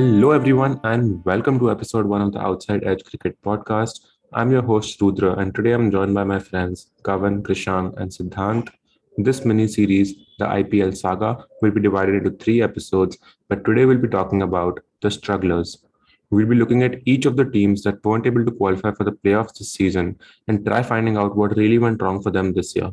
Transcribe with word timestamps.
Hello, 0.00 0.30
everyone, 0.30 0.80
and 0.82 1.22
welcome 1.26 1.58
to 1.58 1.70
episode 1.70 2.06
one 2.06 2.22
of 2.22 2.32
the 2.32 2.40
Outside 2.40 2.84
Edge 2.84 3.04
Cricket 3.04 3.36
Podcast. 3.42 4.00
I'm 4.32 4.50
your 4.50 4.62
host, 4.62 4.98
Rudra, 4.98 5.34
and 5.38 5.54
today 5.54 5.72
I'm 5.72 5.90
joined 5.90 6.14
by 6.14 6.24
my 6.24 6.38
friends 6.38 6.90
Kavan, 7.02 7.42
Krishan, 7.42 7.94
and 7.98 8.10
Siddhant. 8.10 8.70
This 9.18 9.44
mini 9.44 9.68
series, 9.68 10.14
the 10.38 10.46
IPL 10.46 10.96
saga, 10.96 11.44
will 11.60 11.72
be 11.72 11.82
divided 11.82 12.14
into 12.14 12.30
three 12.30 12.62
episodes, 12.62 13.18
but 13.50 13.62
today 13.62 13.84
we'll 13.84 13.98
be 13.98 14.08
talking 14.08 14.40
about 14.40 14.80
the 15.02 15.10
strugglers. 15.10 15.84
We'll 16.30 16.46
be 16.46 16.56
looking 16.56 16.82
at 16.82 17.02
each 17.04 17.26
of 17.26 17.36
the 17.36 17.44
teams 17.44 17.82
that 17.82 18.02
weren't 18.02 18.26
able 18.26 18.46
to 18.46 18.52
qualify 18.52 18.92
for 18.92 19.04
the 19.04 19.12
playoffs 19.12 19.58
this 19.58 19.70
season 19.70 20.18
and 20.48 20.64
try 20.64 20.82
finding 20.82 21.18
out 21.18 21.36
what 21.36 21.58
really 21.58 21.76
went 21.76 22.00
wrong 22.00 22.22
for 22.22 22.30
them 22.30 22.54
this 22.54 22.74
year. 22.74 22.90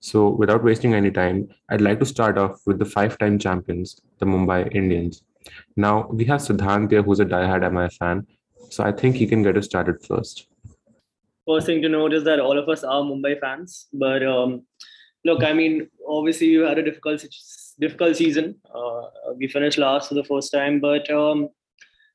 So, 0.00 0.30
without 0.30 0.64
wasting 0.64 0.92
any 0.92 1.12
time, 1.12 1.50
I'd 1.70 1.80
like 1.80 2.00
to 2.00 2.04
start 2.04 2.36
off 2.36 2.62
with 2.66 2.80
the 2.80 2.84
five 2.84 3.16
time 3.16 3.38
champions, 3.38 4.00
the 4.18 4.26
Mumbai 4.26 4.74
Indians. 4.74 5.22
Now, 5.76 6.06
we 6.08 6.24
have 6.26 6.40
Siddhant 6.40 7.04
who's 7.04 7.20
a 7.20 7.24
diehard 7.24 7.70
MI 7.72 7.88
fan. 7.88 8.26
So, 8.70 8.84
I 8.84 8.92
think 8.92 9.16
he 9.16 9.26
can 9.26 9.42
get 9.42 9.56
us 9.56 9.66
started 9.66 10.04
first. 10.04 10.46
First 11.46 11.66
thing 11.66 11.82
to 11.82 11.88
note 11.88 12.12
is 12.12 12.24
that 12.24 12.40
all 12.40 12.58
of 12.58 12.68
us 12.68 12.84
are 12.84 13.02
Mumbai 13.02 13.40
fans. 13.40 13.88
But 13.92 14.22
um, 14.24 14.62
look, 15.24 15.42
I 15.42 15.52
mean, 15.52 15.88
obviously, 16.08 16.48
you 16.48 16.62
had 16.62 16.78
a 16.78 16.82
difficult, 16.82 17.24
difficult 17.80 18.16
season. 18.16 18.56
Uh, 18.74 19.02
we 19.36 19.48
finished 19.48 19.78
last 19.78 20.08
for 20.08 20.14
the 20.14 20.24
first 20.24 20.52
time. 20.52 20.80
But 20.80 21.10
um, 21.10 21.48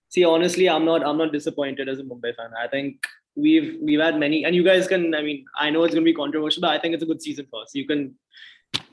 see, 0.09 0.23
honestly, 0.23 0.69
I'm 0.69 0.85
not, 0.85 1.05
I'm 1.05 1.17
not 1.17 1.33
disappointed 1.33 1.89
as 1.89 1.99
a 1.99 2.03
Mumbai 2.03 2.35
fan. 2.35 2.51
I 2.57 2.67
think 2.67 3.05
we've 3.37 3.77
we've 3.81 3.99
had 3.99 4.19
many, 4.19 4.43
and 4.45 4.55
you 4.55 4.63
guys 4.63 4.87
can. 4.87 5.13
I 5.13 5.21
mean, 5.21 5.45
I 5.57 5.69
know 5.69 5.83
it's 5.83 5.93
going 5.93 6.03
to 6.03 6.11
be 6.11 6.15
controversial, 6.15 6.61
but 6.61 6.71
I 6.71 6.79
think 6.79 6.93
it's 6.93 7.03
a 7.03 7.07
good 7.07 7.21
season 7.21 7.47
for 7.49 7.61
us. 7.61 7.71
You 7.73 7.85
can 7.85 8.15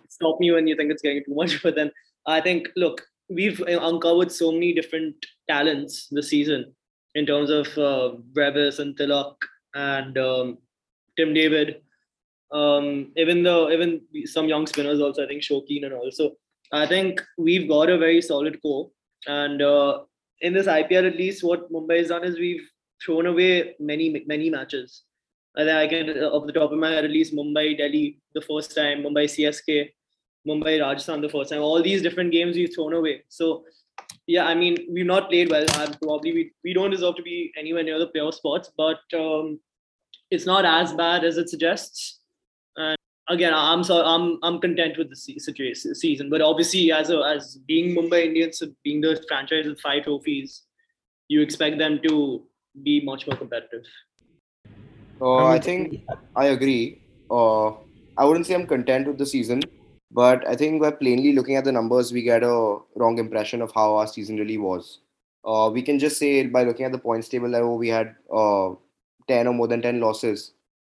stop 0.08 0.38
me 0.38 0.52
when 0.52 0.66
you 0.66 0.76
think 0.76 0.90
it's 0.90 1.02
getting 1.02 1.24
too 1.24 1.34
much, 1.34 1.62
but 1.66 1.74
then 1.74 1.90
I 2.26 2.40
think 2.40 2.68
look, 2.76 3.06
we've 3.28 3.60
uncovered 3.60 4.30
so 4.30 4.52
many 4.52 4.72
different 4.72 5.14
talents 5.48 6.08
this 6.10 6.28
season 6.28 6.74
in 7.14 7.26
terms 7.26 7.50
of 7.50 7.66
uh, 7.78 8.16
Brevis 8.32 8.78
and 8.78 8.96
Tilak 8.96 9.36
and 9.74 10.18
um, 10.18 10.58
Tim 11.16 11.34
David. 11.34 11.80
Um, 12.52 13.12
even 13.16 13.42
though 13.42 13.70
even 13.70 14.02
some 14.24 14.48
young 14.48 14.66
spinners 14.66 15.00
also, 15.00 15.24
I 15.24 15.26
think 15.26 15.42
Shokeen 15.42 15.84
and 15.84 15.94
also. 15.94 16.32
I 16.72 16.86
think 16.86 17.22
we've 17.38 17.68
got 17.68 17.90
a 17.90 17.98
very 17.98 18.20
solid 18.20 18.60
core, 18.62 18.90
and 19.26 19.60
uh, 19.62 20.00
in 20.40 20.52
this 20.52 20.66
IPL 20.66 21.06
at 21.06 21.16
least, 21.16 21.44
what 21.44 21.70
Mumbai 21.72 21.98
has 21.98 22.08
done 22.08 22.24
is 22.24 22.38
we've 22.38 22.68
thrown 23.04 23.26
away 23.26 23.74
many 23.78 24.24
many 24.26 24.50
matches. 24.50 25.02
I 25.56 25.64
think 25.64 25.76
I 25.76 25.86
can, 25.86 26.24
off 26.24 26.46
the 26.46 26.52
top 26.52 26.72
of 26.72 26.78
my 26.78 26.90
head, 26.90 27.04
at 27.04 27.10
least 27.10 27.34
Mumbai, 27.34 27.78
Delhi 27.78 28.18
the 28.34 28.40
first 28.40 28.74
time, 28.74 29.02
Mumbai 29.02 29.26
CSK, 29.26 29.90
Mumbai, 30.46 30.80
Rajasthan 30.80 31.20
the 31.20 31.28
first 31.28 31.50
time. 31.50 31.60
All 31.60 31.82
these 31.82 32.02
different 32.02 32.32
games 32.32 32.56
we've 32.56 32.74
thrown 32.74 32.92
away. 32.92 33.22
So 33.28 33.64
yeah, 34.26 34.46
I 34.46 34.54
mean 34.54 34.76
we've 34.90 35.06
not 35.06 35.28
played 35.30 35.50
well. 35.50 35.66
And 35.78 35.98
probably 36.00 36.32
we, 36.32 36.52
we 36.62 36.72
don't 36.72 36.90
deserve 36.90 37.16
to 37.16 37.22
be 37.22 37.52
anywhere 37.58 37.82
near 37.82 37.98
the 37.98 38.08
playoff 38.08 38.34
spots, 38.34 38.70
but 38.76 39.00
um, 39.14 39.60
it's 40.30 40.46
not 40.46 40.64
as 40.64 40.92
bad 40.92 41.24
as 41.24 41.36
it 41.36 41.48
suggests. 41.48 42.20
And 42.76 42.96
again, 43.28 43.52
I'm 43.54 43.84
so 43.84 44.04
I'm 44.04 44.38
I'm 44.42 44.60
content 44.60 44.98
with 44.98 45.10
the 45.10 45.16
situation 45.16 45.94
season. 45.94 46.30
But 46.30 46.40
obviously, 46.40 46.92
as 46.92 47.10
a 47.10 47.20
as 47.20 47.56
being 47.66 47.94
Mumbai 47.96 48.26
Indians, 48.26 48.62
being 48.82 49.00
the 49.00 49.22
franchise 49.28 49.66
with 49.66 49.80
five 49.80 50.04
trophies, 50.04 50.62
you 51.28 51.40
expect 51.40 51.78
them 51.78 52.00
to 52.08 52.46
be 52.82 53.00
much 53.04 53.26
more 53.26 53.36
competitive. 53.36 53.84
Uh, 55.20 55.46
I 55.46 55.58
think 55.58 56.02
I 56.34 56.46
agree. 56.46 57.02
Uh, 57.30 57.68
I 58.16 58.24
wouldn't 58.24 58.46
say 58.46 58.54
I'm 58.54 58.66
content 58.66 59.06
with 59.06 59.18
the 59.18 59.26
season, 59.26 59.62
but 60.14 60.46
I 60.46 60.54
think 60.54 60.80
by 60.80 60.92
plainly 60.92 61.32
looking 61.32 61.56
at 61.56 61.64
the 61.64 61.72
numbers, 61.72 62.12
we 62.12 62.22
get 62.22 62.44
a 62.44 62.78
wrong 62.94 63.18
impression 63.18 63.60
of 63.60 63.72
how 63.74 63.96
our 63.96 64.06
season 64.06 64.36
really 64.36 64.58
was. 64.58 65.00
Uh, 65.44 65.68
we 65.74 65.82
can 65.82 65.98
just 65.98 66.18
say 66.18 66.46
by 66.46 66.62
looking 66.62 66.86
at 66.86 66.92
the 66.92 66.98
points 66.98 67.28
table 67.28 67.50
that 67.50 67.62
oh, 67.62 67.74
we 67.74 67.88
had 67.88 68.14
uh, 68.32 68.70
10 69.26 69.48
or 69.48 69.52
more 69.52 69.66
than 69.66 69.82
10 69.82 70.00
losses. 70.00 70.52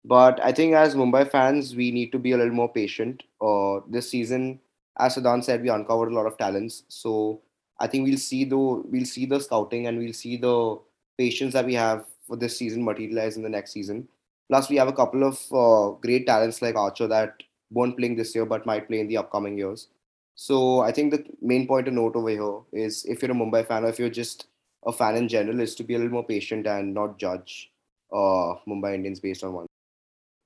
But 0.04 0.38
I 0.44 0.52
think 0.52 0.74
as 0.74 0.94
Mumbai 0.94 1.30
fans, 1.30 1.74
we 1.74 1.90
need 1.90 2.12
to 2.12 2.18
be 2.18 2.32
a 2.32 2.36
little 2.36 2.52
more 2.52 2.70
patient. 2.70 3.22
Uh, 3.40 3.80
this 3.88 4.10
season, 4.10 4.60
as 4.98 5.16
Siddhant 5.16 5.44
said, 5.44 5.62
we 5.62 5.70
uncovered 5.70 6.12
a 6.12 6.14
lot 6.14 6.26
of 6.26 6.36
talents. 6.36 6.84
So 6.88 7.40
I 7.80 7.86
think 7.86 8.06
we'll 8.06 8.18
see 8.18 8.44
the 8.44 8.58
we'll 8.58 9.06
see 9.06 9.24
the 9.24 9.40
scouting 9.40 9.86
and 9.86 9.98
we'll 9.98 10.12
see 10.12 10.36
the 10.36 10.78
patience 11.18 11.54
that 11.54 11.64
we 11.64 11.74
have 11.74 12.04
for 12.26 12.36
this 12.36 12.56
season 12.56 12.84
materialize 12.84 13.36
in 13.36 13.42
the 13.42 13.48
next 13.48 13.72
season. 13.72 14.08
Plus, 14.48 14.68
we 14.68 14.76
have 14.76 14.88
a 14.88 14.92
couple 14.92 15.24
of 15.24 15.40
uh, 15.52 15.96
great 16.00 16.26
talents 16.26 16.62
like 16.62 16.76
Archer 16.76 17.08
that 17.08 17.42
weren't 17.70 17.96
playing 17.96 18.16
this 18.16 18.34
year 18.34 18.46
but 18.46 18.66
might 18.66 18.88
play 18.88 19.00
in 19.00 19.08
the 19.08 19.16
upcoming 19.16 19.58
years. 19.58 19.88
So 20.34 20.80
I 20.80 20.92
think 20.92 21.12
the 21.12 21.24
main 21.40 21.66
point 21.66 21.86
to 21.86 21.92
note 21.92 22.14
over 22.14 22.28
here 22.28 22.60
is 22.72 23.04
if 23.06 23.22
you're 23.22 23.30
a 23.30 23.34
Mumbai 23.34 23.66
fan 23.66 23.84
or 23.84 23.88
if 23.88 23.98
you're 23.98 24.10
just 24.10 24.48
a 24.86 24.92
fan 24.92 25.16
in 25.16 25.28
general, 25.28 25.60
is 25.60 25.74
to 25.76 25.82
be 25.84 25.94
a 25.94 25.98
little 25.98 26.12
more 26.12 26.26
patient 26.26 26.66
and 26.66 26.94
not 26.94 27.18
judge 27.18 27.72
uh, 28.12 28.54
Mumbai 28.68 28.94
Indians 28.94 29.20
based 29.20 29.42
on 29.42 29.52
one. 29.54 29.66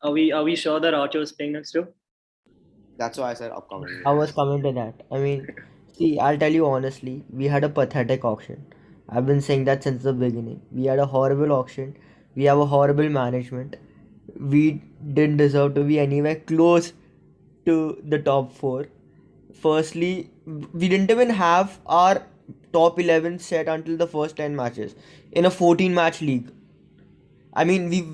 Are 0.03 0.13
we 0.13 0.33
are 0.33 0.45
we 0.45 0.57
sure 0.57 0.81
that 0.81 0.95
Archer 0.95 1.21
is 1.21 1.33
playing 1.33 1.53
next 1.53 1.75
year? 1.75 1.89
That's 2.97 3.19
why 3.19 3.31
I 3.31 3.35
said 3.35 3.51
upcoming. 3.51 4.03
I 4.07 4.13
was 4.13 4.33
coming 4.33 4.63
to 4.63 4.73
that. 4.73 5.03
I 5.11 5.19
mean, 5.19 5.47
see, 5.93 6.19
I'll 6.19 6.39
tell 6.39 6.53
you 6.53 6.67
honestly, 6.67 7.25
we 7.31 7.47
had 7.47 7.65
a 7.65 7.69
pathetic 7.69 8.25
auction. 8.25 8.65
I've 9.09 9.27
been 9.27 9.41
saying 9.41 9.65
that 9.65 9.83
since 9.83 10.05
the 10.05 10.13
beginning. 10.13 10.63
We 10.71 10.85
had 10.85 10.99
a 10.99 11.07
horrible 11.07 11.53
auction. 11.53 11.97
We 12.37 12.45
have 12.45 12.59
a 12.59 12.67
horrible 12.67 13.09
management. 13.09 13.77
We 14.39 14.83
didn't 15.15 15.39
deserve 15.39 15.75
to 15.75 15.83
be 15.83 15.99
anywhere 15.99 16.37
close 16.37 16.93
to 17.67 18.01
the 18.05 18.19
top 18.19 18.53
four. 18.53 18.87
Firstly, 19.55 20.31
we 20.47 20.89
didn't 20.89 21.11
even 21.11 21.31
have 21.31 21.79
our 21.87 22.27
top 22.73 22.99
11 22.99 23.39
set 23.39 23.69
until 23.69 23.97
the 23.97 24.07
first 24.07 24.37
10 24.37 24.55
matches 24.57 24.95
in 25.33 25.45
a 25.45 25.51
14 25.51 25.95
match 25.95 26.21
league. 26.21 26.51
I 27.53 27.65
mean, 27.65 27.89
we 27.91 28.07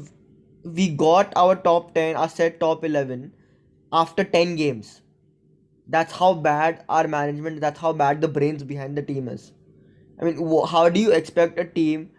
we 0.64 0.88
got 0.88 1.32
our 1.36 1.54
top 1.54 1.94
10, 1.94 2.16
our 2.16 2.28
set 2.28 2.58
top 2.60 2.84
11 2.84 3.32
after 3.92 4.24
10 4.24 4.56
games. 4.56 5.02
That's 5.88 6.12
how 6.12 6.34
bad 6.34 6.84
our 6.88 7.06
management, 7.06 7.60
that's 7.60 7.78
how 7.78 7.92
bad 7.92 8.20
the 8.20 8.28
brains 8.28 8.64
behind 8.64 8.96
the 8.96 9.02
team 9.02 9.28
is. 9.28 9.52
I 10.20 10.24
mean, 10.24 10.36
how 10.66 10.88
do 10.88 10.98
you 10.98 11.12
expect 11.12 11.58
a 11.58 11.64
team 11.64 12.10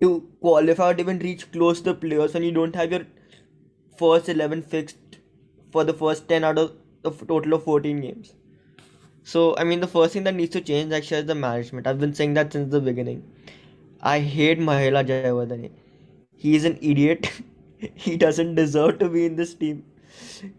to 0.00 0.28
qualify 0.40 0.90
or 0.90 1.00
even 1.00 1.18
reach 1.18 1.50
close 1.50 1.80
to 1.80 1.92
the 1.92 1.94
players 1.94 2.34
when 2.34 2.42
you 2.42 2.52
don't 2.52 2.74
have 2.76 2.92
your 2.92 3.06
first 3.96 4.28
11 4.28 4.62
fixed 4.62 5.17
for 5.70 5.84
the 5.84 5.92
first 5.92 6.28
10 6.28 6.44
out 6.44 6.58
of 6.58 6.72
a 7.04 7.10
total 7.10 7.54
of 7.54 7.64
14 7.64 8.00
games. 8.00 8.34
So, 9.22 9.54
I 9.58 9.64
mean, 9.64 9.80
the 9.80 9.86
first 9.86 10.14
thing 10.14 10.24
that 10.24 10.34
needs 10.34 10.52
to 10.52 10.60
change 10.60 10.92
actually 10.92 11.18
is 11.18 11.26
the 11.26 11.34
management. 11.34 11.86
I've 11.86 12.00
been 12.00 12.14
saying 12.14 12.34
that 12.34 12.52
since 12.52 12.70
the 12.70 12.80
beginning. 12.80 13.22
I 14.00 14.20
hate 14.20 14.58
Mahela 14.58 15.06
Jayawardene. 15.06 15.70
He 16.34 16.54
is 16.56 16.64
an 16.64 16.78
idiot. 16.80 17.30
he 17.94 18.16
doesn't 18.16 18.54
deserve 18.54 18.98
to 19.00 19.08
be 19.08 19.26
in 19.26 19.36
this 19.36 19.54
team. 19.54 19.84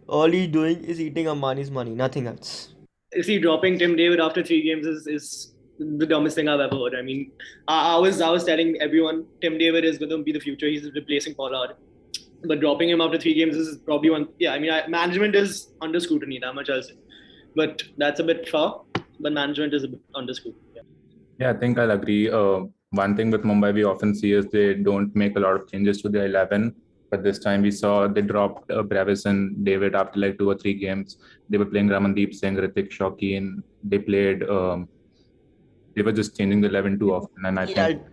All 0.08 0.30
he's 0.30 0.50
doing 0.50 0.84
is 0.84 1.00
eating 1.00 1.26
Ambani's 1.26 1.72
money, 1.72 1.96
nothing 1.96 2.28
else. 2.28 2.76
Is 3.12 3.26
he 3.28 3.40
dropping 3.40 3.80
Tim 3.80 3.96
David 3.96 4.20
after 4.20 4.44
three 4.44 4.62
games 4.62 4.86
is, 4.86 5.08
is 5.08 5.54
the 5.80 6.06
dumbest 6.06 6.36
thing 6.36 6.48
I've 6.48 6.60
ever 6.60 6.76
heard. 6.76 6.96
I 6.96 7.02
mean, 7.02 7.32
I, 7.68 7.96
I 7.96 7.98
was 7.98 8.22
I 8.22 8.30
was 8.30 8.44
telling 8.44 8.78
everyone 8.82 9.26
Tim 9.42 9.58
David 9.58 9.84
is 9.86 9.98
going 9.98 10.12
to 10.12 10.22
be 10.22 10.32
the 10.32 10.40
future. 10.40 10.68
He's 10.68 10.92
replacing 10.94 11.36
Pollard 11.36 11.76
but 12.44 12.60
dropping 12.60 12.90
him 12.90 13.02
after 13.02 13.18
three 13.18 13.34
games 13.34 13.56
is 13.56 13.78
probably 13.78 14.10
one. 14.10 14.28
Yeah, 14.40 14.54
I 14.54 14.60
mean, 14.60 14.72
I, 14.72 14.88
management 14.88 15.36
is 15.36 15.72
under 15.82 16.00
scrutiny. 16.00 16.40
That 16.42 16.56
much 16.56 16.70
I'll 16.70 16.84
say. 16.84 16.94
But 17.56 17.84
that's 17.98 18.20
a 18.20 18.24
bit 18.24 18.48
far. 18.48 18.82
But 19.20 19.34
management 19.34 19.74
is 19.74 19.84
a 19.84 19.88
bit 19.88 20.00
under 20.16 20.34
scrutiny. 20.34 20.64
Yeah, 20.76 20.82
yeah 21.40 21.50
I 21.52 21.54
think 21.54 21.78
I'll 21.78 21.92
agree. 21.92 22.30
Uh, 22.30 22.66
one 22.92 23.16
thing 23.16 23.32
with 23.32 23.44
Mumbai 23.44 23.74
we 23.74 23.84
often 23.84 24.16
see 24.16 24.34
is 24.34 24.46
they 24.48 24.74
don't 24.74 25.16
make 25.16 25.36
a 25.36 25.40
lot 25.40 25.56
of 25.56 25.70
changes 25.70 26.02
to 26.02 26.10
their 26.10 26.26
eleven. 26.26 26.76
But 27.12 27.24
this 27.24 27.40
time 27.40 27.64
we 27.64 27.72
saw 27.72 28.08
they 28.08 28.22
dropped 28.22 28.70
uh, 28.72 28.84
Brevis 28.84 29.26
and 29.26 29.66
David 29.66 29.96
after 29.96 30.20
like 30.20 30.38
two 30.38 30.50
or 30.50 30.56
three 30.56 30.76
games. 30.76 31.18
They 31.50 31.58
were 31.58 31.66
playing 31.66 31.90
Ramandeep 31.90 32.34
Singh, 32.34 32.56
Hrithik 32.56 32.92
Shokeen. 32.92 33.64
They 33.84 34.00
played. 34.00 34.44
Um, 34.48 34.88
they 35.96 36.04
were 36.04 36.12
just 36.12 36.38
changing 36.38 36.62
the 36.62 36.70
eleven 36.70 37.00
too 37.00 37.14
often, 37.14 37.46
and 37.46 37.60
I 37.60 37.66
yeah, 37.66 37.88
think. 37.88 38.04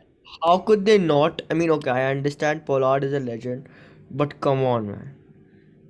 How 0.44 0.58
could 0.58 0.84
they 0.84 0.98
not? 0.98 1.42
I 1.50 1.54
mean, 1.54 1.70
okay, 1.70 1.90
I 1.90 2.10
understand 2.10 2.66
Pollard 2.66 3.04
is 3.04 3.12
a 3.12 3.20
legend, 3.20 3.68
but 4.10 4.40
come 4.40 4.64
on, 4.64 4.86
man. 4.86 5.14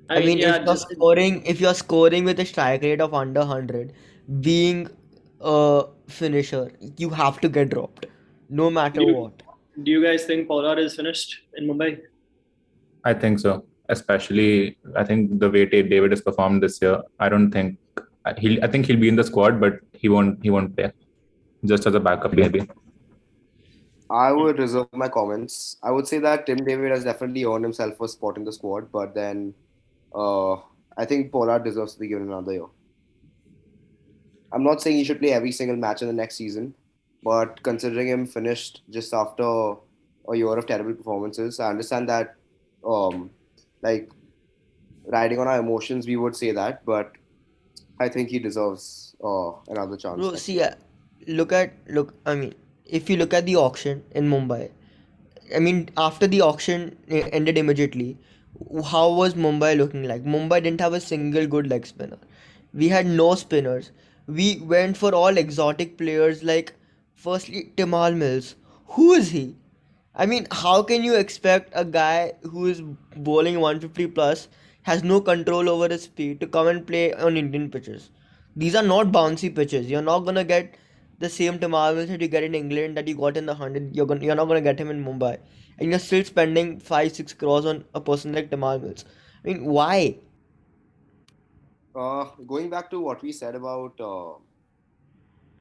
I, 0.09 0.17
I 0.17 0.21
mean, 0.21 0.39
yeah, 0.39 0.51
if 0.51 0.57
you're 0.57 0.67
just... 0.67 0.91
scoring, 0.91 1.45
if 1.45 1.61
you're 1.61 1.75
scoring 1.75 2.25
with 2.25 2.41
a 2.41 2.47
strike 2.47 2.83
rate 2.83 3.01
of 3.01 3.15
under 3.15 3.45
hundred, 3.45 3.93
being 4.41 4.89
a 5.41 5.85
finisher, 6.09 6.73
you 6.97 7.11
have 7.11 7.41
to 7.41 7.49
get 7.49 7.71
dropped, 7.71 8.07
no 8.49 8.71
matter 8.71 9.01
do 9.01 9.07
you, 9.07 9.15
what. 9.15 9.43
Do 9.83 9.91
you 9.91 10.03
guys 10.03 10.25
think 10.25 10.49
Pollard 10.49 10.79
is 10.79 10.95
finished 10.95 11.43
in 11.57 11.67
Mumbai? 11.67 12.01
I 13.05 13.15
think 13.15 13.41
so. 13.41 13.65
Especially, 13.89 14.79
I 14.97 15.05
think 15.05 15.39
the 15.39 15.51
way 15.51 15.65
David 15.65 16.11
has 16.11 16.21
performed 16.21 16.63
this 16.63 16.81
year, 16.83 17.03
I 17.21 17.29
don't 17.29 17.51
think 17.51 17.79
uh, 18.25 18.35
he'll. 18.37 18.63
I 18.65 18.67
think 18.67 18.87
he'll 18.87 18.99
be 18.99 19.09
in 19.09 19.15
the 19.15 19.23
squad, 19.23 19.61
but 19.61 19.81
he 19.93 20.09
won't. 20.09 20.43
He 20.43 20.51
won't 20.51 20.75
play, 20.77 20.93
just 21.65 21.87
as 21.87 21.95
a 21.95 22.01
backup, 22.01 22.33
maybe. 22.33 22.69
I 24.09 24.33
would 24.33 24.59
reserve 24.59 24.87
my 24.93 25.09
comments. 25.09 25.77
I 25.83 25.91
would 25.91 26.07
say 26.07 26.19
that 26.21 26.47
Tim 26.47 26.59
David 26.59 26.91
has 26.93 27.05
definitely 27.05 27.45
earned 27.45 27.65
himself 27.65 28.01
a 28.01 28.09
spot 28.09 28.37
in 28.37 28.45
the 28.45 28.53
squad, 28.53 28.91
but 28.93 29.15
then 29.15 29.55
uh, 30.15 30.55
I 30.97 31.05
think 31.05 31.33
Pollard 31.33 31.65
deserves 31.65 31.95
to 31.95 32.01
be 32.01 32.09
given 32.09 32.29
another 32.29 32.53
year. 32.53 32.67
I'm 34.53 34.63
not 34.63 34.81
saying 34.81 34.97
he 34.97 35.05
should 35.05 35.19
play 35.19 35.33
every 35.33 35.53
single 35.53 35.77
match 35.77 36.03
in 36.03 36.09
the 36.09 36.15
next 36.15 36.37
season. 36.37 36.75
But 37.23 37.61
considering 37.65 38.07
him 38.07 38.27
finished 38.27 38.83
just 38.89 39.13
after 39.13 39.43
a 39.43 40.37
year 40.37 40.57
of 40.57 40.67
terrible 40.67 40.95
performances, 40.95 41.59
I 41.59 41.71
understand 41.71 42.09
that, 42.09 42.37
um, 42.85 43.31
like, 43.83 44.11
riding 45.07 45.41
on 45.41 45.49
our 45.49 45.59
emotions, 45.59 46.07
we 46.07 46.15
would 46.15 46.37
say 46.37 46.53
that, 46.53 46.85
but 46.85 47.13
I 47.99 48.09
think 48.09 48.29
he 48.29 48.39
deserves 48.39 49.17
uh, 49.25 49.53
another 49.69 49.97
chance. 49.97 50.19
Bro, 50.21 50.37
see, 50.37 50.61
uh, 50.63 50.75
look 51.27 51.53
at 51.53 51.73
look. 51.89 52.15
I 52.25 52.37
mean, 52.37 52.55
if 52.89 53.11
you 53.11 53.17
look 53.17 53.35
at 53.35 53.47
the 53.47 53.57
auction 53.57 54.05
in 54.13 54.29
Mumbai, 54.31 54.71
I 55.55 55.59
mean, 55.59 55.91
after 55.97 56.27
the 56.27 56.41
auction 56.41 56.97
eh, 57.09 57.29
ended 57.33 57.59
immediately, 57.59 58.19
how 58.85 59.13
was 59.13 59.35
Mumbai 59.35 59.77
looking 59.77 60.05
like? 60.05 60.25
Mumbai 60.25 60.63
didn't 60.63 60.81
have 60.81 60.93
a 60.93 61.01
single 61.01 61.47
good 61.47 61.69
leg 61.69 61.87
spinner. 61.87 62.19
We 62.75 62.89
had 62.89 63.07
no 63.07 63.35
spinners. 63.35 63.91
We 64.27 64.59
went 64.59 64.97
for 64.97 65.15
all 65.15 65.37
exotic 65.37 65.97
players 65.99 66.43
like, 66.43 66.75
firstly, 67.15 67.73
Tymal 67.77 68.17
Mills. 68.17 68.57
Who 68.89 69.13
is 69.13 69.31
he? 69.31 69.57
I 70.15 70.27
mean, 70.27 70.47
how 70.51 70.83
can 70.83 71.05
you 71.05 71.15
expect 71.15 71.73
a 71.75 71.85
guy 71.85 72.33
who 72.43 72.67
is 72.67 72.83
bowling 73.17 73.61
150 73.61 74.07
plus, 74.09 74.49
has 74.83 75.05
no 75.05 75.21
control 75.21 75.69
over 75.69 75.89
his 75.89 76.05
speed, 76.05 76.41
to 76.41 76.47
come 76.47 76.69
and 76.69 76.87
play 76.87 77.13
on 77.13 77.37
Indian 77.37 77.71
pitches? 77.71 78.11
These 78.57 78.75
are 78.75 78.83
not 78.83 79.13
bouncy 79.13 79.55
pitches. 79.55 79.91
You're 79.91 80.03
not 80.03 80.21
gonna 80.21 80.45
get 80.45 80.75
the 81.19 81.29
same 81.29 81.59
Mills 81.61 82.09
that 82.09 82.21
you 82.21 82.29
get 82.29 82.45
in 82.45 82.55
England 82.55 82.97
that 82.97 83.09
you 83.09 83.17
got 83.17 83.37
in 83.37 83.47
the 83.47 83.55
hundred. 83.55 83.95
You're 83.95 84.07
gonna, 84.07 84.25
you're 84.25 84.35
not 84.35 84.47
gonna 84.47 84.61
get 84.61 84.79
him 84.79 84.91
in 84.91 85.05
Mumbai, 85.05 85.39
and 85.79 85.91
you're 85.91 85.99
still 85.99 86.25
spending 86.25 86.79
five 86.81 87.13
six 87.13 87.33
crores 87.33 87.67
on 87.67 87.85
a 87.95 88.01
person 88.01 88.33
like 88.33 88.51
Tymal 88.51 88.83
Mills. 88.83 89.05
I 89.45 89.49
mean, 89.49 89.65
why? 89.65 90.19
Uh, 91.95 92.25
going 92.47 92.69
back 92.69 92.91
to 92.91 93.01
what 93.01 93.23
we 93.23 93.33
said 93.33 93.55
about, 93.55 93.99
uh, 94.01 94.35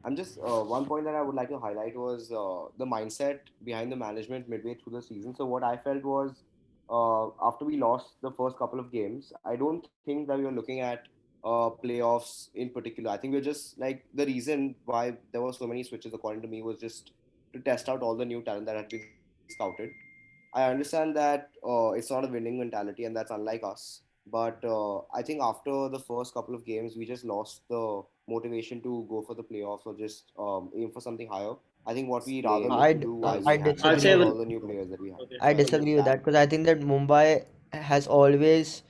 I'm 0.04 0.16
just 0.16 0.38
uh, 0.40 0.62
one 0.62 0.86
point 0.86 1.06
that 1.06 1.16
I 1.16 1.22
would 1.22 1.36
like 1.36 1.50
to 1.50 1.58
highlight 1.58 1.96
was 1.96 2.32
uh, 2.32 2.70
the 2.78 2.86
mindset 2.86 3.40
behind 3.64 3.92
the 3.92 3.96
management 3.96 4.50
midway 4.50 4.76
through 4.76 4.94
the 4.94 5.02
season. 5.02 5.34
So 5.36 5.46
what 5.46 5.64
I 5.64 5.78
felt 5.78 6.04
was 6.04 6.44
uh, 6.90 7.30
after 7.42 7.66
we 7.66 7.78
lost 7.78 8.22
the 8.22 8.32
first 8.32 8.58
couple 8.58 8.80
of 8.80 8.92
games, 8.92 9.32
I 9.46 9.56
don't 9.56 9.88
think 10.06 10.28
that 10.28 10.38
we 10.38 10.44
were 10.44 10.52
looking 10.52 10.82
at 10.82 11.08
uh, 11.46 11.70
playoffs 11.84 12.50
in 12.56 12.70
particular. 12.72 13.12
I 13.12 13.18
think 13.18 13.34
we're 13.34 13.42
just 13.42 13.80
like 13.80 14.06
the 14.14 14.26
reason 14.26 14.76
why 14.86 15.18
there 15.32 15.42
were 15.42 15.54
so 15.54 15.68
many 15.68 15.84
switches, 15.84 16.14
according 16.14 16.42
to 16.44 16.48
me, 16.48 16.62
was 16.64 16.80
just 16.80 17.12
to 17.54 17.60
test 17.62 17.90
out 17.90 18.02
all 18.02 18.16
the 18.18 18.26
new 18.26 18.42
talent 18.42 18.66
that 18.68 18.76
had 18.76 18.90
been 18.90 19.04
scouted. 19.50 19.90
I 20.54 20.64
understand 20.72 21.16
that 21.18 21.50
uh, 21.68 21.92
it's 21.92 22.10
not 22.10 22.26
a 22.26 22.28
winning 22.28 22.60
mentality, 22.60 23.06
and 23.06 23.16
that's 23.16 23.32
unlike 23.32 23.64
us. 23.64 24.02
But 24.32 24.64
uh, 24.64 25.00
I 25.14 25.22
think 25.22 25.42
after 25.44 25.90
the 25.90 26.00
first 26.00 26.34
couple 26.34 26.56
of 26.56 26.66
games, 26.66 26.96
we 26.98 27.06
just 27.06 27.26
lost 27.26 27.62
the 27.70 28.02
motivation 28.28 28.82
to 28.82 29.06
go 29.10 29.22
for 29.22 29.36
the 29.36 29.44
playoffs 29.44 29.86
or 29.86 29.96
just 29.96 30.32
um, 30.40 30.72
aim 30.76 30.92
for 30.92 31.02
something 31.02 31.28
higher. 31.28 31.54
I 31.86 31.94
think 31.94 32.10
what 32.10 32.26
we 32.26 32.42
rather 32.42 32.70
I 32.70 32.70
look 32.70 32.88
to 32.88 32.94
d- 32.96 33.06
do 33.06 33.26
is 33.28 33.46
I 33.48 33.58
we 33.58 33.60
have 33.60 33.78
I'd 33.86 33.96
to 33.96 34.00
say 34.02 34.10
get 34.10 34.18
with- 34.20 34.28
all 34.30 34.38
the 34.38 34.46
new 34.46 34.60
players 34.60 34.90
that 34.90 35.00
we 35.00 35.12
have. 35.12 35.20
I 35.42 35.54
disagree 35.54 35.96
with 35.96 36.06
that 36.06 36.20
because 36.20 36.36
I 36.36 36.48
think 36.48 36.66
that 36.66 36.80
Mumbai 36.80 37.46
has 37.72 38.08
always 38.08 38.82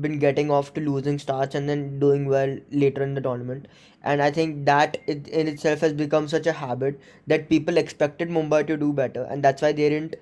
been 0.00 0.18
getting 0.18 0.50
off 0.50 0.72
to 0.74 0.80
losing 0.80 1.18
starts 1.18 1.54
and 1.54 1.68
then 1.68 1.98
doing 2.00 2.26
well 2.26 2.56
later 2.70 3.02
in 3.02 3.14
the 3.14 3.20
tournament. 3.20 3.66
And 4.02 4.22
I 4.22 4.30
think 4.30 4.64
that 4.66 4.98
it, 5.06 5.28
in 5.28 5.48
itself 5.48 5.80
has 5.80 5.92
become 5.92 6.28
such 6.28 6.46
a 6.46 6.52
habit 6.52 7.00
that 7.26 7.48
people 7.48 7.76
expected 7.76 8.28
Mumbai 8.28 8.66
to 8.66 8.76
do 8.76 8.92
better, 8.92 9.24
and 9.24 9.42
that's 9.44 9.62
why 9.62 9.72
they 9.72 9.88
didn't 9.88 10.16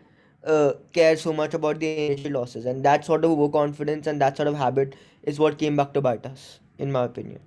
uh, 0.45 0.73
care 0.93 1.17
so 1.17 1.33
much 1.33 1.55
about 1.55 1.81
the 1.81 2.07
initial 2.07 2.33
losses. 2.33 2.67
And 2.67 2.85
that 2.85 3.05
sort 3.05 3.25
of 3.25 3.31
overconfidence 3.31 4.07
and 4.07 4.21
that 4.21 4.37
sort 4.37 4.49
of 4.49 4.55
habit 4.57 4.97
is 5.23 5.39
what 5.39 5.59
came 5.59 5.77
back 5.77 5.95
to 5.95 6.01
bite 6.01 6.27
us, 6.27 6.61
in 6.79 6.91
my 6.93 7.05
opinion. 7.05 7.41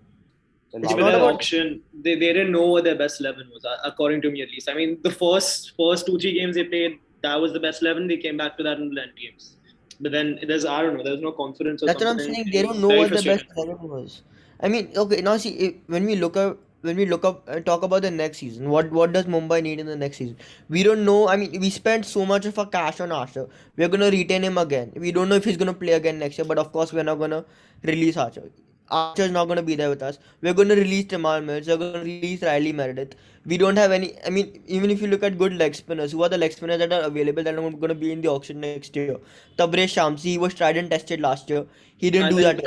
And 0.74 0.84
It's 0.84 0.94
See, 0.94 0.98
now 1.00 1.06
not 1.06 1.12
their 1.12 1.20
about- 1.20 1.34
auction, 1.36 1.82
they, 1.94 2.16
they 2.16 2.34
didn't 2.34 2.52
know 2.52 2.68
what 2.68 2.84
their 2.84 2.96
best 2.96 3.20
eleven 3.22 3.50
was, 3.54 3.64
uh, 3.66 3.78
according 3.86 4.22
to 4.24 4.32
me 4.32 4.42
at 4.42 4.50
least. 4.50 4.70
I 4.70 4.74
mean, 4.74 4.98
the 5.04 5.12
first 5.12 5.74
first 5.78 6.06
two 6.08 6.18
three 6.18 6.34
games 6.34 6.56
they 6.56 6.64
played, 6.64 7.00
that 7.22 7.36
was 7.40 7.54
the 7.54 7.60
best 7.60 7.82
eleven. 7.84 8.08
They 8.08 8.18
came 8.18 8.38
back 8.38 8.58
to 8.58 8.64
that 8.64 8.78
in 8.80 8.90
the 8.94 9.02
end 9.02 9.12
games. 9.22 9.58
But 10.00 10.12
then 10.12 10.40
there's 10.48 10.66
I 10.66 10.82
don't 10.82 10.98
know, 10.98 11.04
there's 11.04 11.22
no 11.22 11.32
confidence 11.32 11.82
That's 11.86 12.04
what 12.04 12.12
I'm 12.12 12.20
saying. 12.20 12.50
They 12.52 12.62
don't 12.62 12.80
know 12.80 12.90
what 12.90 13.10
the 13.12 13.22
best 13.22 13.46
eleven 13.58 13.90
was. 13.90 14.22
I 14.60 14.70
mean, 14.70 14.92
okay, 14.96 15.22
now 15.22 15.38
see 15.38 15.50
if, 15.50 15.76
when 15.88 16.06
we 16.06 16.16
look 16.16 16.38
up 16.38 16.60
when 16.82 16.98
we 16.98 17.06
look 17.06 17.24
up 17.24 17.48
and 17.48 17.66
talk 17.66 17.84
about 17.84 18.02
the 18.02 18.12
next 18.12 18.40
season, 18.40 18.70
what 18.70 18.92
what 18.92 19.14
does 19.14 19.26
Mumbai 19.26 19.62
need 19.64 19.80
in 19.80 19.86
the 19.86 19.96
next 19.96 20.18
season? 20.18 20.38
We 20.70 20.84
don't 20.84 21.06
know. 21.06 21.28
I 21.28 21.38
mean, 21.38 21.60
we 21.60 21.70
spent 21.70 22.06
so 22.06 22.26
much 22.26 22.46
of 22.46 22.60
our 22.60 22.66
cash 22.66 23.00
on 23.00 23.12
Archer. 23.12 23.48
We're 23.78 23.88
gonna 23.88 24.12
retain 24.12 24.44
him 24.44 24.58
again. 24.58 24.92
We 24.96 25.12
don't 25.12 25.30
know 25.30 25.36
if 25.36 25.46
he's 25.46 25.58
gonna 25.58 25.74
play 25.74 25.94
again 25.94 26.20
next 26.20 26.38
year, 26.38 26.46
but 26.46 26.58
of 26.58 26.72
course 26.72 26.94
we're 26.94 27.04
not 27.04 27.20
gonna 27.20 27.46
release 27.84 28.18
Archer. 28.18 28.50
Archer's 28.90 29.32
not 29.32 29.46
gonna 29.48 29.64
be 29.64 29.76
there 29.76 29.90
with 29.90 30.04
us. 30.04 30.20
We're 30.42 30.54
gonna 30.54 30.76
release 30.76 31.06
Tymal 31.06 31.44
Mills. 31.44 31.68
We're 31.68 31.78
gonna 31.78 32.00
release 32.00 32.44
Riley 32.44 32.74
Meredith. 32.74 33.16
We 33.46 33.58
don't 33.58 33.76
have 33.78 33.92
any. 33.92 34.14
I 34.26 34.30
mean, 34.30 34.64
even 34.68 34.90
if 34.92 35.02
you 35.02 35.08
look 35.08 35.24
at 35.24 35.38
good 35.38 35.54
leg 35.54 35.76
spinners, 35.76 36.12
who 36.12 36.24
are 36.24 36.30
the 36.30 36.38
leg 36.38 36.54
spinners 36.54 36.80
that 36.80 36.94
are 36.94 37.02
available 37.02 37.44
that 37.44 37.56
are 37.58 37.72
gonna 37.72 37.96
be 37.96 38.12
in 38.12 38.22
the 38.22 38.30
auction 38.30 38.60
next 38.60 38.96
year? 38.96 39.18
Tabrez 39.58 39.94
Shamsi, 39.96 40.20
he 40.20 40.38
was 40.38 40.54
tried 40.54 40.78
and 40.78 40.90
tested 40.90 41.22
last 41.22 41.50
year. 41.50 41.66
He 41.98 42.10
didn't 42.10 42.28
I 42.28 42.30
do 42.30 42.42
that. 42.42 42.64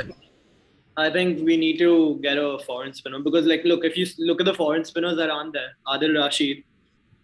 I 0.97 1.11
think 1.11 1.45
we 1.45 1.57
need 1.57 1.77
to 1.77 2.19
get 2.23 2.37
a 2.37 2.57
foreign 2.65 2.91
spinner 2.91 3.19
because, 3.19 3.45
like, 3.45 3.63
look, 3.63 3.85
if 3.85 3.95
you 3.95 4.07
look 4.17 4.39
at 4.39 4.45
the 4.45 4.53
foreign 4.53 4.83
spinners 4.83 5.15
that 5.17 5.29
aren't 5.29 5.53
there, 5.53 5.77
Adil 5.87 6.19
Rashid, 6.19 6.63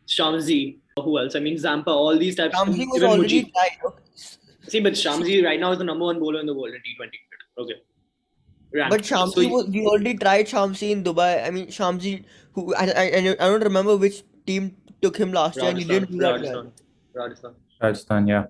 Shamsi, 0.07 0.77
who 1.01 1.17
else? 1.17 1.35
I 1.35 1.39
mean, 1.39 1.57
Zampa, 1.57 1.89
all 1.89 2.15
these 2.17 2.35
types. 2.35 2.55
Shamsi 2.55 2.85
was 2.91 3.01
already 3.01 3.51
tried. 3.51 3.93
See, 4.67 4.79
but 4.79 4.93
Shamsi 4.93 5.43
right 5.43 5.59
now 5.59 5.71
is 5.71 5.79
the 5.79 5.83
number 5.83 6.05
one 6.05 6.19
bowler 6.19 6.39
in 6.39 6.45
the 6.45 6.53
world 6.53 6.75
in 6.75 6.81
T20 6.81 6.97
cricket. 6.97 7.19
Okay. 7.57 7.81
Ranked. 8.73 8.91
But 8.91 9.05
So 9.05 9.15
Shamsi, 9.15 9.41
he- 9.43 9.51
was, 9.51 9.67
we 9.67 9.85
already 9.85 10.17
tried 10.17 10.47
Shamsi 10.47 10.91
in 10.91 11.03
Dubai. 11.03 11.45
I 11.45 11.51
mean, 11.51 11.67
Shamsi, 11.67 12.23
who 12.53 12.73
I, 12.75 12.85
I, 12.85 13.03
I 13.03 13.19
I 13.39 13.47
don't 13.51 13.63
remember 13.63 13.95
which 13.97 14.23
team 14.47 14.75
took 15.01 15.17
him 15.17 15.31
last 15.31 15.57
year, 15.57 15.69
and 15.69 15.77
he 15.77 15.85
didn't 15.85 16.11
do 16.11 16.17
that. 16.19 16.31
Rajasthan. 16.33 16.71
Rajasthan. 17.13 17.53
Rajasthan, 17.81 18.27
yeah. 18.27 18.45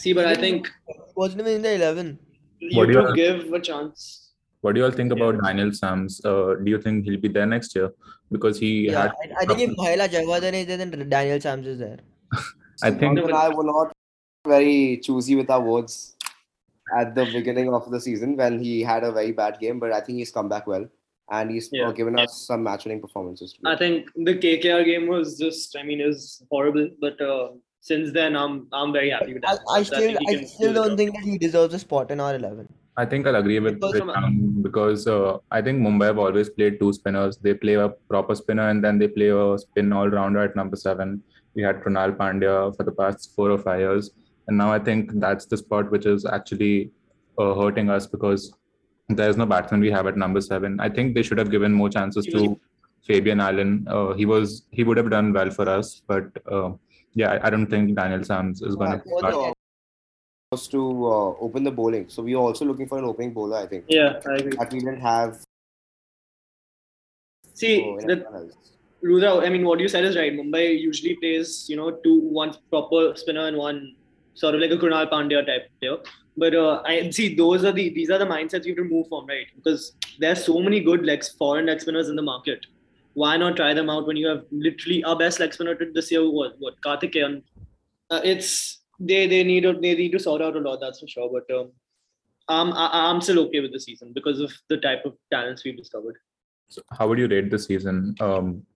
See, 0.00 0.12
but 0.12 0.26
I 0.26 0.34
think 0.34 0.70
Wasn't 1.16 1.40
even 1.40 1.54
in 1.54 1.62
the 1.62 1.74
eleven. 1.74 2.18
you 2.60 2.78
What 2.78 2.86
do 2.88 2.92
you 2.94 3.00
all- 3.06 3.14
give 3.14 3.52
a 3.52 3.60
chance. 3.60 4.22
What 4.62 4.74
do 4.74 4.80
you 4.80 4.86
all 4.86 4.90
think 4.98 5.12
Yeah. 5.12 5.22
about 5.22 5.42
Daniel 5.44 5.70
Sams? 5.72 6.20
Uh, 6.24 6.54
do 6.62 6.70
you 6.70 6.80
think 6.80 7.04
he'll 7.04 7.20
be 7.20 7.28
there 7.28 7.46
next 7.46 7.74
year? 7.76 7.90
Because 8.32 8.58
he 8.58 8.70
Yeah, 8.88 9.02
had. 9.02 9.12
I, 9.24 9.42
I 9.42 9.46
think 9.46 9.60
if 9.66 9.76
Mahela 9.80 10.08
Jayawardene 10.14 10.60
is 10.62 10.66
there, 10.66 10.78
then 10.78 11.08
Daniel 11.08 11.40
Sams 11.40 11.66
is 11.66 11.78
there. 11.78 11.98
I 12.82 12.90
think 12.90 13.18
Siddharth 13.18 13.32
I 13.42 13.48
were 13.50 13.64
not 13.64 13.92
very 14.46 14.98
choosy 14.98 15.36
with 15.36 15.50
our 15.50 15.60
words 15.60 16.15
at 16.94 17.14
the 17.14 17.24
beginning 17.32 17.72
of 17.74 17.90
the 17.90 18.00
season 18.00 18.36
when 18.36 18.58
he 18.60 18.80
had 18.82 19.02
a 19.04 19.12
very 19.12 19.32
bad 19.32 19.58
game, 19.58 19.78
but 19.80 19.92
I 19.92 20.00
think 20.00 20.18
he's 20.18 20.30
come 20.30 20.48
back 20.48 20.66
well 20.66 20.86
and 21.30 21.50
he's 21.50 21.66
uh, 21.66 21.76
Yeah. 21.78 21.92
given 21.92 22.18
us 22.18 22.46
some 22.46 22.62
match-winning 22.62 23.00
performances. 23.00 23.52
today. 23.54 23.70
I 23.70 23.76
think 23.76 24.08
the 24.14 24.34
KKR 24.34 24.84
game 24.84 25.08
was 25.08 25.38
just, 25.38 25.76
I 25.76 25.82
mean, 25.82 26.00
it 26.00 26.06
was 26.06 26.42
horrible. 26.50 26.88
But 27.00 27.20
uh, 27.20 27.48
since 27.80 28.12
then, 28.12 28.36
I'm 28.36 28.68
I'm 28.72 28.92
very 28.92 29.10
happy 29.10 29.34
with 29.34 29.42
that. 29.42 29.58
I 29.68 29.78
I 29.78 29.82
still 29.82 30.00
think 30.00 30.28
I 30.30 30.44
still 30.44 30.72
do 30.72 30.74
don't 30.74 30.96
think 30.96 31.14
that 31.16 31.24
he 31.24 31.38
deserves 31.38 31.74
a 31.74 31.78
spot 31.78 32.10
in 32.10 32.20
our 32.20 32.34
eleven. 32.36 32.68
I 32.98 33.04
think 33.04 33.26
I'll 33.26 33.36
agree 33.36 33.58
with 33.60 33.74
Because 33.80 33.98
from- 33.98 34.62
because 34.62 35.06
uh, 35.06 35.36
I 35.50 35.60
think 35.60 35.80
Mumbai 35.86 36.06
have 36.06 36.18
always 36.18 36.48
played 36.48 36.78
two 36.80 36.92
spinners. 36.94 37.36
They 37.36 37.52
play 37.54 37.74
a 37.74 37.88
proper 38.14 38.34
spinner 38.34 38.68
and 38.70 38.82
then 38.82 38.98
they 38.98 39.08
play 39.08 39.28
a 39.28 39.58
spin 39.58 39.92
all 39.92 40.08
rounder 40.08 40.40
at 40.40 40.56
number 40.56 40.76
seven. 40.76 41.22
We 41.54 41.62
had 41.62 41.82
Krunal 41.82 42.16
Pandya 42.16 42.74
for 42.76 42.84
the 42.84 42.92
past 42.92 43.34
four 43.36 43.50
or 43.50 43.58
five 43.58 43.80
years, 43.80 44.10
and 44.48 44.56
now 44.56 44.72
I 44.72 44.78
think 44.78 45.10
that's 45.14 45.46
the 45.46 45.56
spot 45.56 45.90
which 45.90 46.06
is 46.06 46.24
actually 46.24 46.90
uh, 47.38 47.54
hurting 47.54 47.90
us 47.90 48.06
because 48.06 48.52
there's 49.08 49.36
no 49.36 49.46
batsman 49.46 49.80
we 49.80 49.90
have 49.90 50.06
at 50.06 50.16
number 50.16 50.40
seven. 50.40 50.80
I 50.80 50.88
think 50.88 51.14
they 51.14 51.22
should 51.22 51.38
have 51.38 51.50
given 51.50 51.72
more 51.72 51.88
chances 51.88 52.26
to 52.26 52.58
Fabian 53.02 53.40
Allen. 53.40 53.86
Uh, 53.88 54.14
he 54.14 54.26
was 54.26 54.66
he 54.70 54.84
would 54.84 54.96
have 54.96 55.10
done 55.10 55.32
well 55.32 55.50
for 55.50 55.68
us, 55.68 56.02
but 56.06 56.24
uh, 56.50 56.72
yeah, 57.14 57.32
I, 57.32 57.46
I 57.46 57.50
don't 57.50 57.66
think 57.66 57.94
Daniel 57.94 58.24
Sams 58.24 58.62
is 58.62 58.76
going 58.76 58.92
to 58.92 58.98
for 58.98 59.18
start. 59.18 59.54
was 60.52 60.68
to 60.68 61.06
uh, 61.06 61.30
open 61.40 61.64
the 61.64 61.70
bowling. 61.70 62.08
So 62.08 62.22
we 62.22 62.34
are 62.34 62.42
also 62.42 62.64
looking 62.64 62.88
for 62.88 62.98
an 62.98 63.04
opening 63.04 63.32
bowler, 63.32 63.58
I 63.58 63.66
think. 63.66 63.84
Yeah, 63.88 64.20
I 64.28 64.34
agree. 64.34 64.56
That 64.56 64.72
we 64.72 64.80
didn't 64.80 65.00
have. 65.00 65.38
See, 67.54 67.78
so 68.00 68.06
the. 68.06 68.52
Rudra, 69.02 69.36
I 69.46 69.50
mean, 69.50 69.64
what 69.64 69.78
you 69.78 69.88
said 69.88 70.04
is 70.04 70.16
right. 70.16 70.32
Mumbai 70.32 70.80
usually 70.80 71.14
plays, 71.16 71.66
you 71.68 71.76
know, 71.76 71.90
two, 71.90 72.20
one 72.20 72.56
proper 72.70 73.14
spinner 73.14 73.46
and 73.46 73.56
one 73.56 73.94
sort 74.36 74.54
of 74.54 74.60
like 74.60 74.70
a 74.70 74.76
Krunal 74.76 75.10
Pandya 75.10 75.44
type 75.46 75.68
player. 75.80 75.96
But 76.36 76.54
uh, 76.54 76.82
I 76.84 77.10
see 77.10 77.34
those 77.34 77.64
are 77.64 77.72
the 77.72 77.88
these 77.90 78.10
are 78.10 78.18
the 78.18 78.26
mindsets 78.26 78.64
you 78.66 78.74
have 78.74 78.84
to 78.84 78.94
move 78.94 79.08
from, 79.08 79.26
right? 79.26 79.46
Because 79.56 79.92
there's 80.18 80.44
so 80.44 80.60
many 80.60 80.80
good 80.80 81.04
legs, 81.04 81.30
foreign 81.30 81.66
leg 81.66 81.80
spinners 81.80 82.08
in 82.08 82.16
the 82.16 82.22
market. 82.22 82.66
Why 83.14 83.36
not 83.38 83.56
try 83.56 83.72
them 83.72 83.88
out 83.88 84.06
when 84.06 84.16
you 84.16 84.28
have 84.28 84.44
literally 84.50 85.02
our 85.04 85.16
best 85.16 85.40
leg 85.40 85.54
spinner 85.54 85.76
this 85.94 86.12
year 86.12 86.22
was 86.22 86.52
what 86.58 86.80
Karthikeyan. 86.82 87.42
Uh, 88.10 88.20
it's 88.22 88.82
they 89.00 89.26
they 89.26 89.42
need 89.44 89.62
to 89.62 89.72
they 89.72 89.94
need 89.94 90.12
to 90.12 90.18
sort 90.18 90.42
out 90.42 90.56
a 90.56 90.60
lot, 90.60 90.80
that's 90.80 91.00
for 91.00 91.08
sure. 91.08 91.30
But 91.32 91.56
um, 91.56 91.72
I'm 92.48 92.72
I'm 92.74 93.20
still 93.22 93.40
okay 93.46 93.60
with 93.60 93.72
the 93.72 93.80
season 93.80 94.12
because 94.12 94.40
of 94.40 94.52
the 94.68 94.76
type 94.76 95.04
of 95.06 95.14
talents 95.30 95.64
we've 95.64 95.76
discovered. 95.76 96.18
So 96.68 96.82
how 96.92 97.08
would 97.08 97.18
you 97.18 97.28
rate 97.28 97.50
the 97.50 97.58
season? 97.58 98.14
Um, 98.20 98.66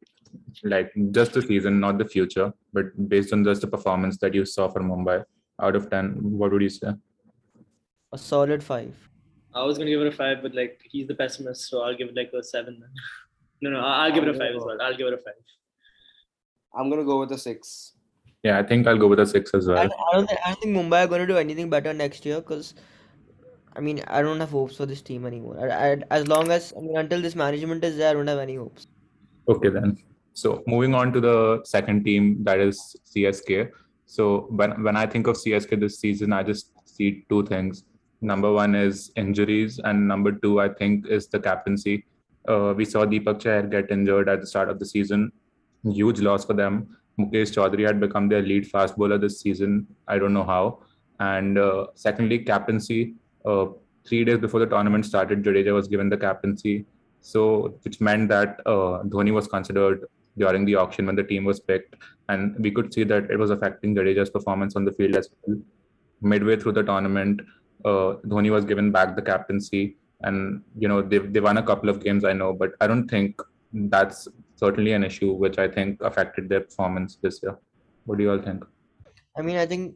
like 0.63 0.93
just 1.11 1.33
the 1.33 1.43
season, 1.43 1.81
not 1.81 1.99
the 1.99 2.05
future, 2.05 2.53
but 2.73 3.09
based 3.09 3.33
on 3.33 3.45
just 3.45 3.61
the 3.61 3.67
performance 3.67 4.17
that 4.19 4.35
you 4.35 4.45
saw 4.45 4.69
for 4.69 4.81
Mumbai, 4.81 5.25
out 5.63 5.77
of 5.77 5.91
ten, 5.91 6.17
what 6.21 6.53
would 6.53 6.63
you 6.63 6.69
say? 6.69 6.93
A 8.13 8.19
solid 8.19 8.63
five. 8.63 8.95
I 9.55 9.65
was 9.65 9.79
gonna 9.79 9.91
give 9.91 10.01
it 10.01 10.07
a 10.07 10.13
five, 10.13 10.43
but 10.43 10.55
like 10.55 10.81
he's 10.91 11.07
the 11.07 11.15
pessimist, 11.15 11.69
so 11.69 11.83
I'll 11.83 11.97
give 11.97 12.09
it 12.09 12.17
like 12.17 12.33
a 12.33 12.43
seven. 12.43 12.79
Then. 12.81 12.91
No, 13.63 13.69
no, 13.69 13.81
I- 13.81 14.07
I'll 14.07 14.13
give 14.13 14.23
it 14.23 14.31
a 14.31 14.33
five 14.33 14.55
as 14.57 14.63
well. 14.65 14.81
I'll 14.81 14.97
give 14.97 15.07
it 15.07 15.13
a 15.13 15.19
five. 15.19 15.35
I'm 16.75 16.89
gonna 16.89 17.05
go 17.05 17.21
with 17.21 17.31
a 17.33 17.37
six. 17.37 17.93
Yeah, 18.43 18.59
I 18.59 18.63
think 18.63 18.87
I'll 18.87 18.97
go 18.97 19.07
with 19.07 19.21
a 19.21 19.27
six 19.27 19.53
as 19.53 19.69
I, 19.69 19.75
well. 19.75 19.83
I 19.85 20.17
don't 20.17 20.27
think 20.27 20.41
I 20.45 20.49
don't 20.53 20.61
think 20.63 20.77
Mumbai 20.77 21.05
are 21.05 21.09
going 21.09 21.21
to 21.21 21.27
do 21.27 21.37
anything 21.37 21.69
better 21.69 21.93
next 21.93 22.25
year 22.25 22.37
because 22.41 22.73
I 23.77 23.81
mean 23.81 24.03
I 24.07 24.23
don't 24.23 24.41
have 24.41 24.51
hopes 24.51 24.79
for 24.79 24.87
this 24.87 25.03
team 25.03 25.27
anymore. 25.27 25.59
I, 25.61 25.91
I, 25.91 26.03
as 26.11 26.27
long 26.27 26.51
as 26.51 26.73
I 26.75 26.81
mean 26.81 26.97
until 26.97 27.21
this 27.21 27.35
management 27.35 27.85
is 27.85 27.99
there, 27.99 28.09
I 28.09 28.13
don't 28.15 28.27
have 28.29 28.39
any 28.39 28.57
hopes. 28.57 28.87
Okay, 29.47 29.69
then. 29.69 29.99
So 30.33 30.63
moving 30.67 30.95
on 30.95 31.13
to 31.13 31.21
the 31.21 31.61
second 31.65 32.05
team, 32.05 32.43
that 32.45 32.61
is 32.61 32.97
CSK. 33.15 33.71
So 34.11 34.47
when 34.59 34.71
when 34.83 34.97
I 34.97 35.07
think 35.07 35.29
of 35.29 35.37
CSK 35.37 35.79
this 35.79 36.01
season, 36.01 36.33
I 36.33 36.43
just 36.43 36.73
see 36.85 37.25
two 37.29 37.45
things. 37.47 37.85
Number 38.21 38.51
one 38.53 38.75
is 38.75 39.13
injuries, 39.15 39.79
and 39.85 40.09
number 40.13 40.33
two, 40.33 40.61
I 40.61 40.69
think, 40.81 41.07
is 41.07 41.29
the 41.29 41.39
captaincy. 41.39 41.95
Uh, 42.49 42.75
we 42.77 42.85
saw 42.85 43.05
Deepak 43.13 43.39
Chahar 43.45 43.71
get 43.75 43.93
injured 43.97 44.29
at 44.29 44.41
the 44.41 44.49
start 44.49 44.69
of 44.69 44.81
the 44.81 44.89
season. 44.95 45.31
Huge 45.85 46.21
loss 46.29 46.45
for 46.45 46.55
them. 46.55 46.81
Mukesh 47.21 47.55
Chaudhary 47.57 47.87
had 47.87 48.01
become 48.01 48.29
their 48.29 48.43
lead 48.43 48.67
fast 48.67 48.97
bowler 48.97 49.19
this 49.27 49.41
season. 49.41 49.87
I 50.09 50.19
don't 50.19 50.35
know 50.35 50.49
how. 50.53 50.65
And 51.21 51.57
uh, 51.57 51.87
secondly, 51.95 52.41
captaincy. 52.41 53.15
Uh, 53.45 53.67
three 54.09 54.25
days 54.25 54.39
before 54.39 54.61
the 54.65 54.71
tournament 54.75 55.07
started, 55.07 55.45
Jadeja 55.45 55.73
was 55.73 55.87
given 55.87 56.09
the 56.09 56.17
captaincy. 56.17 56.85
So, 57.21 57.79
which 57.85 58.01
meant 58.01 58.29
that 58.31 58.61
uh, 58.67 59.05
Dhoni 59.15 59.33
was 59.33 59.47
considered 59.47 60.07
during 60.41 60.65
the 60.65 60.75
auction 60.75 61.07
when 61.07 61.17
the 61.17 61.23
team 61.23 61.45
was 61.45 61.61
picked. 61.61 61.97
And 62.29 62.57
we 62.59 62.71
could 62.71 62.93
see 62.93 63.05
that 63.05 63.31
it 63.31 63.39
was 63.39 63.51
affecting 63.51 63.95
Jadeja's 63.95 64.31
performance 64.31 64.77
on 64.77 64.85
the 64.85 64.93
field 64.93 65.17
as 65.17 65.31
well. 65.43 65.57
Midway 66.21 66.57
through 66.57 66.73
the 66.73 66.83
tournament, 66.83 67.41
uh, 67.85 68.17
Dhoni 68.27 68.51
was 68.51 68.65
given 68.65 68.91
back 68.91 69.17
the 69.17 69.23
captaincy. 69.23 69.97
And, 70.23 70.63
you 70.77 70.89
know, 70.89 71.01
they, 71.03 71.19
they 71.19 71.41
won 71.41 71.59
a 71.59 71.63
couple 71.63 71.89
of 71.89 72.03
games, 72.03 72.25
I 72.25 72.33
know, 72.33 72.53
but 72.53 72.73
I 72.81 72.87
don't 72.87 73.09
think 73.09 73.41
that's 73.73 74.29
certainly 74.57 74.93
an 74.93 75.05
issue 75.05 75.33
which 75.33 75.59
I 75.59 75.69
think 75.69 76.03
affected 76.03 76.49
their 76.49 76.61
performance 76.61 77.17
this 77.23 77.41
year. 77.43 77.59
What 78.05 78.19
do 78.19 78.25
you 78.25 78.33
all 78.33 78.43
think? 78.43 78.65
I 79.37 79.43
mean, 79.43 79.57
I 79.57 79.67
think 79.67 79.95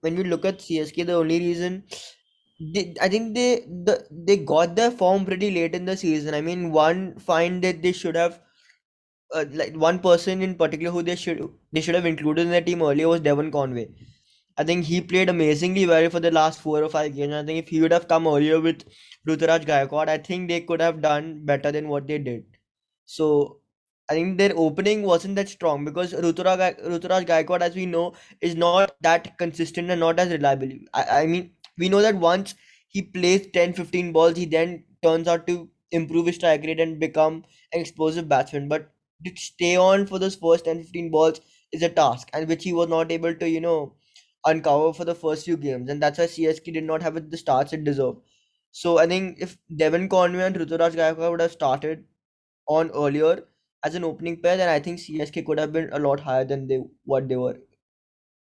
when 0.00 0.16
you 0.16 0.24
look 0.24 0.44
at 0.44 0.58
CSK, 0.58 1.06
the 1.06 1.14
only 1.14 1.38
reason 1.38 1.84
I 3.00 3.08
think 3.08 3.34
they 3.34 3.64
the 3.66 4.06
they 4.10 4.36
got 4.36 4.76
their 4.76 4.90
form 4.90 5.24
pretty 5.24 5.50
late 5.50 5.74
in 5.74 5.84
the 5.84 5.96
season. 5.96 6.34
I 6.34 6.40
mean, 6.40 6.70
one 6.70 7.18
find 7.18 7.62
that 7.64 7.82
they 7.82 7.92
should 7.92 8.14
have 8.14 8.40
uh, 9.34 9.44
like 9.52 9.74
one 9.76 9.98
person 9.98 10.42
in 10.42 10.54
particular 10.54 10.92
who 10.92 11.02
they 11.02 11.16
should 11.16 11.42
they 11.72 11.80
should 11.80 11.94
have 11.94 12.06
included 12.06 12.42
in 12.42 12.50
their 12.50 12.60
team 12.68 12.82
earlier 12.82 13.08
was 13.08 13.20
Devon 13.20 13.50
Conway. 13.50 13.88
I 14.58 14.64
think 14.64 14.84
he 14.84 15.00
played 15.00 15.28
amazingly 15.30 15.86
well 15.86 16.10
for 16.10 16.20
the 16.20 16.30
last 16.30 16.60
four 16.60 16.82
or 16.82 16.88
five 16.88 17.14
games. 17.16 17.32
I 17.34 17.44
think 17.44 17.58
if 17.64 17.68
he 17.68 17.80
would 17.80 17.92
have 17.92 18.08
come 18.08 18.26
earlier 18.26 18.60
with 18.60 18.84
Ruturaj 19.26 19.64
Gaikwad, 19.66 20.08
I 20.08 20.18
think 20.18 20.48
they 20.48 20.60
could 20.60 20.80
have 20.80 21.00
done 21.02 21.44
better 21.44 21.72
than 21.72 21.88
what 21.88 22.06
they 22.06 22.18
did. 22.18 22.44
So 23.06 23.60
I 24.10 24.14
think 24.14 24.38
their 24.38 24.52
opening 24.56 25.02
wasn't 25.02 25.36
that 25.36 25.48
strong 25.48 25.84
because 25.84 26.12
Ruturaj, 26.12 26.82
Ruturaj 26.84 27.26
Gaikwad, 27.26 27.62
as 27.62 27.74
we 27.76 27.86
know, 27.86 28.14
is 28.40 28.54
not 28.54 28.94
that 29.00 29.38
consistent 29.38 29.90
and 29.90 30.00
not 30.00 30.18
as 30.20 30.30
reliable. 30.30 30.70
I, 30.92 31.22
I 31.22 31.26
mean, 31.26 31.52
we 31.78 31.88
know 31.88 32.02
that 32.02 32.16
once 32.16 32.54
he 32.88 33.02
plays 33.02 33.46
10 33.52 33.72
15 33.72 34.12
balls, 34.12 34.36
he 34.36 34.44
then 34.46 34.84
turns 35.02 35.28
out 35.28 35.46
to 35.46 35.68
improve 35.90 36.26
his 36.26 36.36
strike 36.36 36.62
rate 36.64 36.80
and 36.80 37.00
become 37.00 37.44
an 37.72 37.80
explosive 37.80 38.28
batsman. 38.28 38.68
But 38.68 38.90
to 39.24 39.36
stay 39.36 39.76
on 39.76 40.06
for 40.06 40.18
those 40.18 40.36
first 40.36 40.64
10 40.64 40.78
15 40.78 41.10
balls 41.10 41.40
is 41.72 41.82
a 41.82 41.88
task, 41.88 42.30
and 42.32 42.48
which 42.48 42.64
he 42.64 42.72
was 42.72 42.88
not 42.88 43.12
able 43.12 43.34
to, 43.34 43.48
you 43.48 43.60
know, 43.60 43.94
uncover 44.46 44.92
for 44.92 45.04
the 45.04 45.14
first 45.14 45.44
few 45.44 45.56
games. 45.56 45.90
And 45.90 46.02
that's 46.02 46.18
why 46.18 46.26
CSK 46.26 46.72
did 46.72 46.84
not 46.84 47.02
have 47.02 47.30
the 47.30 47.36
starts 47.36 47.72
it 47.72 47.84
deserved. 47.84 48.20
So 48.72 48.98
I 48.98 49.06
think 49.06 49.38
if 49.40 49.58
Devon 49.76 50.08
Conway 50.08 50.44
and 50.44 50.56
Ruturaj 50.56 50.92
Gaikwad 50.94 51.30
would 51.30 51.40
have 51.40 51.52
started 51.52 52.04
on 52.68 52.90
earlier 52.90 53.44
as 53.84 53.94
an 53.94 54.04
opening 54.04 54.40
pair, 54.42 54.56
then 54.56 54.68
I 54.68 54.80
think 54.80 54.98
CSK 55.00 55.44
could 55.46 55.58
have 55.58 55.72
been 55.72 55.90
a 55.92 55.98
lot 55.98 56.20
higher 56.20 56.44
than 56.44 56.66
they 56.68 56.82
what 57.04 57.28
they 57.28 57.36
were 57.36 57.58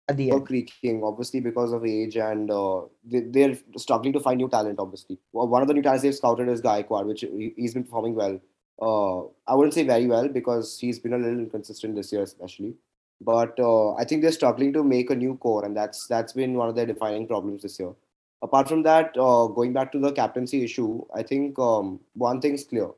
at 0.07 0.17
the 0.17 0.31
end. 0.31 0.45
creaking, 0.45 1.03
obviously 1.03 1.39
because 1.39 1.71
of 1.73 1.85
age 1.85 2.15
and 2.17 2.51
uh, 2.51 2.81
they, 3.03 3.21
they're 3.21 3.57
struggling 3.77 4.13
to 4.13 4.19
find 4.19 4.37
new 4.37 4.49
talent. 4.49 4.79
Obviously, 4.79 5.19
one 5.31 5.61
of 5.61 5.67
the 5.67 5.73
new 5.73 5.81
talents 5.81 6.03
they've 6.03 6.15
scouted 6.15 6.47
is 6.47 6.61
Gaikwad, 6.61 7.05
which 7.05 7.25
he's 7.57 7.73
been 7.73 7.83
performing 7.83 8.15
well. 8.15 8.39
Uh, 8.81 9.21
I 9.47 9.55
wouldn't 9.55 9.73
say 9.73 9.83
very 9.83 10.07
well 10.07 10.27
because 10.27 10.79
he's 10.79 10.99
been 10.99 11.13
a 11.13 11.17
little 11.17 11.39
inconsistent 11.39 11.95
this 11.95 12.11
year, 12.11 12.23
especially. 12.23 12.75
But 13.21 13.57
uh, 13.59 13.93
I 13.95 14.03
think 14.03 14.21
they're 14.21 14.31
struggling 14.31 14.73
to 14.73 14.83
make 14.83 15.09
a 15.09 15.15
new 15.15 15.37
core, 15.37 15.63
and 15.63 15.75
that's 15.75 16.07
that's 16.07 16.33
been 16.33 16.55
one 16.55 16.67
of 16.67 16.75
their 16.75 16.85
defining 16.85 17.27
problems 17.27 17.63
this 17.63 17.79
year. 17.79 17.93
Apart 18.41 18.67
from 18.67 18.83
that, 18.83 19.15
uh, 19.17 19.47
going 19.47 19.71
back 19.71 19.91
to 19.93 19.99
the 19.99 20.11
captaincy 20.11 20.63
issue, 20.63 21.03
I 21.15 21.23
think 21.23 21.57
um, 21.57 22.01
one 22.13 22.41
thing's 22.41 22.65
clear 22.65 22.89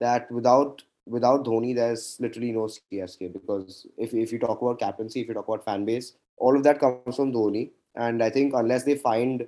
that 0.00 0.30
without 0.30 0.82
without 1.06 1.44
Dhoni, 1.44 1.74
there's 1.74 2.18
literally 2.20 2.52
no 2.52 2.68
CSK 2.92 3.32
because 3.32 3.86
if, 3.96 4.14
if 4.14 4.32
you 4.32 4.38
talk 4.38 4.60
about 4.60 4.78
captaincy, 4.78 5.20
if 5.20 5.28
you 5.28 5.34
talk 5.34 5.48
about 5.48 5.64
fan 5.64 5.84
base, 5.84 6.12
all 6.36 6.56
of 6.56 6.62
that 6.64 6.78
comes 6.78 7.16
from 7.16 7.32
Dhoni. 7.32 7.70
And 7.94 8.22
I 8.22 8.30
think 8.30 8.54
unless 8.54 8.84
they 8.84 8.96
find 8.96 9.46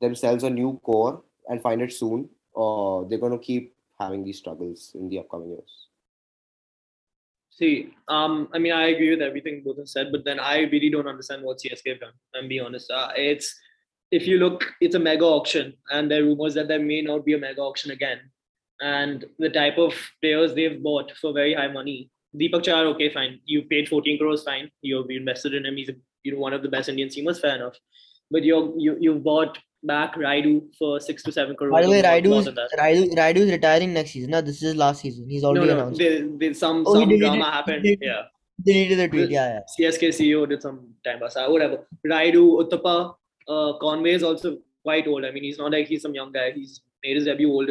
themselves 0.00 0.44
a 0.44 0.50
new 0.50 0.80
core 0.84 1.22
and 1.48 1.62
find 1.62 1.82
it 1.82 1.92
soon, 1.92 2.28
uh, 2.56 3.02
they're 3.04 3.18
going 3.18 3.32
to 3.32 3.38
keep 3.38 3.74
having 4.00 4.24
these 4.24 4.38
struggles 4.38 4.92
in 4.98 5.08
the 5.08 5.18
upcoming 5.18 5.50
years. 5.50 5.88
See, 7.50 7.92
um, 8.08 8.48
I 8.54 8.58
mean, 8.58 8.72
I 8.72 8.86
agree 8.86 9.10
with 9.10 9.20
everything 9.20 9.62
both 9.62 9.76
have 9.76 9.88
said, 9.88 10.10
but 10.10 10.24
then 10.24 10.40
I 10.40 10.60
really 10.60 10.88
don't 10.88 11.06
understand 11.06 11.42
what 11.42 11.58
CSK 11.58 11.86
have 11.88 12.00
done. 12.00 12.12
I'm 12.34 12.50
honest. 12.64 12.90
Uh, 12.90 13.10
it's 13.14 13.54
if 14.10 14.26
you 14.26 14.38
look, 14.38 14.64
it's 14.80 14.94
a 14.94 14.98
mega 14.98 15.24
auction, 15.24 15.74
and 15.90 16.10
there 16.10 16.22
are 16.22 16.26
rumors 16.26 16.54
that 16.54 16.68
there 16.68 16.80
may 16.80 17.02
not 17.02 17.24
be 17.24 17.34
a 17.34 17.38
mega 17.38 17.60
auction 17.60 17.90
again. 17.90 18.18
And 18.80 19.26
the 19.38 19.50
type 19.50 19.76
of 19.76 19.92
players 20.22 20.54
they've 20.54 20.82
bought 20.82 21.12
for 21.20 21.34
very 21.34 21.52
high 21.52 21.68
money. 21.68 22.10
Deepak 22.34 22.62
Chahar, 22.62 22.86
okay, 22.94 23.10
fine. 23.10 23.40
You 23.44 23.62
paid 23.62 23.88
14 23.88 24.18
crores, 24.18 24.42
fine. 24.42 24.70
You've 24.80 25.10
invested 25.10 25.52
in 25.52 25.66
him. 25.66 25.76
He's 25.76 25.90
a, 25.90 25.94
you 26.22 26.32
know 26.32 26.38
one 26.38 26.54
of 26.54 26.62
the 26.62 26.68
best 26.68 26.88
Indian 26.88 27.10
seamers, 27.10 27.40
fair 27.40 27.56
enough. 27.56 27.76
But 28.30 28.44
you're, 28.44 28.72
you 28.78 28.96
you've 28.98 29.22
bought 29.22 29.58
back 29.82 30.14
Raidu 30.14 30.74
for 30.78 31.00
six 31.00 31.22
to 31.24 31.32
seven 31.32 31.56
crores. 31.56 31.72
By 31.72 31.82
the 31.82 31.90
way, 31.90 32.02
Raidu's. 32.02 32.48
Raidu, 32.78 33.14
Raidu's 33.16 33.50
retiring 33.50 33.92
next 33.94 34.10
season. 34.12 34.30
No, 34.30 34.40
this 34.40 34.62
is 34.62 34.76
last 34.76 35.00
season. 35.02 35.28
He's 35.28 35.44
already 35.44 35.66
no, 35.68 35.72
announced. 35.74 35.98
there, 35.98 36.26
there's 36.38 36.58
some 36.58 36.84
Oh, 36.86 36.94
some 36.94 37.08
deleted- 37.08 37.20
drama 37.20 37.44
he 37.44 37.50
happened. 37.50 37.82
deleted- 37.82 38.02
Yeah. 38.02 38.22
Deleted 38.62 38.98
the 38.98 39.08
tweet. 39.08 39.30
Yeah, 39.30 39.48
yeah. 39.54 39.60
CSK 39.88 40.08
CEO 40.12 40.46
did 40.46 40.60
some 40.60 40.94
time 41.02 41.18
pass, 41.20 41.34
uh, 41.36 41.46
whatever. 41.48 41.86
Raidu, 42.06 42.42
Uthappa, 42.62 43.14
uh, 43.48 43.72
Conway 43.78 44.12
is 44.12 44.22
also 44.22 44.58
quite 44.82 45.06
old. 45.08 45.24
I 45.24 45.30
mean, 45.30 45.44
he's 45.44 45.56
not 45.58 45.72
like 45.72 45.86
he's 45.86 46.02
some 46.02 46.14
young 46.14 46.30
guy. 46.30 46.52
He's 46.52 46.82
made 47.02 47.16
his 47.16 47.24
debut 47.24 47.50
old, 47.50 47.70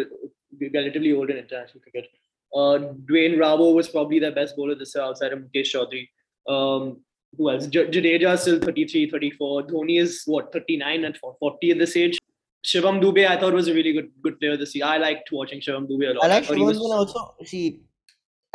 relatively 0.74 1.14
old 1.14 1.30
in 1.30 1.38
international 1.38 1.82
cricket. 1.82 2.08
Uh, 2.56 2.94
Dwayne 3.10 3.38
Bravo 3.38 3.72
was 3.74 3.88
probably 3.88 4.18
their 4.18 4.32
best 4.32 4.56
bowler 4.56 4.74
this 4.74 4.96
year 4.96 5.04
outside 5.04 5.32
of 5.32 5.40
Mukesh 5.40 5.76
Chaudhary. 5.76 6.08
Um, 6.52 7.02
who 7.38 7.50
else? 7.50 7.68
J- 7.68 7.88
Jadeja 7.88 8.34
is 8.34 8.42
still 8.42 8.60
33, 8.60 9.10
34. 9.10 9.68
Dhoni 9.68 10.00
is 10.00 10.24
what 10.26 10.52
39 10.52 11.06
and 11.06 11.18
40 11.18 11.72
at 11.72 11.78
this 11.78 11.96
age. 11.96 12.18
Shivam 12.66 13.02
Dubey, 13.02 13.28
I 13.28 13.40
thought 13.40 13.54
was 13.54 13.68
a 13.70 13.74
really 13.74 13.94
good 13.94 14.12
good 14.22 14.40
player 14.40 14.58
this 14.58 14.76
year. 14.76 14.86
I 14.86 14.98
liked 14.98 15.32
watching 15.32 15.62
Shivam 15.62 15.88
Dubey 15.90 16.10
a 16.10 16.14
lot. 16.14 16.26
I 16.26 16.28
like 16.28 16.44
Shivam 16.44 16.66
was- 16.66 16.78
also. 16.78 17.36
See, 17.46 17.82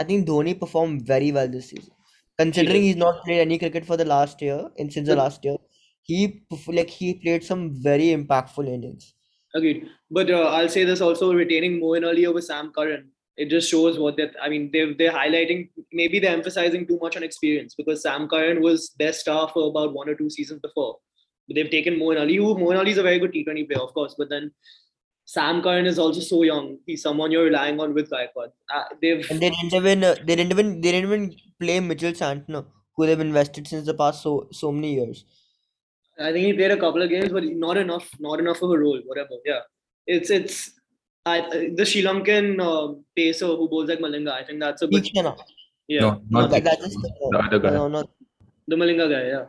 I 0.00 0.04
think 0.04 0.26
Dhoni 0.28 0.58
performed 0.58 1.06
very 1.06 1.32
well 1.32 1.48
this 1.48 1.70
season. 1.70 1.92
Considering 2.36 2.82
did. 2.82 2.82
he's 2.82 2.96
not 2.96 3.24
played 3.24 3.40
any 3.40 3.58
cricket 3.58 3.86
for 3.86 3.96
the 3.96 4.04
last 4.04 4.42
year, 4.42 4.68
and 4.78 4.92
since 4.92 5.08
the 5.08 5.14
last 5.16 5.44
year, 5.44 5.56
he 6.02 6.42
like 6.66 6.90
he 6.90 7.14
played 7.14 7.44
some 7.44 7.80
very 7.82 8.08
impactful 8.08 8.66
innings. 8.68 9.14
Agreed. 9.54 9.88
But 10.10 10.30
uh, 10.30 10.48
I'll 10.48 10.68
say 10.68 10.82
this 10.84 11.00
also 11.00 11.32
retaining 11.32 11.80
Moeen 11.80 12.04
earlier 12.04 12.32
with 12.32 12.44
Sam 12.44 12.72
Curran. 12.76 13.10
It 13.36 13.50
just 13.50 13.68
shows 13.68 13.98
what 13.98 14.16
that 14.16 14.34
I 14.40 14.48
mean. 14.48 14.70
They're 14.72 14.94
they're 14.94 15.12
highlighting 15.12 15.70
maybe 15.92 16.20
they're 16.20 16.36
emphasizing 16.36 16.86
too 16.86 16.98
much 17.02 17.16
on 17.16 17.24
experience 17.24 17.74
because 17.74 18.02
Sam 18.02 18.28
Curran 18.28 18.60
was 18.62 18.92
their 18.98 19.12
star 19.12 19.48
for 19.52 19.68
about 19.70 19.92
one 19.92 20.08
or 20.08 20.14
two 20.14 20.30
seasons 20.30 20.60
before. 20.60 20.98
But 21.48 21.56
they've 21.56 21.70
taken 21.70 21.94
Moeen 21.94 22.20
Ali, 22.20 22.36
who 22.36 22.54
Moeen 22.54 22.78
Ali 22.78 22.92
is 22.92 22.98
a 22.98 23.02
very 23.02 23.18
good 23.18 23.32
T20 23.32 23.66
player, 23.68 23.82
of 23.82 23.92
course. 23.92 24.14
But 24.16 24.30
then 24.30 24.52
Sam 25.26 25.62
Curran 25.62 25.86
is 25.86 25.98
also 25.98 26.20
so 26.20 26.42
young. 26.42 26.78
He's 26.86 27.02
someone 27.02 27.32
you're 27.32 27.44
relying 27.44 27.80
on 27.80 27.94
with 27.94 28.10
Gaikwad. 28.10 28.52
Uh, 28.72 28.84
they've 29.00 29.28
And 29.30 29.40
they 29.40 29.50
didn't 29.50 29.74
even 29.74 30.04
uh, 30.04 30.14
they 30.24 30.36
didn't 30.36 30.52
even 30.52 30.80
they 30.80 30.92
didn't 30.92 31.10
even 31.10 31.34
play 31.58 31.80
Mitchell 31.80 32.12
Santner, 32.12 32.66
who 32.96 33.06
they've 33.06 33.20
invested 33.20 33.66
since 33.66 33.86
the 33.86 33.94
past 33.94 34.22
so 34.22 34.48
so 34.52 34.70
many 34.70 34.94
years. 34.94 35.24
I 36.18 36.30
think 36.32 36.46
he 36.46 36.52
played 36.52 36.70
a 36.70 36.76
couple 36.76 37.02
of 37.02 37.10
games, 37.10 37.32
but 37.32 37.44
not 37.44 37.76
enough, 37.76 38.08
not 38.20 38.38
enough 38.38 38.62
of 38.62 38.70
a 38.70 38.78
role. 38.78 39.00
Whatever. 39.06 39.36
Yeah, 39.44 39.60
it's 40.06 40.30
it's. 40.30 40.73
I, 41.26 41.70
the 41.74 41.86
Sri 41.86 42.02
Lankan 42.02 42.60
uh, 42.60 42.94
pacer 43.16 43.46
who 43.46 43.68
bowls 43.68 43.88
like 43.88 43.98
Malinga. 43.98 44.32
I 44.32 44.44
think 44.44 44.60
that's 44.60 44.82
a 44.82 44.86
good. 44.86 45.04
Theekshana. 45.04 45.36
Yeah. 45.88 46.00
No, 46.00 46.22
No, 46.28 46.40
not 46.40 46.50
that, 46.50 46.64
the, 46.64 46.70
that's 46.70 46.82
just 46.82 47.00
the 47.00 47.38
other 47.38 47.58
guy. 47.58 47.70
no, 47.70 47.88
no. 47.88 48.04
The 48.68 48.76
Malinga 48.76 49.10
guy, 49.10 49.26
yeah. 49.28 49.44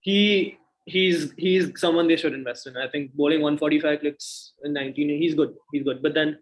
He 0.00 0.58
he's 0.84 1.32
he's 1.36 1.70
someone 1.78 2.08
they 2.08 2.16
should 2.16 2.34
invest 2.34 2.66
in. 2.66 2.76
I 2.76 2.88
think 2.88 3.12
bowling 3.14 3.40
145 3.40 4.00
clicks 4.00 4.52
in 4.64 4.72
19, 4.72 5.08
he's 5.08 5.34
good. 5.34 5.54
He's 5.72 5.84
good. 5.84 6.02
But 6.02 6.14
then 6.14 6.38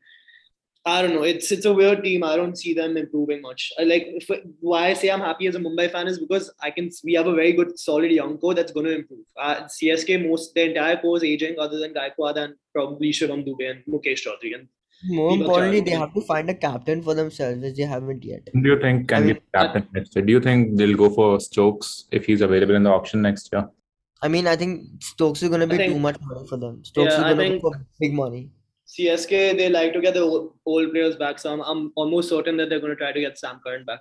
I 0.86 1.02
don't 1.02 1.14
know. 1.14 1.22
It's 1.24 1.52
it's 1.52 1.66
a 1.66 1.72
weird 1.74 2.02
team. 2.02 2.22
I 2.24 2.36
don't 2.36 2.56
see 2.56 2.72
them 2.72 2.96
improving 2.96 3.42
much. 3.42 3.70
I 3.78 3.82
like 3.84 4.04
if, 4.20 4.30
why 4.60 4.86
I 4.88 4.94
say 4.94 5.10
I'm 5.10 5.20
happy 5.20 5.46
as 5.46 5.54
a 5.54 5.58
Mumbai 5.58 5.90
fan 5.92 6.08
is 6.08 6.18
because 6.18 6.50
I 6.62 6.70
can 6.70 6.88
we 7.04 7.12
have 7.14 7.26
a 7.26 7.34
very 7.34 7.52
good 7.52 7.78
solid 7.78 8.10
young 8.10 8.38
core 8.38 8.54
that's 8.54 8.72
going 8.72 8.86
to 8.86 8.94
improve. 8.94 9.20
Uh, 9.38 9.56
CSK 9.64 10.26
most 10.26 10.54
the 10.54 10.68
entire 10.70 10.96
core 10.96 11.18
is 11.18 11.24
aging 11.24 11.56
other 11.58 11.78
than 11.78 11.92
Gaikwad 11.92 12.36
and 12.36 12.54
probably 12.74 13.10
Shivam 13.10 13.44
Dubey 13.46 13.70
and 13.72 13.84
Mukesh 13.94 14.22
Chaudhary 14.26 14.54
and 14.54 14.68
More 15.08 15.32
Deepak 15.32 15.40
importantly, 15.40 15.80
Chahar. 15.80 15.84
they 15.84 15.90
have 16.04 16.14
to 16.14 16.22
find 16.22 16.48
a 16.48 16.54
captain 16.54 17.02
for 17.02 17.14
themselves, 17.14 17.62
which 17.62 17.76
they 17.76 17.82
haven't 17.82 18.24
yet. 18.24 18.48
Do 18.54 18.68
you 18.70 18.78
think 18.80 19.08
can 19.08 19.18
I 19.18 19.20
be 19.20 19.26
mean- 19.34 19.42
the 19.52 19.58
captain 19.58 19.86
next 19.98 20.16
year? 20.16 20.24
Do 20.24 20.32
you 20.32 20.40
think 20.40 20.78
they'll 20.78 20.96
go 20.96 21.10
for 21.10 21.28
Stokes 21.40 22.06
if 22.10 22.24
he's 22.24 22.40
available 22.40 22.74
in 22.80 22.84
the 22.84 22.90
auction 22.90 23.20
next 23.20 23.50
year? 23.52 23.66
I 24.22 24.28
mean, 24.28 24.46
I 24.46 24.56
think 24.56 24.86
Stokes 25.10 25.42
is 25.42 25.50
gonna 25.50 25.66
be 25.66 25.76
think- 25.76 25.92
too 25.92 25.98
much 25.98 26.18
money 26.30 26.46
for 26.48 26.56
them. 26.56 26.82
Stokes 26.84 27.12
Yeah, 27.12 27.18
is 27.18 27.24
I 27.24 27.30
gonna 27.34 27.42
think- 27.42 27.62
go 27.62 27.70
for 27.72 27.86
big 28.00 28.14
money. 28.14 28.50
CSK 28.94 29.56
they 29.56 29.68
like 29.68 29.92
to 29.92 30.00
get 30.00 30.14
the 30.14 30.20
old, 30.20 30.54
old 30.66 30.90
players 30.92 31.16
back, 31.16 31.38
so 31.38 31.52
I'm, 31.52 31.60
I'm 31.60 31.92
almost 31.94 32.28
certain 32.28 32.56
that 32.56 32.68
they're 32.68 32.80
going 32.80 32.90
to 32.90 32.96
try 32.96 33.12
to 33.12 33.20
get 33.20 33.38
Sam 33.38 33.60
Curran 33.66 33.84
back. 33.84 34.00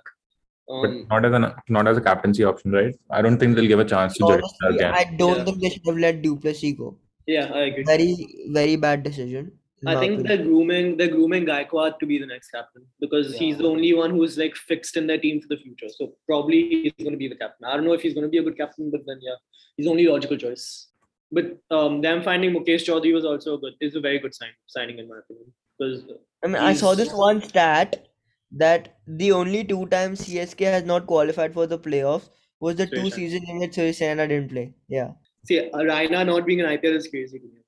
But 0.68 0.88
Um, 0.90 1.06
not 1.10 1.24
as 1.24 1.32
an 1.38 1.44
not 1.76 1.86
as 1.90 1.96
a 1.96 2.00
captaincy 2.00 2.44
option, 2.44 2.72
right? 2.72 2.94
I 3.10 3.22
don't 3.22 3.38
think 3.38 3.56
they'll 3.56 3.66
give 3.72 3.80
a 3.84 3.84
chance 3.92 4.16
to 4.18 4.24
Jadeja 4.24 4.74
again. 4.74 4.92
I 4.94 5.04
don't 5.20 5.38
Yeah. 5.38 5.44
think 5.44 5.60
they 5.62 5.70
should 5.70 5.86
have 5.92 5.98
let 6.04 6.20
Duplessis 6.26 6.74
go. 6.82 6.90
yeah, 7.26 7.46
I 7.60 7.62
agree. 7.70 7.84
Very, 7.88 8.10
very 8.58 8.76
bad 8.76 9.02
decision. 9.02 9.50
I 9.86 9.94
my 9.94 10.00
think 10.00 10.12
opinion. 10.12 10.26
they're 10.28 10.46
grooming 10.46 10.96
they're 10.98 11.08
grooming 11.16 11.44
Gaikwad 11.46 11.98
to 12.00 12.06
be 12.06 12.18
the 12.22 12.26
next 12.26 12.50
captain 12.50 12.82
because 13.00 13.34
he's 13.36 13.56
the 13.60 13.66
only 13.68 13.92
one 14.00 14.10
who's 14.16 14.36
like 14.42 14.54
fixed 14.54 14.96
in 15.00 15.06
their 15.06 15.16
team 15.18 15.40
for 15.40 15.48
the 15.54 15.56
future. 15.62 15.88
So 15.88 16.12
probably 16.26 16.58
he's 16.82 16.92
going 16.98 17.12
to 17.18 17.22
be 17.24 17.28
the 17.28 17.36
captain. 17.44 17.64
I 17.66 17.76
don't 17.76 17.86
know 17.86 17.94
if 17.94 18.02
he's 18.02 18.12
going 18.18 18.26
to 18.30 18.34
be 18.36 18.38
a 18.38 18.42
good 18.48 18.58
captain, 18.58 18.90
but 18.90 19.00
then 19.06 19.18
yeah, 19.28 19.38
he's 19.76 19.86
the 19.86 19.90
only 19.90 20.06
logical 20.06 20.36
choice. 20.36 20.88
But 21.32 21.58
um, 21.70 22.00
them 22.00 22.22
finding 22.22 22.52
Mukesh 22.52 22.86
Chaudhary 22.86 23.14
was 23.14 23.24
also 23.24 23.54
a 23.56 23.58
good 23.58 23.74
is 23.80 23.94
a 23.94 24.00
very 24.00 24.18
good 24.18 24.34
sign 24.34 24.50
signing 24.66 24.98
in 24.98 25.08
my 25.08 25.18
opinion 25.18 25.52
because 25.78 26.02
I 26.44 26.48
mean, 26.48 26.56
I 26.56 26.72
saw 26.74 26.94
this 26.94 27.12
one 27.12 27.42
stat 27.42 28.08
that 28.52 28.96
the 29.06 29.30
only 29.32 29.64
two 29.64 29.86
times 29.86 30.22
CSK 30.22 30.60
has 30.64 30.84
not 30.84 31.06
qualified 31.06 31.54
for 31.54 31.66
the 31.66 31.78
playoffs 31.78 32.28
was 32.58 32.76
the 32.76 32.86
two 32.86 32.96
Suresh 32.96 33.04
Raina. 33.04 33.14
seasons 33.14 33.48
in 33.48 33.58
which 33.58 33.76
Suresh 33.76 34.00
Raina 34.00 34.28
didn't 34.28 34.50
play. 34.50 34.74
Yeah. 34.88 35.12
see 35.46 35.70
uh, 35.70 35.78
Raina 35.78 36.26
not 36.26 36.46
being 36.46 36.60
an 36.60 36.66
IPL 36.66 36.96
is 36.96 37.08
crazy 37.08 37.38
to 37.38 37.44
me. 37.44 37.60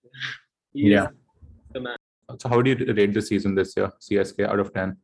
Yeah. 0.74 1.08
the 1.72 1.80
man. 1.80 1.96
So 2.38 2.48
how 2.48 2.62
do 2.62 2.70
you 2.70 2.94
rate 2.94 3.12
the 3.14 3.22
season 3.22 3.54
this 3.54 3.76
year? 3.76 3.92
CSK 4.00 4.46
out 4.48 4.58
of 4.58 4.72
ten. 4.72 4.96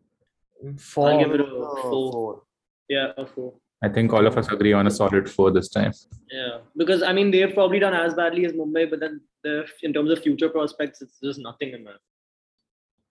For 0.79 1.11
I'll 1.11 1.19
give 1.19 1.35
it 1.35 1.41
a 1.41 1.45
four. 1.45 1.83
four. 1.83 2.43
Yeah, 2.89 3.13
a 3.17 3.27
four. 3.27 3.55
I 3.83 3.89
think 3.89 4.13
all 4.13 4.27
of 4.27 4.37
us 4.37 4.49
agree 4.49 4.73
on 4.73 4.87
a 4.87 4.91
solid 4.91 5.31
four 5.31 5.51
this 5.53 5.69
time. 5.69 5.93
Yeah, 6.31 6.59
because 6.77 7.03
I 7.03 7.13
mean 7.13 7.31
they've 7.31 7.55
probably 7.55 7.79
done 7.79 7.95
as 7.95 8.15
badly 8.15 8.45
as 8.45 8.53
Mumbai, 8.53 8.91
but 8.91 9.01
then 9.01 9.21
the, 9.45 9.67
in 9.83 9.93
terms 9.93 10.11
of 10.11 10.21
future 10.21 10.49
prospects, 10.49 11.01
it's 11.01 11.19
just 11.23 11.39
nothing 11.39 11.73
in 11.73 11.85
that. 11.85 11.99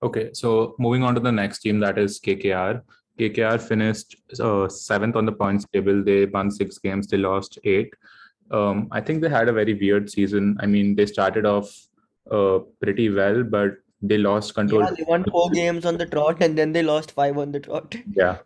Okay, 0.04 0.30
so 0.34 0.76
moving 0.78 1.04
on 1.04 1.16
to 1.16 1.22
the 1.22 1.32
next 1.32 1.60
team, 1.60 1.80
that 1.80 1.98
is 1.98 2.20
KKR. 2.20 2.82
KKR 3.18 3.60
finished 3.60 4.16
uh, 4.40 4.68
seventh 4.68 5.16
on 5.16 5.26
the 5.26 5.32
points 5.32 5.66
table. 5.74 6.04
They 6.04 6.26
won 6.26 6.52
six 6.52 6.78
games. 6.78 7.08
They 7.08 7.18
lost 7.18 7.58
eight. 7.64 7.94
Um, 8.52 8.88
I 8.92 9.02
think 9.02 9.22
they 9.22 9.30
had 9.30 9.50
a 9.50 9.54
very 9.54 9.74
weird 9.74 10.10
season. 10.10 10.58
I 10.60 10.66
mean, 10.66 10.96
they 10.96 11.06
started 11.06 11.46
off 11.46 11.74
uh, 12.30 12.60
pretty 12.82 13.10
well, 13.10 13.44
but 13.44 13.78
they 14.02 14.18
lost 14.18 14.54
control. 14.54 14.84
yeah, 14.84 14.92
they 14.92 15.04
won 15.04 15.24
four 15.24 15.50
games 15.50 15.86
on 15.86 15.98
the 15.98 16.06
trot 16.06 16.38
and 16.42 16.58
then 16.58 16.72
they 16.72 16.84
lost 16.84 17.12
five 17.12 17.38
on 17.38 17.52
the 17.52 17.60
trot. 17.60 17.96
Yeah. 18.12 18.38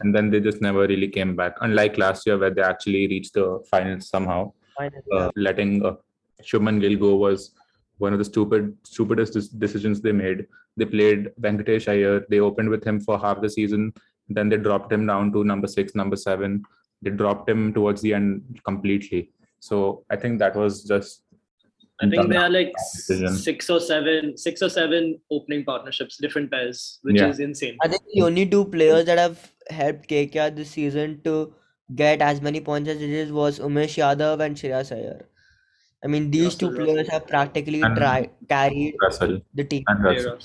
And 0.00 0.14
then 0.14 0.30
they 0.30 0.40
just 0.40 0.60
never 0.60 0.86
really 0.86 1.08
came 1.08 1.34
back. 1.36 1.54
Unlike 1.60 1.98
last 1.98 2.26
year, 2.26 2.38
where 2.38 2.50
they 2.50 2.62
actually 2.62 3.06
reached 3.08 3.34
the 3.34 3.62
finals 3.70 4.08
somehow. 4.08 4.52
Finally, 4.76 5.02
Uh, 5.12 5.30
letting 5.36 5.84
uh, 5.84 5.94
Shubman 6.42 6.80
Gill 6.80 6.96
go 6.98 7.16
was 7.16 7.52
one 7.98 8.12
of 8.12 8.18
the 8.18 8.24
stupid, 8.24 8.76
stupidest 8.84 9.58
decisions 9.58 10.00
they 10.00 10.12
made. 10.12 10.46
They 10.76 10.84
played 10.84 11.30
Venkatesh 11.40 11.86
Iyer. 11.88 12.24
They 12.28 12.40
opened 12.40 12.68
with 12.68 12.84
him 12.84 13.00
for 13.00 13.18
half 13.18 13.40
the 13.40 13.48
season. 13.50 13.92
Then 14.28 14.48
they 14.48 14.56
dropped 14.56 14.92
him 14.92 15.06
down 15.06 15.32
to 15.32 15.44
number 15.44 15.68
six, 15.68 15.94
number 15.94 16.16
seven. 16.16 16.64
They 17.02 17.10
dropped 17.10 17.48
him 17.48 17.72
towards 17.72 18.00
the 18.02 18.14
end 18.14 18.60
completely. 18.64 19.30
So 19.60 20.04
I 20.10 20.16
think 20.16 20.38
that 20.40 20.56
was 20.56 20.84
just. 20.84 21.22
I 22.00 22.06
think 22.08 22.16
dumb 22.22 22.30
there 22.30 22.40
are 22.40 22.50
like 22.50 22.72
decision. 22.92 23.34
six 23.36 23.70
or 23.70 23.78
seven, 23.78 24.36
six 24.36 24.60
or 24.62 24.68
seven 24.68 25.20
opening 25.30 25.64
partnerships, 25.64 26.16
different 26.16 26.50
pairs, 26.50 26.98
which 27.02 27.16
Yeah. 27.20 27.28
is 27.28 27.38
insane. 27.38 27.76
I 27.82 27.86
think 27.86 28.02
the 28.12 28.22
only 28.22 28.46
two 28.46 28.64
players 28.64 29.04
that 29.04 29.16
have 29.18 29.53
helped 29.70 30.08
KKR 30.08 30.54
this 30.54 30.70
season 30.70 31.20
to 31.24 31.54
get 31.94 32.22
as 32.22 32.40
many 32.40 32.60
points 32.60 32.88
as 32.88 33.00
it 33.02 33.10
is 33.10 33.32
was 33.32 33.58
Umesh 33.58 33.96
Yadav 34.02 34.40
and 34.44 34.56
Shreyas 34.56 34.92
Iyer. 34.96 35.28
I 36.04 36.06
mean, 36.06 36.30
these 36.30 36.54
two 36.54 36.70
players 36.70 36.96
Russell. 37.08 37.12
have 37.12 37.26
practically 37.26 37.80
And- 37.82 37.96
tried 37.96 38.30
carried 38.48 38.94
Russell 39.02 39.40
the 39.54 39.64
team. 39.64 39.84
and 39.88 40.04
Russell. 40.04 40.38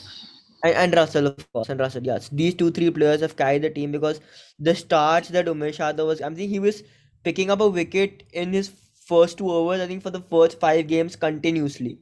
And, 0.64 0.76
and 0.76 0.94
Russell, 0.96 1.28
of 1.28 1.52
course, 1.54 1.70
and 1.70 1.80
Russell, 1.80 2.04
yes. 2.04 2.30
These 2.32 2.56
two, 2.56 2.72
three 2.72 2.90
players 2.92 3.22
have 3.22 3.36
carried 3.38 3.62
the 3.62 3.70
team 3.70 3.92
because 3.92 4.20
the 4.60 4.76
starts 4.76 5.30
that 5.30 5.46
Umesh 5.48 5.78
Yadav 5.78 6.06
was, 6.06 6.22
I 6.22 6.30
think 6.34 6.50
he 6.50 6.60
was 6.60 6.84
picking 7.24 7.50
up 7.52 7.62
a 7.62 7.68
wicket 7.70 8.24
in 8.34 8.54
his 8.54 8.72
first 9.06 9.38
two 9.38 9.50
overs, 9.52 9.82
I 9.82 9.88
think 9.88 10.04
for 10.04 10.10
the 10.12 10.22
first 10.22 10.60
five 10.60 10.88
games 10.88 11.16
continuously. 11.16 12.00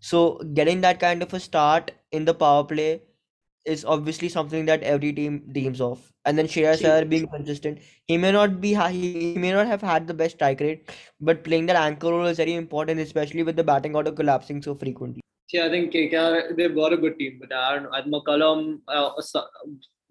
So 0.00 0.38
getting 0.54 0.80
that 0.82 1.00
kind 1.00 1.22
of 1.22 1.32
a 1.34 1.40
start 1.40 1.90
in 2.12 2.24
the 2.24 2.34
power 2.34 2.64
play 2.64 3.02
is 3.64 3.84
obviously 3.84 4.28
something 4.28 4.64
that 4.66 4.82
every 4.82 5.12
team 5.12 5.42
dreams 5.52 5.80
of. 5.80 6.00
And 6.24 6.36
then 6.38 6.46
Shreyas 6.46 6.78
See- 6.78 6.86
Iyer 6.86 7.04
being 7.04 7.26
consistent, 7.26 7.78
he 8.06 8.16
may 8.16 8.32
not 8.32 8.60
be 8.60 8.74
he, 8.74 9.32
he 9.34 9.38
may 9.38 9.52
not 9.52 9.66
have 9.66 9.80
had 9.82 10.06
the 10.06 10.14
best 10.14 10.36
strike 10.36 10.60
rate, 10.60 10.90
but 11.20 11.44
playing 11.44 11.66
that 11.66 11.76
anchor 11.76 12.08
role 12.08 12.26
is 12.26 12.36
very 12.38 12.54
important, 12.54 13.00
especially 13.00 13.42
with 13.42 13.56
the 13.56 13.64
batting 13.64 13.94
order 13.94 14.12
collapsing 14.12 14.62
so 14.62 14.74
frequently. 14.74 15.20
Yeah, 15.52 15.66
I 15.66 15.68
think 15.70 15.92
KKR 15.92 16.56
they've 16.56 16.74
got 16.74 16.92
a 16.92 16.96
good 16.96 17.18
team, 17.18 17.38
but 17.40 17.52
I 17.52 17.74
don't 17.74 17.84
know. 17.84 17.94
At 17.96 18.06
McCullum, 18.06 18.80
uh, 18.88 19.20
so- 19.20 19.46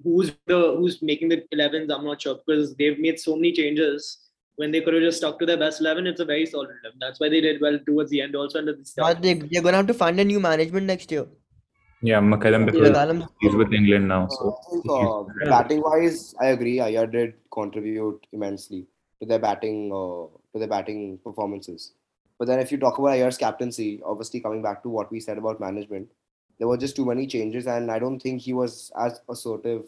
who's 0.03 0.31
the 0.47 0.75
who's 0.77 1.01
making 1.01 1.29
the 1.29 1.43
11s? 1.53 1.89
I'm 1.93 2.05
not 2.05 2.21
sure 2.21 2.35
because 2.45 2.75
they've 2.75 2.99
made 2.99 3.19
so 3.19 3.35
many 3.35 3.51
changes. 3.53 4.17
When 4.57 4.71
they 4.71 4.81
could 4.81 4.93
have 4.93 5.03
just 5.03 5.19
stuck 5.19 5.39
to 5.39 5.45
their 5.45 5.55
best 5.57 5.79
11, 5.79 6.05
it's 6.05 6.19
a 6.19 6.25
very 6.25 6.45
solid 6.45 6.67
11. 6.83 6.97
That's 6.99 7.17
why 7.21 7.29
they 7.29 7.39
did 7.39 7.61
well 7.61 7.79
towards 7.85 8.09
the 8.11 8.19
end, 8.21 8.35
also 8.35 8.59
under 8.59 8.71
at 8.73 8.77
the 8.79 8.91
Now 8.97 9.05
start. 9.05 9.21
they, 9.21 9.33
they're 9.35 9.61
gonna 9.61 9.77
have 9.77 9.87
to 9.87 9.93
find 9.93 10.19
a 10.19 10.25
new 10.25 10.41
management 10.41 10.85
next 10.85 11.09
year. 11.13 11.27
Yeah, 12.01 12.19
McCullum 12.19 12.65
because 12.65 13.27
he's 13.41 13.55
with 13.55 13.73
England 13.73 14.07
now. 14.07 14.27
So 14.29 14.57
I 14.89 14.93
uh, 14.93 15.49
batting 15.49 15.81
wise, 15.81 16.33
I 16.39 16.47
agree. 16.47 16.79
Iyer 16.79 17.05
did 17.05 17.33
contribute 17.51 18.25
immensely 18.31 18.87
to 19.19 19.27
their 19.27 19.39
batting 19.39 19.91
uh, 19.91 20.31
to 20.53 20.59
their 20.59 20.67
batting 20.67 21.17
performances. 21.17 21.93
But 22.37 22.47
then, 22.47 22.59
if 22.59 22.71
you 22.71 22.77
talk 22.77 22.99
about 22.99 23.09
Iyer's 23.09 23.37
captaincy, 23.37 24.01
obviously 24.05 24.39
coming 24.39 24.61
back 24.61 24.81
to 24.83 24.89
what 24.89 25.11
we 25.11 25.19
said 25.19 25.37
about 25.37 25.59
management, 25.59 26.09
there 26.57 26.69
were 26.69 26.77
just 26.77 26.95
too 26.95 27.05
many 27.05 27.27
changes, 27.27 27.67
and 27.67 27.91
I 27.91 27.99
don't 27.99 28.19
think 28.19 28.41
he 28.41 28.53
was 28.53 28.91
as 28.97 29.19
assertive 29.29 29.83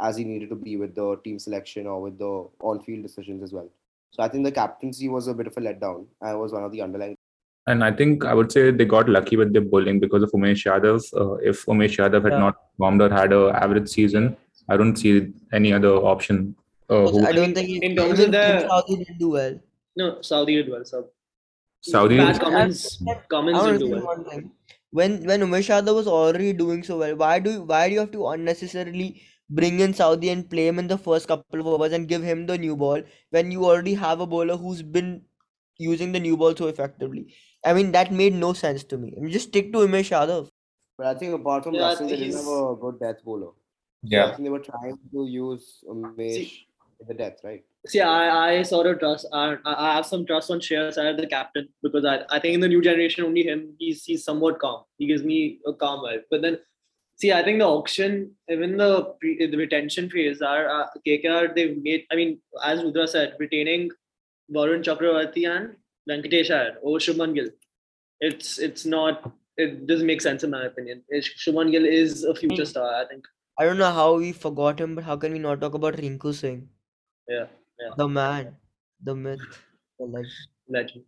as 0.00 0.16
he 0.16 0.24
needed 0.24 0.48
to 0.48 0.56
be 0.56 0.76
with 0.76 0.96
the 0.96 1.16
team 1.22 1.38
selection 1.38 1.86
or 1.86 2.02
with 2.02 2.18
the 2.18 2.48
on-field 2.60 3.04
decisions 3.04 3.44
as 3.44 3.52
well. 3.52 3.70
So 4.10 4.24
I 4.24 4.28
think 4.28 4.44
the 4.44 4.50
captaincy 4.50 5.08
was 5.08 5.28
a 5.28 5.34
bit 5.34 5.46
of 5.46 5.56
a 5.56 5.60
letdown. 5.60 6.06
I 6.20 6.34
was 6.34 6.52
one 6.52 6.64
of 6.64 6.72
the 6.72 6.82
underlying. 6.82 7.16
And 7.66 7.82
I 7.82 7.90
think 7.90 8.24
I 8.24 8.34
would 8.34 8.52
say 8.52 8.70
they 8.70 8.84
got 8.84 9.08
lucky 9.08 9.36
with 9.36 9.52
their 9.52 9.62
bowling 9.62 9.98
because 10.00 10.22
of 10.22 10.30
Umesh 10.32 10.64
Yadav. 10.70 11.02
Uh, 11.20 11.34
if 11.52 11.64
Umesh 11.66 11.96
Yadav 12.00 12.24
had 12.24 12.32
Yeah. 12.34 12.38
not 12.46 12.56
bombed 12.78 13.00
or 13.00 13.08
had 13.10 13.32
a 13.32 13.42
average 13.62 13.88
season, 13.88 14.36
I 14.68 14.76
don't 14.76 14.96
see 14.96 15.32
any 15.52 15.72
other 15.72 15.94
option. 16.14 16.54
Uh, 16.90 17.06
who 17.08 17.26
I 17.26 17.32
don't 17.32 17.54
think 17.54 17.68
he, 17.68 17.76
in 17.88 17.96
terms 17.96 18.20
of 18.20 18.32
the- 18.32 18.42
Tim 18.46 18.68
Southee 18.68 18.98
didn't 18.98 19.18
do 19.18 19.30
well. 19.30 19.54
No, 19.96 20.06
Southee 20.30 20.56
did 20.62 20.70
well. 20.74 20.84
So 20.84 21.06
Southee 21.92 22.18
Pat 22.18 22.32
is- 22.36 22.38
Cummins, 22.44 22.82
I 23.08 23.14
Cummins 23.34 23.58
want 23.58 23.78
did 23.78 23.86
do 23.86 23.90
well. 23.94 24.42
When 24.98 25.14
when 25.30 25.40
Umesh 25.48 25.70
Yadav 25.74 25.94
was 26.00 26.06
already 26.06 26.52
doing 26.64 26.82
so 26.88 26.98
well, 26.98 27.16
why 27.22 27.38
do 27.46 27.54
why 27.62 27.88
do 27.88 27.94
you 27.94 28.00
have 28.00 28.12
to 28.18 28.26
unnecessarily 28.34 29.08
bring 29.60 29.80
in 29.86 29.92
Southee 30.02 30.30
and 30.34 30.48
play 30.50 30.66
him 30.68 30.78
in 30.78 30.86
the 30.92 30.98
first 31.06 31.26
couple 31.32 31.60
of 31.64 31.66
overs 31.66 31.92
and 31.96 32.08
give 32.12 32.22
him 32.22 32.44
the 32.52 32.58
new 32.58 32.76
ball 32.76 33.02
when 33.30 33.50
you 33.56 33.64
already 33.70 33.94
have 33.94 34.20
a 34.20 34.26
bowler 34.34 34.56
who's 34.66 34.82
been 34.98 35.10
using 35.78 36.12
the 36.12 36.20
new 36.20 36.36
ball 36.36 36.54
so 36.62 36.68
effectively? 36.68 37.26
I 37.64 37.72
mean 37.72 37.92
that 37.92 38.12
made 38.12 38.34
no 38.34 38.52
sense 38.52 38.84
to 38.84 38.98
me. 38.98 39.14
I 39.16 39.20
mean, 39.20 39.32
just 39.32 39.48
stick 39.48 39.72
to 39.72 39.78
Umesh 39.78 40.10
Yadav. 40.10 40.48
But 40.98 41.06
I 41.08 41.14
think 41.14 41.34
apart 41.34 41.64
from 41.64 41.74
Yeah, 41.74 41.86
I 41.86 41.88
Russell, 41.90 42.08
they 42.08 42.16
didn't 42.16 42.36
have 42.36 42.46
a 42.46 42.76
good 42.80 43.00
death 43.00 43.24
bowler. 43.24 43.52
So 44.06 44.20
I 44.22 44.26
yeah, 44.26 44.30
think 44.32 44.44
they 44.44 44.50
were 44.50 44.58
trying 44.60 44.98
to 45.12 45.26
use 45.26 45.82
Umesh 45.88 46.52
in 47.00 47.06
the 47.08 47.14
death, 47.14 47.38
right? 47.42 47.64
See, 47.86 48.00
I, 48.00 48.58
I 48.58 48.62
sort 48.62 48.86
of 48.86 48.98
trust. 48.98 49.26
I, 49.32 49.56
I 49.64 49.94
have 49.96 50.06
some 50.06 50.24
trust 50.24 50.50
on 50.50 50.60
Shreyas 50.60 50.96
Iyer, 50.96 51.14
the 51.16 51.26
captain, 51.26 51.68
because 51.82 52.04
I, 52.04 52.20
I 52.30 52.38
think 52.38 52.54
in 52.54 52.60
the 52.60 52.68
new 52.68 52.80
generation, 52.80 53.24
only 53.24 53.42
him, 53.42 53.74
he's 53.78 54.04
he's 54.04 54.24
somewhat 54.24 54.58
calm. 54.58 54.84
He 54.98 55.06
gives 55.06 55.22
me 55.22 55.58
a 55.66 55.72
calm 55.72 56.00
vibe. 56.00 56.22
But 56.30 56.42
then, 56.42 56.58
see, 57.16 57.32
I 57.32 57.42
think 57.42 57.58
the 57.58 57.66
auction, 57.66 58.32
even 58.48 58.76
the 58.78 59.14
pre, 59.20 59.46
the 59.46 59.56
retention 59.56 60.08
phase, 60.08 60.40
are 60.40 60.68
uh, 60.68 60.86
KKR. 61.06 61.54
They've 61.54 61.76
made. 61.82 62.06
I 62.10 62.16
mean, 62.16 62.40
as 62.64 62.82
Rudra 62.82 63.06
said, 63.06 63.34
retaining 63.38 63.90
Varun 64.54 64.82
Chakravarti 64.82 65.48
and 65.50 65.76
Venkatesh 66.08 66.50
Iyer 66.50 66.76
over 66.82 66.96
oh, 66.96 67.04
Shubman 67.06 67.34
Gill. 67.34 67.48
It's 68.20 68.58
it's 68.58 68.84
not. 68.84 69.32
It 69.56 69.86
doesn't 69.86 70.06
make 70.06 70.20
sense 70.20 70.42
in 70.42 70.50
my 70.50 70.64
opinion. 70.64 71.02
Shubman 71.12 71.70
Gill 71.70 71.84
is 71.84 72.24
a 72.24 72.34
future 72.34 72.62
hmm. 72.62 72.72
star. 72.74 72.94
I 72.94 73.06
think. 73.06 73.24
I 73.58 73.64
don't 73.64 73.78
know 73.78 73.92
how 73.92 74.16
we 74.16 74.32
forgot 74.32 74.80
him, 74.80 74.94
but 74.94 75.04
how 75.04 75.16
can 75.16 75.32
we 75.32 75.38
not 75.38 75.60
talk 75.60 75.74
about 75.74 75.96
Rinku 75.96 76.34
Singh? 76.34 76.68
Yeah. 77.28 77.46
The 77.96 78.08
man, 78.08 78.56
the 79.02 79.14
myth, 79.14 79.40
the 79.98 80.06
legend. 80.06 80.32
legend. 80.68 81.04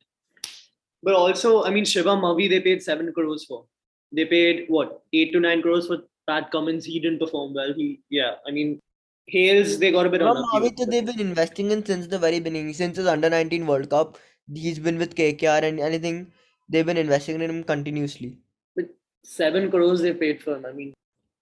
But 1.03 1.15
also, 1.15 1.65
I 1.65 1.71
mean, 1.71 1.85
Shiva 1.85 2.11
Mavi, 2.11 2.49
they 2.49 2.61
paid 2.61 2.83
seven 2.83 3.13
crores 3.13 3.45
for. 3.45 3.65
They 4.13 4.25
paid 4.25 4.67
what 4.69 5.03
eight 5.13 5.33
to 5.33 5.41
nine 5.41 5.63
crores 5.63 5.87
for 5.87 5.99
Pat 6.29 6.51
Cummins. 6.51 6.85
He 6.85 7.01
didn't 7.01 7.19
perform 7.19 7.55
well. 7.55 7.73
He, 7.75 8.01
yeah, 8.11 8.35
I 8.47 8.51
mean, 8.51 8.81
Hales, 9.29 9.79
they 9.79 9.91
got 9.91 10.07
a 10.07 10.11
bit 10.11 10.23
unlucky. 10.23 10.71
Mavi, 10.71 10.91
they've 10.91 11.07
been 11.07 11.21
investing 11.21 11.71
in 11.73 11.85
since 11.85 12.07
the 12.07 12.19
very 12.19 12.39
beginning, 12.39 12.73
since 12.73 12.97
his 12.97 13.07
under 13.07 13.29
19 13.29 13.67
World 13.67 13.91
Cup. 13.91 14.19
He's 14.53 14.79
been 14.79 14.99
with 14.99 15.15
KKR 15.15 15.63
and 15.65 15.81
anything, 15.81 16.33
they've 16.69 16.87
been 16.87 16.97
investing 16.97 17.41
in 17.41 17.51
him 17.51 17.65
continuously. 17.65 18.39
With 18.75 18.91
Seven 19.25 19.71
crores 19.71 20.01
they 20.03 20.13
paid 20.13 20.43
for 20.43 20.57
him. 20.57 20.67
I 20.67 20.73
mean, 20.73 20.95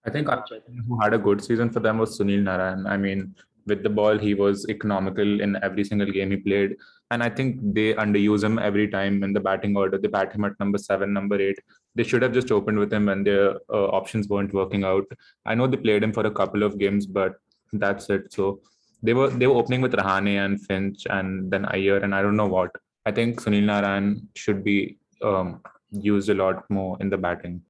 I 0.06 0.10
think 0.10 0.26
That's 0.26 0.50
who 0.88 1.00
had 1.00 1.14
a 1.14 1.18
good 1.18 1.42
season 1.42 1.70
for 1.70 1.80
them 1.80 1.98
was 1.98 2.18
Sunil 2.18 2.42
Narayan. 2.42 2.86
I 2.86 2.96
mean, 2.96 3.34
with 3.66 3.82
the 3.82 3.88
ball, 3.88 4.18
he 4.18 4.34
was 4.34 4.66
economical 4.68 5.40
in 5.40 5.56
every 5.62 5.84
single 5.84 6.10
game 6.10 6.30
he 6.30 6.36
played. 6.36 6.76
And 7.10 7.22
I 7.22 7.30
think 7.30 7.58
they 7.74 7.94
underuse 7.94 8.44
him 8.44 8.58
every 8.58 8.88
time 8.88 9.22
in 9.22 9.32
the 9.32 9.40
batting 9.40 9.76
order. 9.76 9.98
They 9.98 10.08
bat 10.08 10.32
him 10.32 10.44
at 10.44 10.58
number 10.60 10.78
seven, 10.78 11.12
number 11.12 11.40
eight. 11.40 11.58
They 11.94 12.02
should 12.02 12.22
have 12.22 12.32
just 12.32 12.50
opened 12.50 12.78
with 12.78 12.92
him 12.92 13.06
when 13.06 13.24
their 13.24 13.54
uh, 13.70 13.86
options 13.98 14.28
weren't 14.28 14.52
working 14.52 14.84
out. 14.84 15.06
I 15.46 15.54
know 15.54 15.66
they 15.66 15.76
played 15.76 16.02
him 16.02 16.12
for 16.12 16.26
a 16.26 16.30
couple 16.30 16.62
of 16.62 16.78
games, 16.78 17.06
but 17.06 17.36
that's 17.72 18.10
it. 18.10 18.32
So 18.32 18.60
they 19.02 19.14
were 19.14 19.28
they 19.28 19.46
were 19.46 19.56
opening 19.56 19.80
with 19.80 19.92
Rahane 19.92 20.44
and 20.44 20.60
Finch 20.66 21.06
and 21.08 21.50
then 21.50 21.66
Iyer 21.66 21.98
and 21.98 22.14
I 22.14 22.22
don't 22.22 22.36
know 22.36 22.46
what. 22.46 22.70
I 23.06 23.12
think 23.12 23.40
Sunil 23.40 23.64
Narayan 23.64 24.28
should 24.34 24.64
be 24.64 24.98
um, 25.22 25.62
used 25.90 26.28
a 26.28 26.34
lot 26.34 26.68
more 26.70 26.96
in 27.00 27.10
the 27.10 27.18
batting. 27.18 27.62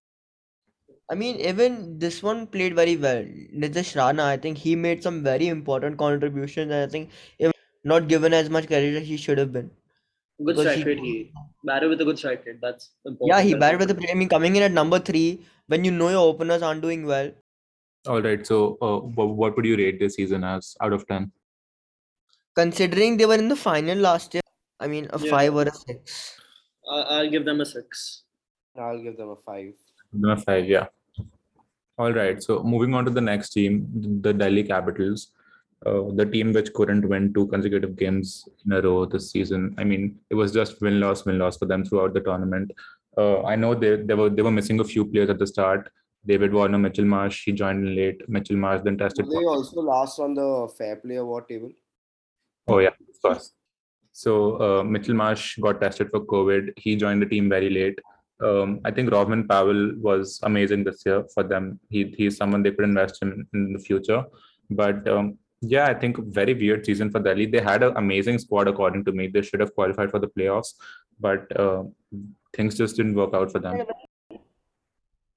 I 1.11 1.14
mean, 1.14 1.37
even 1.37 1.99
this 1.99 2.23
one 2.23 2.47
played 2.47 2.75
very 2.75 2.97
well. 2.97 3.23
Nitish 3.25 3.94
Rana, 3.97 4.25
I 4.25 4.37
think 4.37 4.59
he 4.59 4.75
made 4.77 5.03
some 5.03 5.23
very 5.23 5.49
important 5.49 5.99
contributions, 5.99 6.73
and 6.73 6.83
I 6.83 6.87
think 6.87 7.11
even 7.38 7.53
not 7.85 8.09
given 8.09 8.33
as 8.33 8.49
much 8.51 8.66
credit 8.66 8.97
as 9.03 9.07
he 9.09 9.16
should 9.16 9.38
have 9.38 9.53
been. 9.53 9.70
Good 10.44 10.57
Because 10.57 10.62
strike 10.73 10.79
he- 10.79 10.85
rate. 10.85 10.99
He 11.01 11.33
batted 11.64 11.90
with 11.90 12.01
a 12.01 12.05
good 12.05 12.18
strike 12.18 12.44
rate. 12.47 12.61
That's 12.61 12.90
important. 13.07 13.37
Yeah, 13.38 13.42
he 13.42 13.53
That's 13.53 13.61
batted 13.61 13.81
with 13.81 13.88
the. 13.88 13.94
important. 13.94 14.16
I 14.16 14.18
mean, 14.18 14.29
coming 14.29 14.57
in 14.57 14.62
at 14.62 14.73
number 14.73 14.99
three 14.99 15.44
when 15.66 15.85
you 15.85 15.90
know 15.92 16.09
your 16.11 16.27
openers 16.33 16.62
aren't 16.62 16.83
doing 16.83 17.07
well. 17.07 17.33
All 18.07 18.23
right. 18.23 18.47
So 18.47 18.79
uh, 18.83 18.99
what 19.01 19.57
would 19.57 19.64
you 19.66 19.77
rate 19.77 19.99
this 20.01 20.14
season 20.14 20.44
as 20.44 20.77
out 20.81 20.92
of 20.92 21.07
ten? 21.07 21.33
Considering 22.57 23.16
they 23.16 23.27
were 23.27 23.35
in 23.37 23.49
the 23.49 23.57
final 23.57 23.97
last 23.99 24.35
year, 24.35 24.40
I 24.85 24.88
mean, 24.94 25.07
a 25.12 25.18
Yeah. 25.18 25.31
five 25.37 25.55
or 25.62 25.66
a 25.73 25.75
six. 25.75 26.18
I- 26.97 27.07
I'll 27.16 27.31
give 27.35 27.44
them 27.51 27.61
a 27.61 27.66
six. 27.66 28.25
I'll 28.87 29.03
give 29.07 29.16
them 29.20 29.31
a 29.37 29.37
five. 29.37 29.73
Number 30.12 30.40
five, 30.49 30.66
yeah. 30.75 30.87
All 31.99 32.12
right. 32.12 32.42
So 32.47 32.62
moving 32.75 32.94
on 32.94 33.05
to 33.09 33.11
the 33.18 33.20
next 33.31 33.51
team, 33.51 33.88
the 34.27 34.33
Delhi 34.42 34.64
Capitals, 34.73 35.29
uh, 35.87 36.03
the 36.20 36.27
team 36.35 36.53
which 36.53 36.73
couldn't 36.79 37.09
win 37.12 37.33
two 37.33 37.47
consecutive 37.55 37.94
games 37.97 38.49
in 38.64 38.73
a 38.73 38.81
row 38.87 39.05
this 39.07 39.31
season. 39.31 39.75
I 39.79 39.85
mean, 39.85 40.18
it 40.31 40.35
was 40.35 40.53
just 40.53 40.81
win 40.87 41.01
loss 41.01 41.25
win 41.25 41.38
loss 41.38 41.57
for 41.57 41.66
them 41.73 41.85
throughout 41.85 42.14
the 42.14 42.20
tournament. 42.29 42.73
Uh, 43.16 43.42
I 43.44 43.55
know 43.57 43.75
they 43.75 43.92
they 44.11 44.14
were 44.23 44.31
they 44.38 44.42
were 44.49 44.57
missing 44.61 44.81
a 44.81 44.88
few 44.92 45.05
players 45.12 45.31
at 45.31 45.38
the 45.38 45.47
start. 45.47 45.90
David 46.27 46.55
Warner, 46.59 46.79
Mitchell 46.79 47.05
Marsh, 47.05 47.44
he 47.44 47.53
joined 47.53 47.87
in 47.87 47.94
late. 47.97 48.29
Mitchell 48.29 48.57
Marsh 48.57 48.83
then 48.85 48.97
tested. 48.99 49.27
Were 49.27 49.40
they 49.40 49.47
also 49.57 49.81
last 49.81 50.18
on 50.18 50.35
the 50.35 50.49
fair 50.77 50.97
play 50.97 51.16
award 51.16 51.49
table? 51.49 51.70
Oh 52.66 52.79
yeah, 52.79 52.88
of 53.12 53.20
course. 53.23 53.53
So 54.16 54.33
uh, 54.64 54.85
Mitchell 54.85 55.16
Marsh 55.16 55.59
got 55.59 55.81
tested 55.81 56.09
for 56.11 56.20
COVID. 56.20 56.72
He 56.77 56.94
joined 56.94 57.20
the 57.20 57.27
team 57.27 57.48
very 57.48 57.68
late. 57.68 57.98
Um, 58.40 58.81
I 58.85 58.92
think 58.92 59.11
Rovman 59.11 59.48
Powell 59.48 59.92
was 60.00 60.38
amazing 60.44 60.85
this 60.85 61.03
year 61.05 61.24
for 61.35 61.42
them. 61.42 61.81
He 61.90 62.14
he's 62.16 62.37
someone 62.37 62.62
they 62.62 62.70
could 62.70 62.85
invest 62.85 63.22
in 63.22 63.44
in 63.53 63.72
the 63.72 63.81
future. 63.81 64.22
But 64.70 65.09
um, 65.09 65.37
yeah, 65.61 65.87
I 65.87 65.94
think 65.94 66.18
very 66.40 66.55
weird 66.55 66.87
season 66.87 67.11
for 67.11 67.18
Delhi. 67.18 67.46
They 67.46 67.61
had 67.61 67.83
an 67.83 67.96
amazing 67.96 68.38
squad 68.38 68.68
according 68.68 69.05
to 69.07 69.12
me. 69.12 69.27
They 69.27 69.42
should 69.42 69.61
have 69.61 69.74
qualified 69.74 70.12
for 70.12 70.20
the 70.20 70.29
playoffs, 70.29 70.74
but 71.18 71.59
uh, 71.59 71.83
things 72.57 72.77
just 72.77 72.96
didn't 72.96 73.16
work 73.16 73.35
out 73.35 73.50
for 73.50 73.59
them. 73.59 73.85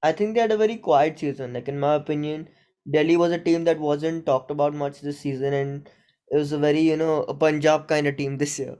I 0.03 0.11
think 0.11 0.35
they 0.35 0.41
had 0.41 0.51
a 0.51 0.63
very 0.65 0.77
quiet 0.77 1.17
season. 1.17 1.53
Like 1.53 1.67
in 1.67 1.79
my 1.79 1.95
opinion, 1.95 2.49
Delhi 2.97 3.17
was 3.17 3.31
a 3.31 3.39
team 3.39 3.63
that 3.63 3.79
wasn't 3.79 4.27
talked 4.27 4.51
about 4.51 4.75
much 4.75 5.01
this 5.01 5.19
season, 5.19 5.53
and 5.53 5.89
it 6.31 6.37
was 6.37 6.51
a 6.51 6.57
very, 6.57 6.81
you 6.81 6.97
know, 6.97 7.23
a 7.23 7.33
Punjab 7.33 7.87
kind 7.87 8.07
of 8.07 8.17
team 8.17 8.37
this 8.37 8.59
year, 8.59 8.77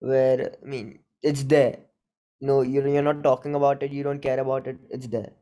where 0.00 0.56
I 0.62 0.66
mean, 0.66 0.98
it's 1.22 1.42
there. 1.44 1.78
No, 2.40 2.62
you're 2.62 2.86
you're 2.86 3.02
not 3.02 3.22
talking 3.22 3.54
about 3.54 3.82
it. 3.82 3.92
You 3.92 4.02
don't 4.02 4.20
care 4.20 4.40
about 4.40 4.66
it. 4.66 4.78
It's 4.90 5.08
there. 5.08 5.32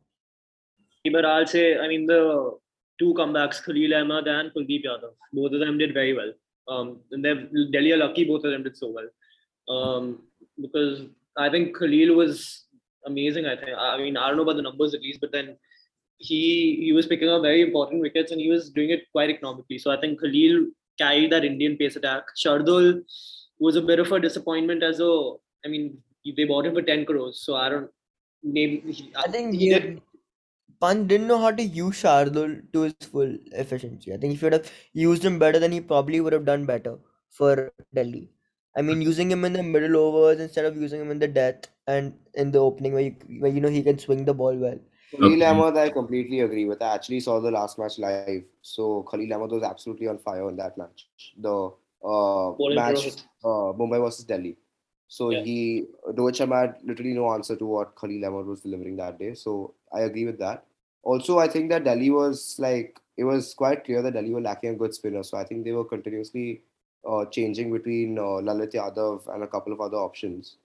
But 1.12 1.24
I'll 1.24 1.46
say, 1.46 1.78
I 1.78 1.86
mean, 1.88 2.06
the 2.06 2.56
two 2.98 3.14
comebacks, 3.14 3.62
Khalil 3.62 3.94
Ahmed 3.94 4.26
and 4.26 4.50
Kuldeep 4.52 4.84
Yadav, 4.84 5.12
both 5.32 5.52
of 5.52 5.60
them 5.60 5.78
did 5.78 5.94
very 5.94 6.14
well. 6.14 6.32
Um, 6.68 6.98
and 7.12 7.24
they're 7.24 7.48
Delhi 7.72 7.92
are 7.92 7.98
lucky 7.98 8.24
both 8.24 8.44
of 8.44 8.50
them 8.50 8.62
did 8.62 8.76
so 8.76 8.92
well. 8.92 9.08
Um, 9.68 10.22
because 10.60 11.02
I 11.36 11.48
think 11.50 11.76
Khalil 11.76 12.16
was 12.16 12.64
amazing. 13.04 13.46
I 13.46 13.56
think. 13.56 13.76
I 13.78 13.98
mean, 13.98 14.16
I 14.16 14.28
don't 14.28 14.36
know 14.36 14.42
about 14.42 14.56
the 14.56 14.62
numbers 14.62 14.94
at 14.94 15.02
least, 15.02 15.20
but 15.20 15.32
then 15.32 15.56
he 16.18 16.80
he 16.80 16.92
was 16.92 17.06
picking 17.06 17.28
up 17.28 17.42
very 17.42 17.62
important 17.62 18.00
wickets 18.00 18.32
and 18.32 18.40
he 18.40 18.50
was 18.50 18.70
doing 18.70 18.90
it 18.90 19.04
quite 19.12 19.30
economically. 19.30 19.78
So 19.78 19.90
I 19.90 20.00
think 20.00 20.20
Khalil 20.20 20.66
carried 20.98 21.32
that 21.32 21.44
Indian 21.44 21.76
pace 21.76 21.96
attack. 21.96 22.24
Shardul 22.36 23.02
was 23.58 23.76
a 23.76 23.82
bit 23.82 23.98
of 23.98 24.12
a 24.12 24.20
disappointment 24.20 24.82
as 24.82 25.00
a. 25.00 25.32
I 25.64 25.68
mean, 25.68 26.02
they 26.36 26.44
bought 26.44 26.66
him 26.66 26.74
for 26.74 26.82
ten 26.82 27.04
crores, 27.04 27.40
so 27.44 27.56
I 27.56 27.68
don't. 27.68 27.90
name. 28.42 28.82
he, 28.88 29.12
I 29.16 29.28
think 29.28 29.54
he 29.54 29.70
did 29.70 30.02
Pant 30.80 31.08
didn't 31.08 31.26
know 31.26 31.38
how 31.38 31.50
to 31.50 31.62
use 31.62 32.02
Shardul 32.02 32.70
to 32.72 32.80
his 32.82 32.94
full 33.00 33.36
efficiency. 33.52 34.12
I 34.12 34.16
think 34.18 34.34
if 34.34 34.40
he 34.40 34.46
would 34.46 34.52
have 34.52 34.70
used 34.92 35.24
him 35.24 35.38
better, 35.38 35.58
then 35.58 35.72
he 35.72 35.80
probably 35.80 36.20
would 36.20 36.32
have 36.32 36.44
done 36.44 36.66
better 36.66 36.98
for 37.30 37.72
Delhi. 37.94 38.30
I 38.76 38.82
mean, 38.82 39.00
using 39.00 39.30
him 39.30 39.44
in 39.46 39.54
the 39.54 39.62
middle 39.62 39.96
overs 39.96 40.38
instead 40.38 40.66
of 40.66 40.76
using 40.76 41.00
him 41.00 41.10
in 41.10 41.18
the 41.18 41.28
death 41.28 41.68
and 41.86 42.14
in 42.34 42.50
the 42.52 42.58
opening 42.58 42.92
where 42.92 43.02
you, 43.02 43.16
where 43.38 43.50
you 43.50 43.60
know 43.60 43.70
he 43.70 43.82
can 43.82 43.98
swing 43.98 44.26
the 44.26 44.34
ball 44.34 44.54
well. 44.54 44.78
Khalil 45.10 45.42
Okay. 45.42 45.44
Ahmed, 45.46 45.76
I 45.76 45.88
completely 45.90 46.40
agree 46.40 46.64
with. 46.64 46.82
I 46.82 46.94
actually 46.94 47.20
saw 47.20 47.40
the 47.40 47.50
last 47.50 47.78
match 47.78 47.98
live. 47.98 48.44
So 48.62 49.02
Khalil 49.10 49.32
Ahmed 49.34 49.50
was 49.50 49.62
absolutely 49.62 50.08
on 50.08 50.18
fire 50.18 50.48
in 50.48 50.56
that 50.56 50.76
match. 50.76 51.06
The 51.38 51.70
uh, 52.04 52.50
match 52.74 53.06
uh, 53.44 53.72
Mumbai 53.80 54.00
versus 54.04 54.24
Delhi. 54.24 54.56
So 55.08 55.30
Yeah. 55.30 55.42
he 55.42 55.86
Rohit 56.08 56.36
Sharma 56.40 56.60
had 56.62 56.76
literally 56.84 57.14
no 57.14 57.32
answer 57.32 57.56
to 57.56 57.66
what 57.66 57.94
Khalil 58.00 58.24
Ahmed 58.26 58.46
was 58.46 58.60
delivering 58.60 58.96
that 58.96 59.18
day. 59.18 59.34
So 59.34 59.74
I 59.92 60.00
agree 60.02 60.26
with 60.26 60.38
that. 60.38 60.64
Also, 61.02 61.38
I 61.38 61.46
think 61.48 61.70
that 61.70 61.84
Delhi 61.84 62.10
was 62.10 62.56
like 62.58 63.00
it 63.16 63.24
was 63.24 63.54
quite 63.54 63.84
clear 63.84 64.02
that 64.02 64.14
Delhi 64.14 64.30
were 64.30 64.40
lacking 64.40 64.70
a 64.70 64.74
good 64.74 64.94
spinner. 64.94 65.22
So 65.22 65.38
I 65.38 65.44
think 65.44 65.64
they 65.64 65.72
were 65.72 65.84
continuously 65.84 66.62
uh, 67.08 67.24
changing 67.26 67.72
between 67.72 68.18
uh, 68.18 68.42
Lalit 68.48 68.72
Yadav 68.72 69.32
and 69.32 69.44
a 69.44 69.46
couple 69.46 69.72
of 69.72 69.80
other 69.80 69.96
options. 69.96 70.56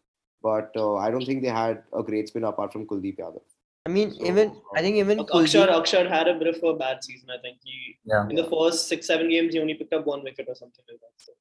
But 0.41 0.71
uh, 0.75 0.95
I 0.97 1.11
don't 1.11 1.25
think 1.25 1.43
they 1.43 1.49
had 1.49 1.83
a 1.93 2.01
great 2.01 2.27
spinner 2.29 2.47
apart 2.47 2.73
from 2.73 2.87
Kuldeep 2.87 3.19
Yadav. 3.19 3.41
I 3.85 3.89
mean, 3.89 4.11
So, 4.11 4.25
even 4.25 4.61
I 4.75 4.81
think 4.81 4.95
even 4.97 5.17
Akshar, 5.19 5.67
Kuldeep, 5.67 5.67
Akshar 5.69 6.07
had 6.09 6.27
a 6.27 6.37
bit 6.37 6.47
of 6.55 6.63
a 6.63 6.73
bad 6.77 7.03
season. 7.03 7.29
I 7.29 7.37
think 7.41 7.59
he 7.63 7.97
Yeah. 8.05 8.27
in 8.29 8.35
the 8.35 8.43
first 8.49 8.87
six 8.87 9.07
seven 9.07 9.29
games 9.29 9.53
he 9.53 9.59
only 9.59 9.73
picked 9.75 9.93
up 9.93 10.05
one 10.05 10.23
wicket 10.23 10.47
or 10.47 10.55
something 10.55 10.85
like 10.89 10.99
that. 10.99 11.13
So, 11.17 11.33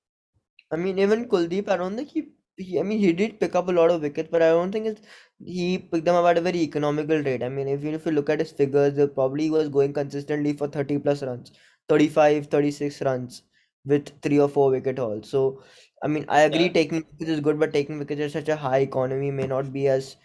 I 0.72 0.76
mean, 0.76 0.98
even 0.98 1.28
Kuldeep, 1.28 1.68
I 1.68 1.76
don't 1.76 1.96
think 1.96 2.08
he, 2.10 2.28
he, 2.56 2.78
I 2.78 2.82
mean, 2.82 2.98
he 2.98 3.12
did 3.12 3.40
pick 3.40 3.54
up 3.54 3.68
a 3.68 3.72
lot 3.72 3.90
of 3.90 4.02
wickets, 4.02 4.28
but 4.30 4.42
I 4.42 4.50
don't 4.50 4.70
think 4.72 4.86
it's, 4.86 5.00
he 5.44 5.78
picked 5.78 6.04
them 6.04 6.14
up 6.14 6.26
at 6.26 6.38
a 6.38 6.40
very 6.40 6.60
economical 6.60 7.18
rate. 7.18 7.42
I 7.42 7.48
mean, 7.48 7.68
if 7.68 7.82
you, 7.82 7.90
if 7.90 8.06
you 8.06 8.12
look 8.12 8.30
at 8.30 8.40
his 8.40 8.52
figures, 8.52 8.96
he 8.96 9.06
probably 9.06 9.50
was 9.50 9.68
going 9.68 9.92
consistently 9.92 10.52
for 10.52 10.68
30 10.68 10.98
plus 10.98 11.22
runs, 11.22 11.52
35, 11.88 12.46
36 12.46 13.02
runs 13.02 13.42
with 13.84 14.20
three 14.22 14.38
or 14.38 14.48
four 14.48 14.70
wicket 14.70 14.98
hauls. 14.98 15.28
So, 15.30 15.62
I 16.02 16.08
mean, 16.08 16.24
I 16.28 16.42
agree 16.42 16.64
Yeah. 16.66 16.72
taking 16.72 17.04
wickets 17.12 17.30
is 17.30 17.40
good, 17.40 17.58
but 17.58 17.72
taking 17.72 17.98
wickets 17.98 18.20
at 18.20 18.30
such 18.32 18.48
a 18.48 18.56
high 18.56 18.78
economy 18.78 19.30
may 19.30 19.46
not 19.46 19.72
be 19.72 19.88
as 19.88 20.16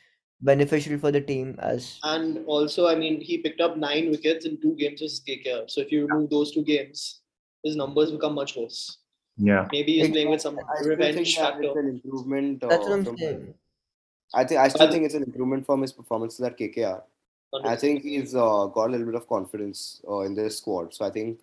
beneficial 0.41 0.97
for 0.97 1.11
the 1.11 1.21
team 1.21 1.55
as. 1.59 1.99
and 2.03 2.45
also, 2.45 2.87
I 2.87 2.95
mean, 2.95 3.21
he 3.21 3.37
picked 3.39 3.61
up 3.61 3.77
nine 3.77 4.09
wickets 4.11 4.45
in 4.45 4.59
two 4.61 4.75
games 4.75 5.01
versus 5.01 5.21
KKR. 5.27 5.69
So 5.69 5.81
if 5.81 5.91
you 5.91 6.07
remove 6.07 6.29
those 6.29 6.51
two 6.51 6.63
games, 6.63 7.21
his 7.63 7.75
numbers 7.75 8.11
become 8.11 8.35
much 8.35 8.55
worse. 8.55 8.97
Yeah. 9.37 9.67
Maybe 9.71 9.99
he's 9.99 10.09
playing 10.09 10.29
with 10.29 10.41
some 10.41 10.57
I 10.59 10.61
still 10.81 10.89
think 10.97 10.99
revenge 10.99 11.35
factor. 11.37 11.63
it's 11.63 11.75
an 11.77 11.89
improvement. 11.89 12.63
Uh, 12.63 12.67
That's 12.67 12.83
what 12.83 12.91
I'm 12.93 13.05
from- 13.05 13.17
saying. 13.17 13.53
I 14.33 14.43
think 14.43 14.59
I 14.59 14.67
still 14.67 14.87
But- 14.87 14.91
think 14.93 15.05
it's 15.05 15.13
an 15.13 15.23
improvement 15.23 15.65
from 15.65 15.81
his 15.81 15.91
performances 15.93 16.41
at 16.41 16.57
KKR. 16.57 17.01
I 17.63 17.77
think 17.77 18.01
he's 18.03 18.35
uh, 18.35 18.65
got 18.65 18.87
a 18.89 18.91
little 18.91 19.05
bit 19.05 19.15
of 19.15 19.29
confidence 19.29 20.01
uh, 20.09 20.19
in 20.21 20.35
this 20.35 20.57
squad. 20.57 20.93
So 20.93 21.05
I 21.05 21.09
think 21.09 21.39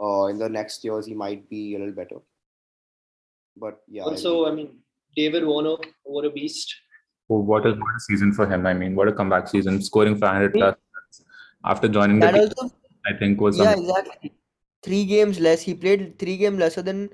uh, 0.00 0.24
in 0.26 0.36
the 0.38 0.50
next 0.50 0.84
years 0.84 1.06
he 1.06 1.14
might 1.14 1.48
be 1.48 1.74
a 1.74 1.78
little 1.78 1.94
better. 1.94 2.16
But 3.56 3.82
yeah. 3.88 4.02
I 4.02 4.06
Also, 4.10 4.44
agree. 4.44 4.52
I 4.52 4.54
mean, 4.66 4.78
David 5.16 5.46
Warner, 5.46 5.76
what 6.04 6.26
a 6.26 6.30
beast. 6.30 6.74
Well, 7.28 7.42
what 7.42 7.66
a 7.66 7.70
what 7.70 7.96
a 7.96 8.00
season 8.00 8.32
for 8.32 8.46
him. 8.48 8.66
I 8.66 8.74
mean, 8.74 8.94
what 8.94 9.08
a 9.08 9.12
comeback 9.12 9.48
season, 9.48 9.82
scoring 9.82 10.16
500 10.16 10.54
plus 10.54 10.76
after 11.64 11.88
joining 11.88 12.20
the 12.20 12.26
That 12.26 12.56
team, 12.56 12.70
I 13.06 13.12
think 13.18 13.40
was 13.40 13.58
Yeah, 13.58 13.72
amazing. 13.72 13.88
exactly. 13.88 14.32
Three 14.82 15.04
games 15.04 15.40
less. 15.40 15.62
He 15.62 15.74
played 15.74 16.18
three 16.18 16.36
games 16.36 16.58
lesser 16.58 16.82
than 16.82 17.10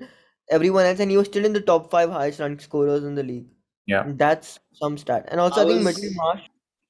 everyone 0.49 0.85
else, 0.85 0.99
and 0.99 1.09
he 1.09 1.17
was 1.17 1.27
still 1.27 1.45
in 1.45 1.53
the 1.53 1.61
top 1.61 1.89
five 1.89 2.11
highest 2.11 2.39
run 2.39 2.59
scorers 2.59 3.03
in 3.03 3.15
the 3.15 3.23
league. 3.23 3.47
Yeah. 3.87 4.03
That's 4.07 4.59
some 4.73 4.97
stat. 4.97 5.27
And 5.31 5.39
also, 5.39 5.61
I 5.61 5.63
I 5.63 5.67
think 5.67 5.85
was- 5.85 5.95
Mitchell 5.97 6.13
Marsh, 6.15 6.41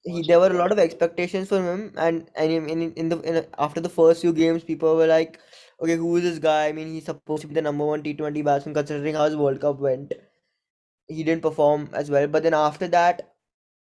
he 0.04 0.22
there 0.28 0.40
were 0.40 0.48
a 0.52 0.58
lot 0.58 0.74
of 0.74 0.80
expectations 0.80 1.48
for 1.48 1.62
him, 1.64 1.94
and 1.98 2.30
and 2.36 2.52
in 2.52 2.68
in, 2.70 2.94
in 2.94 3.10
the 3.10 3.20
in, 3.22 3.46
after 3.58 3.80
the 3.80 3.90
first 3.90 4.22
few 4.22 4.34
games, 4.34 4.64
people 4.66 4.98
were 4.98 5.08
like, 5.08 5.40
okay, 5.82 5.96
who 5.96 6.18
is 6.18 6.24
this 6.24 6.40
guy? 6.40 6.68
I 6.68 6.74
mean, 6.74 6.92
he's 6.94 7.06
supposed 7.06 7.42
to 7.44 7.48
be 7.48 7.54
the 7.54 7.62
number 7.62 7.86
one 7.86 8.04
T20 8.04 8.44
batsman, 8.44 8.74
considering 8.76 9.16
how 9.16 9.26
his 9.26 9.38
World 9.38 9.62
Cup 9.62 9.80
went. 9.80 10.14
He 11.14 11.24
didn't 11.24 11.42
perform 11.42 11.90
as 11.94 12.10
well, 12.10 12.28
but 12.28 12.44
then 12.44 12.54
after 12.54 12.88
that, 12.90 13.34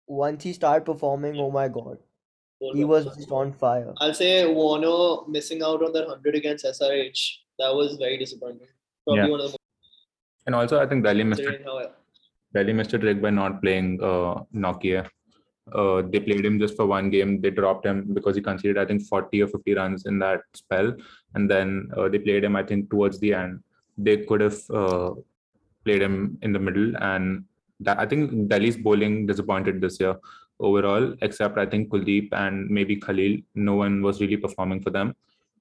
once 0.07 0.43
he 0.43 0.53
started 0.53 0.85
performing, 0.85 1.37
oh 1.39 1.51
my 1.51 1.69
God, 1.69 1.99
he 2.75 2.85
was 2.85 3.05
just 3.17 3.31
on 3.31 3.53
fire. 3.53 3.93
I'll 3.99 4.15
say 4.15 4.53
Warner 4.53 5.29
missing 5.29 5.63
out 5.63 5.83
on 5.83 5.93
that 5.93 6.07
100 6.09 6.35
against 6.35 6.65
SRH. 6.65 7.21
That 7.59 7.75
was 7.75 7.97
very 7.97 8.19
disappointing. 8.19 8.69
Probably 9.07 9.23
Yeah. 9.23 9.31
one 9.31 9.41
of 9.41 9.53
the 9.53 9.59
And 10.47 10.55
also, 10.55 10.81
I 10.81 10.87
think 10.87 11.05
Delhi 11.05 11.25
most 11.25 11.41
missed 11.41 11.61
it. 11.61 11.95
Delhi 12.55 12.73
missed 12.73 12.93
a 12.95 12.99
trick 12.99 13.23
by 13.23 13.31
not 13.31 13.63
playing 13.63 14.03
uh, 14.03 14.43
Nortje. 14.65 15.09
Uh, 15.73 16.03
they 16.03 16.19
played 16.19 16.45
him 16.45 16.59
just 16.59 16.77
for 16.77 16.87
one 16.87 17.11
game. 17.11 17.41
They 17.41 17.51
dropped 17.51 17.87
him 17.87 18.13
because 18.13 18.35
he 18.35 18.43
conceded, 18.43 18.79
I 18.79 18.87
think, 18.87 19.03
40 19.03 19.43
or 19.43 19.47
50 19.47 19.75
runs 19.75 20.07
in 20.07 20.19
that 20.19 20.41
spell. 20.55 20.93
And 21.35 21.49
then 21.49 21.91
uh, 21.97 22.09
they 22.09 22.19
played 22.19 22.43
him, 22.45 22.57
I 22.57 22.65
think, 22.65 22.91
towards 22.91 23.21
the 23.21 23.35
end. 23.35 23.61
They 23.97 24.17
could 24.25 24.41
have 24.41 24.59
uh, 24.71 25.11
played 25.85 26.03
him 26.03 26.39
in 26.43 26.53
the 26.53 26.59
middle. 26.59 26.97
And 26.99 27.45
that, 27.81 27.99
I 27.99 28.07
think 28.07 28.49
Delhi's 28.49 28.77
bowling 28.77 29.27
disappointed 29.27 29.81
this 29.81 29.99
year 30.01 30.17
overall, 30.61 31.15
except 31.23 31.59
I 31.59 31.67
think 31.67 31.89
Kuldeep 31.91 32.29
and 32.33 32.69
maybe 32.69 32.97
Khalil. 32.97 33.39
No 33.55 33.75
one 33.75 34.03
was 34.03 34.21
really 34.21 34.37
performing 34.37 34.83
for 34.83 34.91
them. 34.91 35.15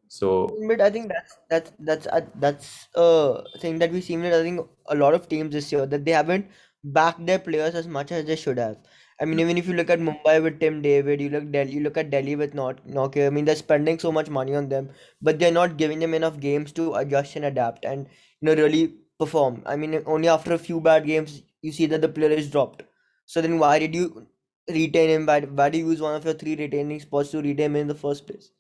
So, 0.08 0.50
But 0.68 0.82
I 0.82 0.90
think 0.90 1.08
that's 1.08 1.38
that's 1.50 1.72
that's 1.80 2.08
uh, 2.08 2.22
that's 2.40 2.88
a 2.96 3.44
thing 3.60 3.78
that 3.78 3.92
we've 3.92 4.04
seen 4.04 4.26
I 4.26 4.32
think 4.42 4.68
a 4.88 4.96
lot 4.96 5.14
of 5.14 5.30
teams 5.30 5.54
this 5.54 5.72
year 5.72 5.86
that 5.86 6.04
they 6.04 6.12
haven't 6.12 6.48
backed 6.84 7.24
their 7.26 7.38
players 7.38 7.76
as 7.76 7.88
much 7.88 8.12
as 8.12 8.26
they 8.26 8.36
should 8.36 8.58
have. 8.58 8.78
I 9.22 9.26
mean, 9.26 9.40
even 9.40 9.58
if 9.58 9.68
you 9.68 9.74
look 9.74 9.90
at 9.90 10.00
Mumbai 10.00 10.42
with 10.42 10.60
Tim 10.60 10.82
David, 10.82 11.22
you 11.22 11.30
look 11.30 11.52
Delhi, 11.52 11.72
you 11.72 11.82
look 11.82 11.98
at 11.98 12.10
Delhi 12.10 12.36
with 12.36 12.54
not 12.54 12.88
Nortje. 12.88 13.28
I 13.28 13.30
mean, 13.30 13.46
they're 13.46 13.56
spending 13.56 14.00
so 14.00 14.12
much 14.12 14.30
money 14.30 14.56
on 14.56 14.70
them, 14.70 14.90
but 15.22 15.38
they're 15.38 15.52
not 15.52 15.78
giving 15.78 16.00
them 16.00 16.14
enough 16.14 16.40
games 16.40 16.72
to 16.74 16.96
adjust 16.96 17.36
and 17.36 17.46
adapt 17.46 17.86
and 17.86 18.08
you 18.42 18.48
know 18.48 18.56
really 18.56 18.96
perform. 19.20 19.62
I 19.66 19.76
mean, 19.76 20.02
only 20.06 20.28
after 20.30 20.54
a 20.54 20.58
few 20.58 20.80
bad 20.82 21.06
games 21.06 21.44
you 21.62 21.72
see 21.72 21.86
that 21.88 22.02
the 22.02 22.10
player 22.10 22.32
is 22.32 22.50
dropped. 22.50 22.84
So 23.26 23.42
then 23.42 23.60
why 23.60 23.80
did 23.80 23.94
you 23.96 24.28
retain 24.70 25.10
him? 25.10 25.26
Why, 25.26 25.42
why 25.42 25.70
do 25.70 25.78
you 25.78 25.90
use 25.90 26.02
one 26.02 26.16
of 26.16 26.26
your 26.26 26.34
three 26.34 26.56
retaining 26.56 27.00
spots 27.00 27.32
to 27.32 27.42
retain 27.42 27.72
him 27.72 27.76
in 27.76 27.88
the 27.88 27.96
first 27.96 28.26
place? 28.28 28.52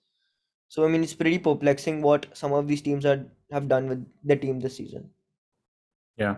So 0.67 0.85
I 0.85 0.89
mean, 0.89 1.03
it's 1.03 1.13
pretty 1.13 1.39
perplexing 1.39 2.01
what 2.01 2.27
some 2.33 2.53
of 2.53 2.67
these 2.67 2.81
teams 2.81 3.05
are 3.05 3.25
have 3.51 3.67
done 3.67 3.89
with 3.89 4.05
the 4.23 4.35
team 4.35 4.59
this 4.59 4.77
season. 4.77 5.09
yeah. 6.17 6.35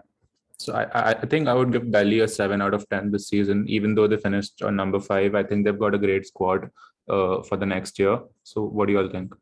So 0.58 0.74
I, 0.74 1.10
I 1.10 1.26
think 1.26 1.48
I 1.48 1.56
would 1.56 1.72
give 1.72 1.92
Delhi 1.92 2.20
a 2.20 2.28
seven 2.28 2.62
out 2.62 2.76
of 2.76 2.88
ten 2.90 3.10
this 3.12 3.28
season, 3.28 3.66
even 3.68 3.96
though 3.96 4.08
they 4.08 4.18
finished 4.18 4.62
on 4.62 4.76
number 4.76 5.00
five. 5.00 5.34
I 5.34 5.44
think 5.44 5.66
they've 5.66 5.80
got 5.80 5.96
a 5.96 5.98
great 5.98 6.28
squad 6.28 6.70
uh, 7.10 7.42
for 7.42 7.58
the 7.58 7.66
next 7.66 7.98
year. 7.98 8.20
So 8.44 8.62
what 8.62 8.86
do 8.86 8.94
you 8.94 9.00
all 9.00 9.10
think? 9.10 9.34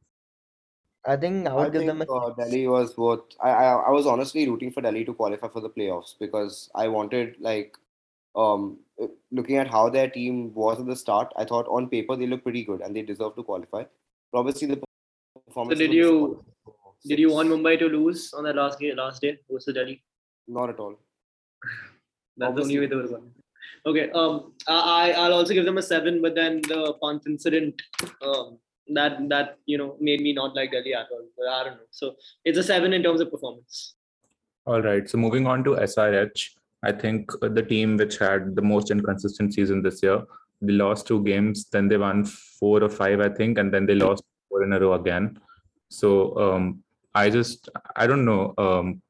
I 1.12 1.16
think 1.24 1.48
I 1.48 1.52
I 1.52 1.56
would 1.58 1.72
give 1.74 1.82
think 1.82 1.92
them 1.92 2.02
a 2.02 2.16
uh, 2.16 2.30
Delhi 2.40 2.62
was 2.72 2.96
worth. 3.04 3.36
I, 3.50 3.52
I 3.52 3.68
I 3.90 3.92
was 3.98 4.08
honestly 4.14 4.44
rooting 4.50 4.72
for 4.76 4.82
Delhi 4.86 5.04
to 5.10 5.14
qualify 5.22 5.50
for 5.56 5.62
the 5.66 5.72
playoffs 5.78 6.12
because 6.24 6.58
I 6.84 6.88
wanted 6.96 7.36
like, 7.48 7.78
um, 8.46 8.68
looking 9.40 9.58
at 9.64 9.72
how 9.78 9.84
their 9.96 10.10
team 10.18 10.54
was 10.54 10.80
at 10.84 10.86
the 10.92 10.96
start, 11.06 11.34
I 11.44 11.46
thought 11.54 11.68
on 11.80 11.90
paper 11.96 12.16
they 12.22 12.28
look 12.34 12.44
pretty 12.50 12.64
good 12.72 12.82
and 12.82 12.96
they 13.00 13.02
deserve 13.14 13.36
to 13.40 13.44
qualify. 13.52 13.84
But 14.32 14.40
obviously 14.44 14.68
the 14.76 14.82
performance. 15.48 15.80
did 15.86 15.94
you- 16.04 16.44
Did 17.10 17.20
you 17.24 17.28
want 17.34 17.50
Mumbai 17.52 17.72
to 17.82 17.86
lose 17.92 18.24
on 18.38 18.46
that 18.48 18.58
last 18.60 18.78
game, 18.80 18.98
last 19.02 19.22
day 19.26 19.30
versus 19.50 19.74
Delhi? 19.76 19.94
Not 20.56 20.72
at 20.72 20.80
all. 20.86 20.96
That's 22.42 22.56
the 22.58 22.62
only 22.64 22.80
way 22.82 22.88
they 22.94 22.98
would 22.98 23.06
have 23.06 23.14
won. 23.20 23.30
Okay. 23.92 24.04
Um, 24.22 24.34
I 24.68 24.80
I- 24.96 25.14
I'll 25.22 25.36
also 25.38 25.54
give 25.60 25.68
them 25.70 25.78
a 25.82 25.86
seven, 25.92 26.18
but 26.26 26.36
then 26.40 26.58
the 26.74 26.82
Pant 27.04 27.30
incident, 27.34 27.82
um, 28.32 28.50
that 28.94 29.18
that 29.30 29.58
you 29.66 29.78
know 29.78 29.96
made 30.00 30.22
me 30.22 30.34
not 30.34 30.56
like 30.56 30.72
Delhi 30.72 30.94
at 30.94 31.08
all. 31.12 31.26
But 31.38 31.48
I 31.48 31.64
don't 31.64 31.74
know. 31.74 31.90
So 31.92 32.16
it's 32.44 32.58
a 32.58 32.64
seven 32.64 32.94
in 32.94 33.04
terms 33.04 33.22
of 33.22 33.32
performance. 33.32 33.96
All 34.66 34.82
right. 34.82 35.10
So 35.10 35.18
moving 35.18 35.48
on 35.48 35.64
to 35.64 35.72
SRH, 35.72 36.50
I 36.84 36.92
think 36.92 37.32
the 37.42 37.64
team 37.64 37.98
which 37.98 38.18
had 38.18 38.56
the 38.56 38.62
most 38.62 38.92
inconsistent 38.92 39.54
season 39.54 39.82
this 39.82 40.04
year, 40.04 40.22
they 40.62 40.74
lost 40.74 41.08
two 41.08 41.24
games, 41.24 41.66
then 41.70 41.88
they 41.88 41.98
won 41.98 42.26
four 42.26 42.84
or 42.84 42.90
five, 42.90 43.20
I 43.20 43.30
think, 43.30 43.58
and 43.58 43.74
then 43.74 43.86
they 43.86 43.96
lost 43.96 44.24
four 44.50 44.64
in 44.64 44.74
a 44.74 44.80
row 44.80 44.94
again. 44.94 45.40
So 45.90 46.38
um, 46.38 46.84
I 47.16 47.30
just 47.30 47.70
I 47.96 48.08
don't 48.08 48.26
know. 48.26 48.54
Um, 48.58 49.02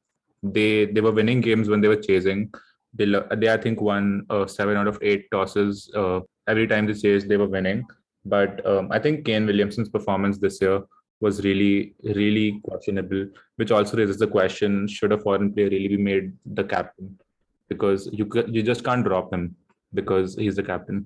they 0.41 0.85
they 0.85 1.01
were 1.01 1.11
winning 1.11 1.41
games 1.41 1.69
when 1.69 1.81
they 1.81 1.87
were 1.87 2.01
chasing. 2.01 2.53
They 2.93 3.05
they 3.35 3.51
I 3.51 3.57
think 3.57 3.81
won 3.81 4.25
uh, 4.29 4.47
seven 4.47 4.77
out 4.77 4.87
of 4.87 4.97
eight 5.01 5.29
tosses. 5.31 5.91
Uh, 5.95 6.21
every 6.47 6.67
time 6.67 6.87
they 6.87 6.93
chased, 6.93 7.27
they 7.27 7.37
were 7.37 7.49
winning. 7.49 7.85
But 8.25 8.65
um, 8.65 8.89
I 8.91 8.99
think 8.99 9.25
Kane 9.25 9.45
Williamson's 9.45 9.89
performance 9.89 10.37
this 10.37 10.61
year 10.61 10.81
was 11.21 11.43
really 11.43 11.93
really 12.03 12.61
questionable 12.63 13.27
which 13.57 13.71
also 13.71 13.97
raises 13.97 14.17
the 14.17 14.27
question 14.27 14.87
should 14.87 15.11
a 15.11 15.17
foreign 15.17 15.53
player 15.53 15.69
really 15.69 15.89
be 15.89 15.97
made 15.97 16.31
the 16.45 16.63
captain 16.63 17.19
because 17.67 18.09
you 18.13 18.25
you 18.47 18.63
just 18.63 18.85
can't 18.85 19.03
drop 19.03 19.33
him 19.33 19.55
because 19.93 20.35
he's 20.35 20.55
the 20.55 20.63
captain 20.63 21.05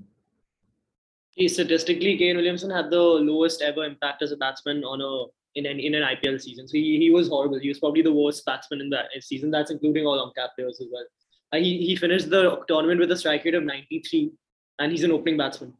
He 1.36 1.47
statistically, 1.47 2.15
Kane 2.17 2.38
Williamson 2.38 2.69
had 2.69 2.91
the 2.91 3.02
lowest 3.02 3.63
ever 3.63 3.84
impact 3.84 4.21
as 4.21 4.32
a 4.32 4.38
batsman 4.38 4.84
on 4.84 5.02
a 5.02 5.13
in 5.60 5.65
an 5.65 5.80
in 5.80 5.95
an 5.95 6.04
IPL 6.04 6.39
season. 6.39 6.67
So 6.67 6.78
he, 6.78 6.99
he 6.99 7.10
was 7.10 7.28
horrible. 7.28 7.60
He 7.60 7.69
was 7.69 7.80
probably 7.80 8.04
the 8.04 8.13
worst 8.13 8.45
batsman 8.45 8.82
in 8.82 8.89
that 8.91 9.06
season. 9.21 9.49
That's 9.49 9.71
including 9.71 10.06
all 10.06 10.19
on 10.19 10.32
cap 10.38 10.52
players 10.56 10.80
as 10.80 10.88
well. 10.91 11.06
Uh, 11.52 11.58
he 11.58 11.71
he 11.88 11.95
finished 11.95 12.30
the 12.30 12.41
tournament 12.67 12.99
with 12.99 13.12
a 13.12 13.17
strike 13.17 13.45
rate 13.45 13.56
of 13.56 13.63
93, 13.63 14.32
and 14.80 14.91
he's 14.91 15.04
an 15.04 15.12
opening 15.12 15.38
batsman. 15.38 15.73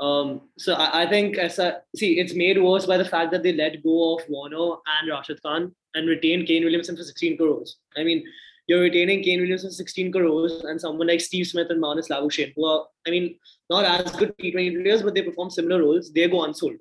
Um, 0.00 0.40
so 0.58 0.74
I, 0.74 1.02
I 1.02 1.08
think 1.08 1.36
as 1.36 1.58
a, 1.58 1.82
see 1.94 2.18
it's 2.18 2.34
made 2.34 2.60
worse 2.60 2.86
by 2.86 2.96
the 2.96 3.04
fact 3.04 3.30
that 3.32 3.42
they 3.42 3.52
let 3.52 3.82
go 3.82 4.16
of 4.16 4.24
Warner 4.28 4.76
and 4.98 5.10
Rashid 5.10 5.42
Khan 5.42 5.74
and 5.94 6.08
retained 6.08 6.46
Kane 6.46 6.64
Williamson 6.64 6.96
for 6.96 7.02
16 7.02 7.36
crores. 7.36 7.76
I 7.96 8.04
mean, 8.04 8.24
you're 8.66 8.80
retaining 8.80 9.22
Kane 9.22 9.40
Williamson 9.40 9.68
for 9.68 9.74
16 9.74 10.12
crores 10.12 10.64
and 10.64 10.80
someone 10.80 11.08
like 11.08 11.20
Steve 11.20 11.46
Smith 11.46 11.70
and 11.70 11.82
Marnus 11.82 12.08
Labuschagne, 12.08 12.54
who 12.56 12.64
are, 12.64 12.86
I 13.06 13.10
mean, 13.10 13.36
not 13.68 13.84
as 13.84 14.14
good 14.16 14.34
T20 14.38 14.82
players, 14.82 15.02
but 15.02 15.14
they 15.14 15.22
perform 15.22 15.50
similar 15.50 15.80
roles. 15.80 16.12
They 16.12 16.28
go 16.28 16.44
unsold. 16.44 16.76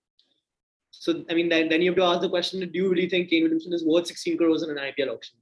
So 0.92 1.24
I 1.30 1.34
mean, 1.34 1.50
then, 1.50 1.70
then 1.70 1.82
you 1.82 1.92
have 1.92 1.98
to 1.98 2.04
ask 2.04 2.22
the 2.22 2.30
question: 2.30 2.60
Do 2.60 2.70
you 2.74 2.90
really 2.90 3.10
think 3.10 3.30
Kane 3.30 3.44
Williamson 3.44 3.74
is 3.74 3.86
worth 3.86 4.08
16 4.08 4.38
crores 4.38 4.64
in 4.64 4.70
an 4.70 4.78
IPL 4.78 5.14
auction? 5.14 5.38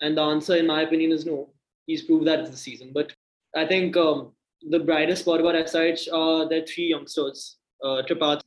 And 0.00 0.16
the 0.16 0.22
answer, 0.22 0.56
in 0.56 0.66
my 0.66 0.82
opinion, 0.82 1.12
is 1.12 1.26
no. 1.26 1.50
He's 1.86 2.02
proved 2.02 2.26
that 2.26 2.44
this 2.44 2.60
season. 2.60 2.92
But 2.94 3.12
I 3.54 3.66
think 3.66 3.96
um, 3.96 4.32
the 4.68 4.78
brightest 4.78 5.22
spot 5.22 5.40
about 5.40 5.54
SRH 5.54 6.12
are 6.12 6.48
their 6.48 6.64
three 6.66 6.88
youngsters: 6.88 7.56
uh, 7.82 8.02
Tripathi, 8.08 8.42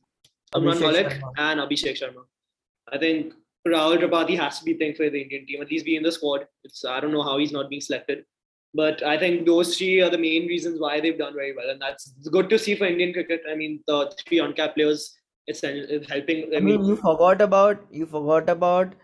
Umran 0.54 0.80
Malik, 0.80 1.08
Sharma. 1.08 1.32
and 1.38 1.60
Abhishek 1.60 1.98
Sharma. 2.00 2.24
I 2.92 2.98
think 2.98 3.34
Rahul 3.66 3.98
Tripathi 3.98 4.38
has 4.38 4.58
to 4.58 4.64
be 4.64 4.74
playing 4.74 4.94
for 4.94 5.08
the 5.08 5.22
Indian 5.22 5.46
team, 5.46 5.62
at 5.62 5.70
least 5.70 5.84
be 5.84 5.96
in 5.96 6.02
the 6.02 6.12
squad. 6.12 6.46
It's 6.64 6.84
I 6.84 7.00
don't 7.00 7.12
know 7.12 7.22
how 7.22 7.38
he's 7.38 7.52
not 7.52 7.68
being 7.70 7.80
selected. 7.80 8.24
But 8.76 9.04
I 9.04 9.16
think 9.16 9.46
those 9.46 9.76
three 9.78 10.00
are 10.00 10.10
the 10.10 10.18
main 10.18 10.48
reasons 10.48 10.80
why 10.80 11.00
they've 11.00 11.16
done 11.16 11.34
very 11.34 11.54
well, 11.54 11.70
and 11.70 11.80
that's 11.80 12.12
good 12.30 12.50
to 12.50 12.58
see 12.58 12.74
for 12.74 12.86
Indian 12.86 13.12
cricket. 13.12 13.42
I 13.48 13.54
mean, 13.54 13.80
the 13.86 14.12
three 14.26 14.40
on-cap 14.40 14.74
players, 14.74 15.16
it's, 15.46 15.60
it's 15.62 16.10
helping. 16.10 16.52
I 16.56 16.58
mean, 16.58 16.84
you 16.84 16.96
forgot 16.96 17.40
about 17.40 17.84
you 17.92 18.04
forgot 18.04 18.48
about 18.48 18.94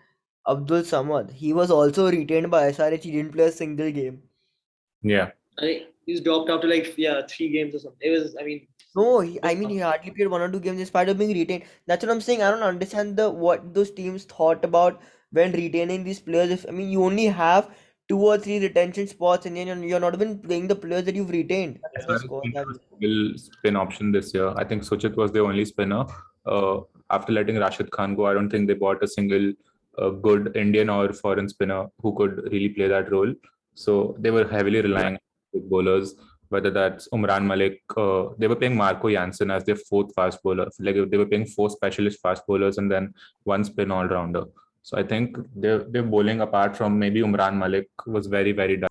Abdul 0.48 0.82
Samad. 0.82 1.30
He 1.30 1.52
was 1.52 1.70
also 1.70 2.10
retained 2.10 2.50
by 2.50 2.72
SRH. 2.72 3.04
He 3.04 3.12
didn't 3.12 3.32
play 3.32 3.44
a 3.44 3.52
single 3.52 3.92
game. 3.92 4.22
yeah 5.02 5.30
I 5.58 5.62
think 5.62 5.82
he's 6.06 6.20
dropped 6.20 6.50
after 6.50 6.68
like 6.68 6.94
yeah 6.96 7.22
three 7.28 7.48
games 7.50 7.74
or 7.74 7.78
something. 7.80 7.98
It 8.00 8.10
was 8.18 8.36
I 8.40 8.44
mean 8.44 8.66
No, 8.96 9.20
he, 9.20 9.38
I 9.42 9.54
mean 9.54 9.68
he 9.70 9.78
hardly 9.78 10.10
played 10.10 10.28
one 10.28 10.40
or 10.40 10.50
two 10.50 10.60
games 10.60 10.80
in 10.80 10.86
spite 10.86 11.08
of 11.08 11.18
being 11.18 11.32
retained. 11.32 11.64
That's 11.86 12.04
what 12.04 12.12
I'm 12.12 12.20
saying. 12.20 12.42
I 12.42 12.50
don't 12.50 12.62
understand 12.62 13.16
the 13.16 13.30
what 13.30 13.72
those 13.74 13.90
teams 13.90 14.24
thought 14.24 14.64
about 14.64 15.00
when 15.32 15.52
retaining 15.52 16.04
these 16.04 16.20
players. 16.20 16.50
If 16.50 16.66
I 16.68 16.72
mean 16.72 16.90
you 16.90 17.04
only 17.04 17.26
have 17.26 17.70
two 18.08 18.18
or 18.18 18.36
three 18.38 18.58
retention 18.58 19.06
spots 19.06 19.46
and 19.46 19.56
then 19.56 19.68
you're 19.68 19.84
you're 19.90 20.00
not 20.00 20.14
even 20.14 20.38
playing 20.46 20.66
the 20.66 20.74
players 20.74 21.04
that 21.04 21.14
you've 21.14 21.30
retained. 21.30 21.78
as 21.96 22.04
a 22.04 22.08
SRH 22.08 22.24
squad. 22.24 22.42
went 22.42 22.54
That- 22.54 22.64
for 22.66 22.72
a 22.72 23.00
single 23.00 23.38
spin 23.42 23.76
option 23.82 24.10
this 24.16 24.34
year 24.34 24.48
i 24.62 24.64
think 24.70 24.82
suchit 24.88 25.14
was 25.20 25.30
the 25.36 25.42
only 25.50 25.64
spinner 25.64 26.00
uh, 26.54 26.80
after 27.18 27.32
letting 27.38 27.60
rashid 27.64 27.92
khan 27.96 28.16
go 28.20 28.26
i 28.30 28.34
don't 28.38 28.50
think 28.56 28.66
they 28.72 28.74
bought 28.82 29.04
a 29.08 29.10
single 29.14 29.46
uh, 29.98 30.10
good 30.26 30.50
indian 30.64 30.90
or 30.96 31.12
foreign 31.22 31.48
spinner 31.54 31.80
who 32.02 32.12
could 32.20 32.42
really 32.54 32.70
play 32.80 32.88
that 32.94 33.12
role 33.16 33.32
so 33.84 33.96
they 34.18 34.32
were 34.38 34.46
heavily 34.56 34.80
relying 34.88 35.18
on 35.54 35.68
bowlers 35.68 36.14
whether 36.48 36.70
that's 36.78 37.08
umran 37.16 37.44
malik 37.50 37.78
uh, 38.04 38.22
they 38.38 38.48
were 38.52 38.58
playing 38.62 38.76
marco 38.76 39.10
jansen 39.16 39.50
as 39.56 39.64
their 39.64 39.80
fourth 39.90 40.10
fast 40.18 40.42
bowler 40.42 40.66
like 40.86 40.98
they 41.10 41.20
were 41.22 41.30
playing 41.32 41.46
four 41.46 41.68
specialist 41.76 42.20
fast 42.24 42.46
bowlers 42.46 42.78
and 42.78 42.90
then 42.94 43.12
one 43.44 43.64
spin 43.70 43.90
all 43.96 44.08
rounder 44.14 44.44
so 44.82 44.98
i 45.02 45.04
think 45.12 45.38
their 45.64 45.78
their 45.94 46.06
bowling 46.14 46.40
apart 46.48 46.76
from 46.80 46.98
maybe 47.04 47.20
umran 47.28 47.56
malik 47.64 47.88
was 48.06 48.26
very 48.26 48.52
very 48.52 48.76
dull. 48.76 48.88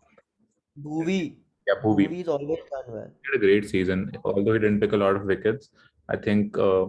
Bhuvi, 0.87 1.35
yeah 1.67 1.77
Bhuvi 1.83 2.07
Bhuvi's 2.07 2.29
always 2.35 2.63
done 2.73 2.87
well. 2.95 3.11
had 3.25 3.35
a 3.35 3.43
great 3.45 3.65
season. 3.69 4.11
Although 4.23 4.53
he 4.53 4.59
didn't 4.59 4.79
pick 4.79 4.93
a 4.93 4.97
lot 4.97 5.17
of 5.17 5.23
wickets, 5.23 5.69
I 6.07 6.15
think 6.15 6.57
uh, 6.57 6.85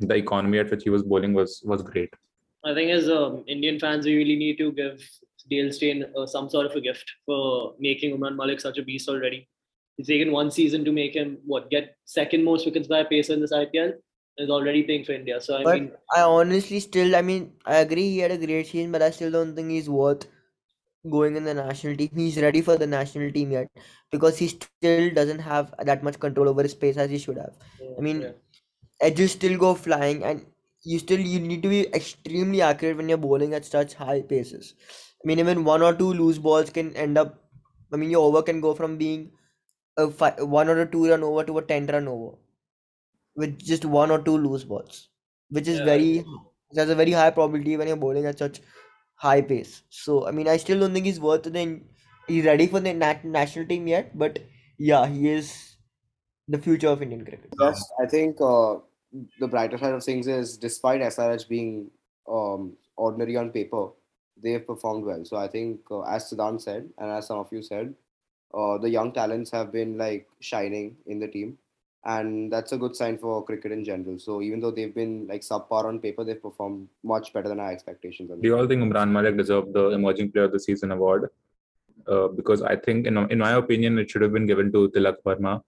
the 0.00 0.14
economy 0.14 0.58
at 0.58 0.70
which 0.70 0.84
he 0.84 0.90
was 0.90 1.02
bowling 1.02 1.32
was 1.32 1.62
was 1.64 1.82
great. 1.82 2.10
I 2.64 2.74
think 2.74 2.90
as 2.90 3.08
um, 3.08 3.44
Indian 3.46 3.78
fans, 3.78 4.06
we 4.06 4.16
really 4.16 4.36
need 4.36 4.58
to 4.58 4.72
give 4.72 5.02
Dale 5.50 5.70
uh, 6.16 6.26
some 6.26 6.48
sort 6.48 6.66
of 6.66 6.76
a 6.76 6.80
gift 6.80 7.10
for 7.26 7.74
making 7.78 8.16
Umran 8.16 8.36
Malik 8.36 8.60
such 8.60 8.78
a 8.78 8.82
beast 8.82 9.08
already. 9.08 9.48
He's 9.96 10.06
taken 10.06 10.32
one 10.32 10.50
season 10.50 10.84
to 10.84 10.92
make 10.92 11.14
him 11.14 11.38
what 11.44 11.70
get 11.70 11.96
second 12.04 12.44
most 12.44 12.66
wickets 12.66 12.88
by 12.88 13.00
a 13.00 13.04
pacer 13.04 13.32
in 13.34 13.40
this 13.40 13.52
IPL. 13.52 13.94
Is 14.38 14.50
already 14.50 14.84
playing 14.84 15.04
for 15.04 15.12
India. 15.12 15.40
So 15.40 15.56
I 15.56 15.64
But 15.64 15.80
mean, 15.80 15.92
I 16.14 16.22
honestly 16.22 16.80
still, 16.80 17.14
I 17.16 17.22
mean, 17.22 17.52
I 17.66 17.76
agree 17.78 18.10
he 18.10 18.18
had 18.18 18.30
a 18.30 18.38
great 18.38 18.66
season, 18.68 18.92
but 18.92 19.02
I 19.02 19.10
still 19.10 19.30
don't 19.30 19.54
think 19.54 19.70
he's 19.70 19.88
worth 19.90 20.26
going 21.10 21.36
in 21.36 21.44
the 21.44 21.54
national 21.54 21.96
team. 21.96 22.10
He's 22.14 22.38
ready 22.40 22.62
for 22.62 22.76
the 22.76 22.86
national 22.86 23.32
team 23.32 23.52
yet 23.52 23.68
because 24.10 24.38
he 24.38 24.48
still 24.48 25.10
doesn't 25.14 25.40
have 25.40 25.74
that 25.80 26.02
much 26.02 26.18
control 26.20 26.48
over 26.48 26.62
his 26.62 26.74
pace 26.74 26.96
as 26.96 27.10
he 27.10 27.18
should 27.18 27.38
have. 27.38 27.56
I 27.98 28.00
mean, 28.02 28.22
yeah. 28.22 28.32
edges 29.00 29.32
still 29.32 29.58
go 29.58 29.74
flying, 29.74 30.22
and 30.24 30.46
you 30.84 30.98
still 30.98 31.20
you 31.20 31.40
need 31.40 31.62
to 31.62 31.68
be 31.68 31.86
extremely 31.94 32.62
accurate 32.62 32.96
when 32.96 33.08
you're 33.08 33.18
bowling 33.18 33.54
at 33.54 33.64
such 33.64 33.94
high 33.94 34.22
paces. 34.22 34.74
I 35.24 35.28
mean, 35.28 35.38
even 35.38 35.64
one 35.64 35.82
or 35.82 35.94
two 35.94 36.12
loose 36.12 36.38
balls 36.38 36.70
can 36.70 36.94
end 36.96 37.18
up. 37.18 37.44
I 37.92 37.96
mean, 37.96 38.10
your 38.10 38.24
over 38.26 38.42
can 38.42 38.60
go 38.60 38.74
from 38.74 38.98
being 38.98 39.32
a 39.96 40.10
five, 40.10 40.38
one 40.48 40.68
or 40.68 40.80
a 40.80 40.90
two 40.90 41.08
run 41.10 41.22
over 41.22 41.44
to 41.44 41.58
a 41.58 41.62
ten 41.62 41.86
run 41.86 42.08
over 42.08 42.36
with 43.36 43.58
just 43.58 43.84
one 43.84 44.10
or 44.10 44.22
two 44.22 44.36
loose 44.36 44.64
balls, 44.64 45.08
which 45.50 45.68
is 45.68 45.80
Yeah. 45.80 45.80
very 45.80 46.32
there's 46.72 46.90
a 46.90 46.94
very 46.94 47.12
high 47.12 47.30
probability 47.30 47.76
when 47.76 47.88
you're 47.88 47.96
bowling 47.96 48.26
at 48.26 48.38
such 48.38 48.60
high 49.14 49.40
pace. 49.42 49.82
So 49.90 50.26
I 50.26 50.30
mean, 50.32 50.48
I 50.48 50.56
still 50.56 50.80
don't 50.80 50.92
think 50.92 51.06
he's 51.06 51.20
worth 51.20 51.46
it. 51.46 51.52
Then 51.52 51.88
he's 52.26 52.44
ready 52.44 52.66
for 52.66 52.80
the 52.80 52.92
nat- 52.92 53.24
national 53.24 53.66
team 53.66 53.86
yet, 53.88 54.16
but 54.18 54.38
yeah, 54.78 55.06
he 55.06 55.28
is 55.28 55.76
the 56.48 56.58
future 56.58 56.88
of 56.88 57.02
Indian 57.02 57.24
cricket. 57.24 57.56
Yes, 57.58 57.80
I 58.02 58.06
think 58.06 58.40
uh, 58.40 58.78
the 59.38 59.48
brighter 59.48 59.78
side 59.78 59.94
of 59.94 60.04
things 60.04 60.26
is 60.26 60.58
despite 60.58 61.00
SRH 61.00 61.48
being 61.48 61.90
um, 62.28 62.76
ordinary 62.96 63.36
on 63.36 63.50
paper, 63.50 63.90
they've 64.42 64.66
performed 64.66 65.04
well. 65.04 65.24
So 65.24 65.36
I 65.36 65.48
think, 65.48 65.80
uh, 65.90 66.02
as 66.02 66.30
Siddhant 66.30 66.60
said, 66.62 66.88
and 66.98 67.10
as 67.10 67.26
some 67.26 67.38
of 67.38 67.52
you 67.52 67.62
said, 67.62 67.94
uh, 68.54 68.78
the 68.78 68.88
young 68.88 69.12
talents 69.12 69.50
have 69.50 69.72
been 69.72 69.98
like 69.98 70.26
shining 70.40 70.96
in 71.06 71.18
the 71.18 71.28
team, 71.28 71.58
and 72.04 72.52
that's 72.52 72.72
a 72.72 72.78
good 72.78 72.96
sign 72.96 73.18
for 73.18 73.44
cricket 73.44 73.72
in 73.72 73.84
general. 73.84 74.18
So 74.18 74.40
even 74.42 74.60
though 74.60 74.70
they've 74.70 74.94
been 74.94 75.26
like 75.28 75.42
subpar 75.42 75.84
on 75.84 75.98
paper, 76.00 76.24
they've 76.24 76.42
performed 76.42 76.88
much 77.02 77.32
better 77.32 77.48
than 77.48 77.60
our 77.60 77.70
expectations. 77.70 78.30
Do 78.30 78.48
you 78.48 78.56
all 78.56 78.66
think 78.66 78.82
Umran 78.82 79.10
Malik 79.10 79.36
deserved 79.36 79.74
the 79.74 79.90
Emerging 79.90 80.32
Player 80.32 80.44
of 80.44 80.52
the 80.52 80.60
Season 80.60 80.92
award? 80.92 81.30
Uh, 82.06 82.28
because 82.28 82.62
I 82.62 82.76
think, 82.76 83.06
in, 83.06 83.18
in 83.30 83.38
my 83.38 83.52
opinion, 83.52 83.98
it 83.98 84.10
should 84.10 84.22
have 84.22 84.32
been 84.32 84.46
given 84.46 84.72
to 84.72 84.88
Tilak 84.90 85.16
Varma 85.24 85.62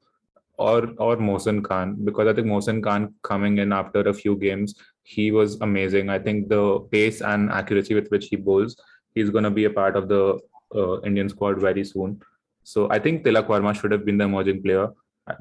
or 0.68 0.78
or 1.08 1.16
Mohsin 1.16 1.62
Khan 1.64 1.96
because 2.04 2.28
I 2.28 2.34
think 2.34 2.46
Mohsin 2.46 2.82
Khan 2.86 3.14
coming 3.22 3.58
in 3.58 3.72
after 3.72 4.00
a 4.12 4.14
few 4.14 4.36
games, 4.36 4.74
he 5.02 5.30
was 5.30 5.58
amazing. 5.68 6.10
I 6.10 6.18
think 6.18 6.48
the 6.48 6.80
pace 6.94 7.20
and 7.20 7.50
accuracy 7.50 7.94
with 7.94 8.08
which 8.10 8.28
he 8.28 8.36
bowls, 8.36 8.76
he's 9.14 9.30
going 9.30 9.44
to 9.44 9.50
be 9.50 9.64
a 9.64 9.70
part 9.70 9.96
of 9.96 10.08
the 10.08 10.38
uh, 10.74 11.00
Indian 11.02 11.28
squad 11.28 11.60
very 11.60 11.84
soon. 11.84 12.20
So 12.64 12.90
I 12.90 12.98
think 12.98 13.24
Tilak 13.24 13.48
Varma 13.54 13.74
should 13.80 13.96
have 13.96 14.04
been 14.04 14.18
the 14.18 14.24
emerging 14.24 14.62
player. 14.62 14.88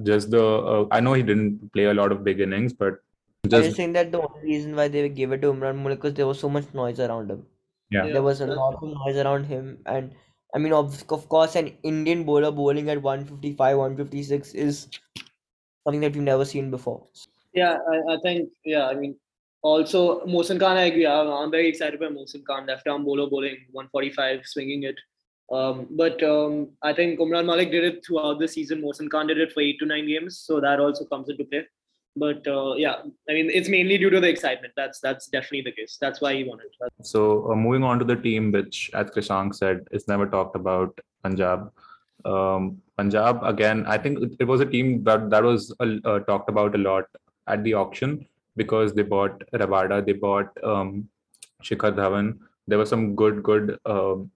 Just 0.04 0.32
the 0.32 0.46
uh, 0.46 0.86
I 0.92 1.00
know 1.00 1.14
he 1.14 1.24
didn't 1.24 1.72
play 1.74 1.86
a 1.86 1.94
lot 1.94 2.12
of 2.12 2.24
big 2.24 2.40
innings, 2.48 2.74
but 2.74 3.00
I 3.46 3.50
just 3.50 3.70
just 3.70 3.78
think 3.78 3.94
that 3.94 4.12
the 4.12 4.22
only 4.22 4.42
reason 4.44 4.76
why 4.76 4.88
they 4.88 5.08
gave 5.10 5.32
it 5.32 5.42
to 5.44 5.54
Umran 5.54 5.84
Malik 5.84 6.02
because 6.02 6.14
there 6.14 6.28
was 6.28 6.40
so 6.40 6.50
much 6.50 6.74
noise 6.74 7.00
around 7.00 7.32
him. 7.32 7.46
yeah. 7.92 8.06
Yeah. 8.06 8.14
There 8.14 8.26
was 8.32 8.42
a 8.42 8.48
lot 8.48 8.76
of 8.82 8.90
noise 8.96 9.22
around 9.26 9.46
him, 9.46 9.78
and 9.86 10.12
I 10.54 10.58
mean, 10.58 10.74
of, 10.74 11.04
of 11.10 11.30
course, 11.30 11.56
an 11.56 11.78
Indian 11.84 12.24
bowler 12.24 12.52
bowling 12.52 12.90
at 12.90 13.02
155, 13.02 13.78
156 13.78 14.54
is 14.54 14.88
something 15.84 16.02
that 16.02 16.14
we've 16.14 16.24
never 16.24 16.46
seen 16.46 16.72
before. 16.72 17.06
Yeah, 17.54 17.78
I, 17.88 18.14
I 18.14 18.18
think 18.24 18.50
yeah. 18.66 18.88
I 18.88 18.96
mean, 18.96 19.16
also 19.62 20.26
Mohsin 20.26 20.60
Khan, 20.60 20.78
I 20.78 20.84
agree. 20.84 21.06
I'm, 21.06 21.52
very 21.52 21.68
excited 21.68 22.00
by 22.00 22.08
Mohsin 22.08 22.44
Khan, 22.46 22.66
left 22.66 22.88
arm 22.88 23.06
bowler 23.06 23.30
bowling 23.30 23.58
145, 23.72 24.42
swinging 24.46 24.84
it. 24.84 24.96
Um, 25.52 25.88
but 25.92 26.22
um, 26.24 26.70
I 26.84 26.94
think 26.94 27.20
Umran 27.20 27.46
Malik 27.46 27.72
did 27.72 27.84
it 27.84 28.06
throughout 28.06 28.40
the 28.40 28.48
season. 28.48 28.82
Mohsin 28.82 29.10
Khan 29.10 29.28
did 29.28 29.40
it 29.40 29.52
for 29.52 29.62
eight 29.62 29.80
to 29.80 29.86
nine 29.86 30.08
games, 30.08 30.40
so 30.40 30.60
that 30.60 30.80
also 30.80 31.06
comes 31.06 31.30
into 31.30 31.44
play. 31.46 31.66
But 32.20 32.48
uh, 32.48 32.74
yeah, 32.76 32.96
I 33.30 33.34
mean, 33.34 33.50
it's 33.50 33.70
mainly 33.70 33.98
due 33.98 34.10
to 34.10 34.20
the 34.20 34.28
excitement. 34.28 34.74
That's 34.76 35.00
that's 35.00 35.28
definitely 35.28 35.62
the 35.62 35.72
case. 35.72 35.98
That's 36.00 36.22
why 36.22 36.34
he 36.36 36.44
won 36.44 36.60
it. 36.60 37.06
So 37.06 37.52
uh, 37.52 37.56
moving 37.56 37.84
on 37.84 38.00
to 38.00 38.06
the 38.06 38.16
team, 38.16 38.52
which, 38.52 38.92
as 38.94 39.10
Krishank 39.12 39.56
said, 39.56 39.88
is 39.92 40.08
never 40.08 40.28
talked 40.28 40.56
about, 40.56 41.00
Punjab. 41.24 41.72
Um, 42.26 42.82
Punjab 42.98 43.44
again. 43.44 43.86
I 43.88 43.98
think 43.98 44.20
it, 44.40 44.46
was 44.46 44.60
a 44.60 44.66
team 44.66 45.04
that 45.06 45.30
that 45.30 45.44
was 45.44 45.74
uh, 45.80 45.96
uh, 46.04 46.20
talked 46.32 46.50
about 46.50 46.76
a 46.76 46.78
lot 46.78 47.06
at 47.48 47.64
the 47.64 47.74
auction 47.74 48.26
because 48.58 48.94
they 48.94 49.04
bought 49.04 49.42
Rabada, 49.54 50.06
they 50.06 50.14
bought 50.14 50.50
um, 50.64 51.08
Shikhar 51.64 51.94
Dhawan. 51.94 52.38
There 52.68 52.78
were 52.78 52.86
some 52.86 53.16
good 53.16 53.42
good 53.44 53.80
um 53.86 54.30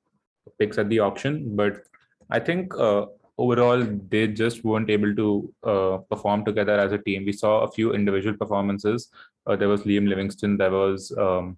picks 0.60 0.78
at 0.78 0.90
the 0.90 1.00
auction, 1.00 1.56
but 1.56 1.84
I 2.30 2.40
think 2.40 2.74
uh, 2.78 3.06
overall 3.38 3.84
they 4.10 4.28
just 4.28 4.64
weren't 4.64 4.90
able 4.90 5.16
to 5.16 5.54
uh, 5.64 5.98
perform 6.10 6.46
together 6.46 6.78
as 6.80 6.92
a 6.92 6.98
team. 6.98 7.26
We 7.26 7.34
saw 7.34 7.62
a 7.62 7.72
few 7.72 7.94
individual 7.94 8.38
performances. 8.38 9.10
Uh, 9.46 9.56
there 9.56 9.70
was 9.70 9.82
Liam 9.82 10.08
Livingstone. 10.08 10.58
There 10.58 10.72
was 10.72 11.12
um, 11.18 11.58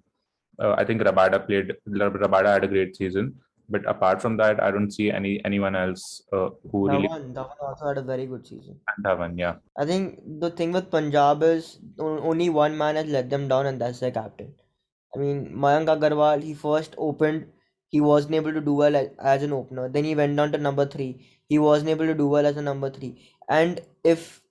uh, 0.59 0.75
I 0.77 0.85
think 0.85 1.01
Rabada 1.01 1.45
played. 1.45 1.73
Rabada 1.87 2.53
had 2.53 2.63
a 2.63 2.67
great 2.67 2.95
season, 2.95 3.35
but 3.69 3.85
apart 3.87 4.21
from 4.21 4.37
that, 4.37 4.61
I 4.63 4.71
don't 4.71 4.91
see 4.91 5.11
any 5.11 5.43
anyone 5.43 5.75
else 5.75 6.23
uh, 6.31 6.49
who 6.71 6.89
really 6.89 7.07
Dhawan, 7.07 7.33
Dhawan 7.33 7.61
also 7.61 7.87
had 7.87 7.97
a 7.97 8.01
very 8.01 8.25
good 8.25 8.47
season. 8.47 8.79
And 8.95 9.05
Dhawan. 9.05 9.37
Yeah, 9.37 9.55
I 9.77 9.85
think 9.85 10.21
the 10.39 10.49
thing 10.49 10.71
with 10.71 10.89
Punjab 10.89 11.43
is 11.43 11.79
only 11.99 12.49
one 12.49 12.77
man 12.77 12.95
has 12.95 13.07
let 13.07 13.29
them 13.29 13.47
down, 13.47 13.65
and 13.65 13.81
that's 13.81 13.99
their 13.99 14.11
captain. 14.11 14.53
I 15.15 15.17
mean, 15.17 15.51
Mayank 15.55 15.87
Agarwal, 15.87 16.43
he 16.43 16.53
first 16.53 16.95
opened, 16.97 17.47
he 17.89 18.01
wasn't 18.01 18.35
able 18.35 18.53
to 18.53 18.61
do 18.61 18.73
well 18.73 18.95
as, 19.19 19.43
an 19.43 19.53
opener. 19.53 19.89
Then 19.89 20.03
he 20.03 20.15
went 20.15 20.35
down 20.35 20.51
to 20.51 20.57
number 20.57 20.85
three. 20.85 21.27
He 21.47 21.59
wasn't 21.59 21.89
able 21.89 22.05
to 22.05 22.15
do 22.15 22.27
well 22.27 22.45
as 22.45 22.57
a 22.57 22.61
number 22.61 22.89
three. 22.89 23.29
And 23.49 23.81
if 24.03 24.41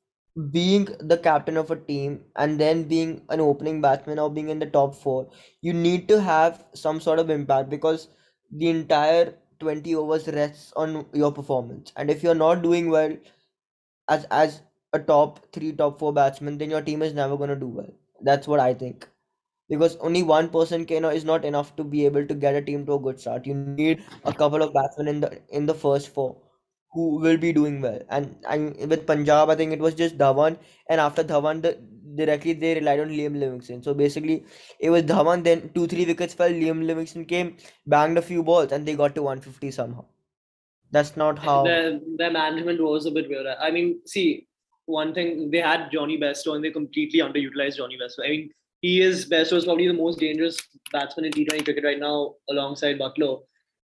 being 0.51 0.89
the 1.01 1.19
captain 1.19 1.57
of 1.57 1.71
a 1.71 1.77
team 1.77 2.25
and 2.37 2.59
then 2.59 2.85
being 2.85 3.23
an 3.29 3.41
opening 3.41 3.81
batsman 3.81 4.19
or 4.19 4.31
being 4.31 4.49
in 4.49 4.59
the 4.59 4.67
top 4.67 4.95
four, 4.95 5.31
you 5.61 5.73
need 5.73 6.09
to 6.09 6.21
have 6.21 6.65
some 6.75 7.01
sort 7.01 7.19
of 7.19 7.31
impact 7.31 7.71
because 7.71 8.09
the 8.51 8.69
entire 8.69 9.35
20 9.61 9.95
overs 9.95 10.29
rests 10.29 10.73
on 10.77 11.07
your 11.13 11.33
performance. 11.33 11.93
And 11.97 12.11
if 12.11 12.23
you're 12.23 12.35
not 12.35 12.63
doing 12.63 12.91
well 12.91 13.17
as 14.09 14.25
as 14.31 14.63
a 14.93 14.99
top 14.99 15.53
three, 15.53 15.73
top 15.73 15.99
four 15.99 16.13
batsman, 16.13 16.59
then 16.59 16.71
your 16.71 16.83
team 16.83 17.03
is 17.03 17.15
never 17.15 17.37
gonna 17.37 17.57
do 17.57 17.69
well. 17.69 17.91
That's 18.23 18.47
what 18.49 18.61
I 18.61 18.75
think. 18.75 19.09
Because 19.69 19.97
only 19.97 20.23
one 20.23 20.49
person 20.51 20.85
can 20.85 21.05
is 21.07 21.25
not 21.25 21.45
enough 21.45 21.75
to 21.77 21.85
be 21.85 22.05
able 22.05 22.27
to 22.27 22.35
get 22.35 22.55
a 22.55 22.63
team 22.63 22.85
to 22.87 22.95
a 22.95 22.99
good 22.99 23.19
start. 23.19 23.47
You 23.47 23.55
need 23.55 24.05
a 24.25 24.33
couple 24.33 24.63
of 24.63 24.75
batsmen 24.75 25.09
in 25.09 25.21
the 25.21 25.41
in 25.49 25.67
the 25.67 25.75
first 25.75 26.11
four 26.13 26.37
who 26.93 27.17
will 27.17 27.37
be 27.37 27.53
doing 27.53 27.81
well. 27.81 28.01
And 28.09 28.37
I 28.49 28.59
with 28.87 29.07
Punjab, 29.07 29.51
I 29.51 29.57
think 29.57 29.73
it 29.73 29.81
was 29.81 29.95
just 29.95 30.19
Dhawan, 30.19 30.59
and 30.89 31.01
after 31.01 31.25
Dhawan, 31.25 31.63
the 31.63 31.79
directly 32.15 32.53
they 32.53 32.75
relied 32.75 33.01
on 33.01 33.09
Liam 33.09 33.39
Livingstone. 33.39 33.83
So 33.83 33.95
basically, 33.95 34.45
it 34.79 34.91
was 34.91 35.03
Dhawan. 35.03 35.45
Then 35.45 35.71
two 35.75 35.87
three 35.87 36.05
wickets 36.05 36.35
fell. 36.35 36.51
Liam 36.51 36.87
Livingstone 36.87 37.25
came, 37.25 37.57
banged 37.87 38.19
a 38.19 38.23
few 38.23 38.43
balls, 38.43 38.73
and 38.73 38.87
they 38.87 38.95
got 38.95 39.15
to 39.17 39.23
150 39.23 39.71
somehow. 39.71 40.05
That's 40.93 41.17
not 41.17 41.39
how. 41.39 41.65
Their, 41.65 42.01
their 42.19 42.31
management 42.31 42.81
was 42.81 43.07
a 43.07 43.11
bit 43.11 43.29
weird. 43.29 43.47
I 43.61 43.71
mean, 43.73 44.01
see, 44.07 44.47
one 44.87 45.13
thing 45.13 45.51
they 45.51 45.59
had 45.59 45.91
Jonny 45.91 46.19
Bairstow 46.19 46.55
and 46.55 46.65
they 46.65 46.71
completely 46.71 47.21
underutilized 47.21 47.79
Jonny 47.79 47.99
Bairstow. 48.01 48.25
I 48.25 48.29
mean, 48.29 48.51
he 48.85 49.01
is 49.01 49.27
Bairstow 49.31 49.57
is 49.57 49.65
probably 49.65 49.87
the 49.89 49.95
most 49.95 50.19
dangerous 50.21 50.59
batsman 50.93 51.25
in 51.25 51.33
T20 51.33 51.65
cricket 51.65 51.85
right 51.85 51.99
now, 51.99 52.35
alongside 52.51 52.99
Buttler. 52.99 53.41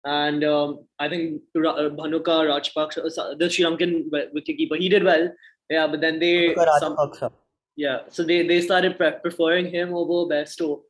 And 0.05 0.45
um, 0.45 0.87
I 0.99 1.09
think 1.09 1.41
uh, 1.57 1.89
Bhanuka 2.01 2.35
Rajapaksa, 2.51 2.99
uh, 3.19 3.35
the 3.37 3.49
Sri 3.49 3.65
Lankan 3.65 4.11
wicketkeeper, 4.11 4.77
he 4.79 4.91
did 4.91 5.03
well. 5.03 5.31
Yeah, 5.71 5.87
but 5.87 6.03
then 6.03 6.19
they 6.19 6.55
some, 6.79 6.97
yeah, 7.77 8.01
so 8.11 8.23
they 8.23 8.47
they 8.47 8.61
started 8.61 8.99
pre- 8.99 9.19
preferring 9.23 9.71
him 9.71 9.95
over 9.95 10.19
Bairstow 10.33 10.81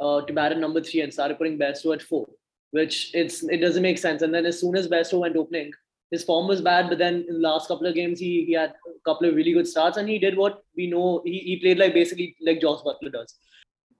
uh, 0.00 0.22
to 0.22 0.32
bat 0.32 0.50
at 0.50 0.58
number 0.58 0.82
three 0.82 1.02
and 1.02 1.12
started 1.12 1.38
putting 1.38 1.56
Bairstow 1.56 1.94
at 1.94 2.02
four, 2.02 2.26
which 2.72 3.14
it's 3.14 3.44
it 3.44 3.58
doesn't 3.58 3.86
make 3.90 3.98
sense. 3.98 4.22
And 4.22 4.34
then 4.34 4.44
as 4.44 4.58
soon 4.58 4.74
as 4.74 4.88
Bairstow 4.88 5.20
went 5.20 5.36
opening, 5.36 5.70
his 6.10 6.24
form 6.24 6.48
was 6.48 6.60
bad, 6.60 6.88
but 6.88 6.98
then 6.98 7.24
in 7.28 7.34
the 7.34 7.48
last 7.48 7.68
couple 7.68 7.86
of 7.86 7.94
games 7.94 8.18
he 8.18 8.44
he 8.44 8.54
had 8.54 8.74
a 8.90 8.98
couple 9.08 9.28
of 9.28 9.36
really 9.36 9.52
good 9.52 9.68
starts 9.68 9.98
and 9.98 10.08
he 10.08 10.18
did 10.18 10.36
what 10.36 10.60
we 10.76 10.90
know 10.96 11.22
he, 11.24 11.38
he 11.50 11.56
played 11.60 11.78
like 11.78 11.94
basically 11.94 12.34
like 12.50 12.60
Josh 12.60 12.82
Buttler 12.90 13.12
does. 13.20 13.38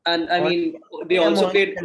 And 0.06 0.30
I 0.30 0.40
mean 0.40 0.80
they 1.06 1.18
also 1.18 1.50
played 1.50 1.76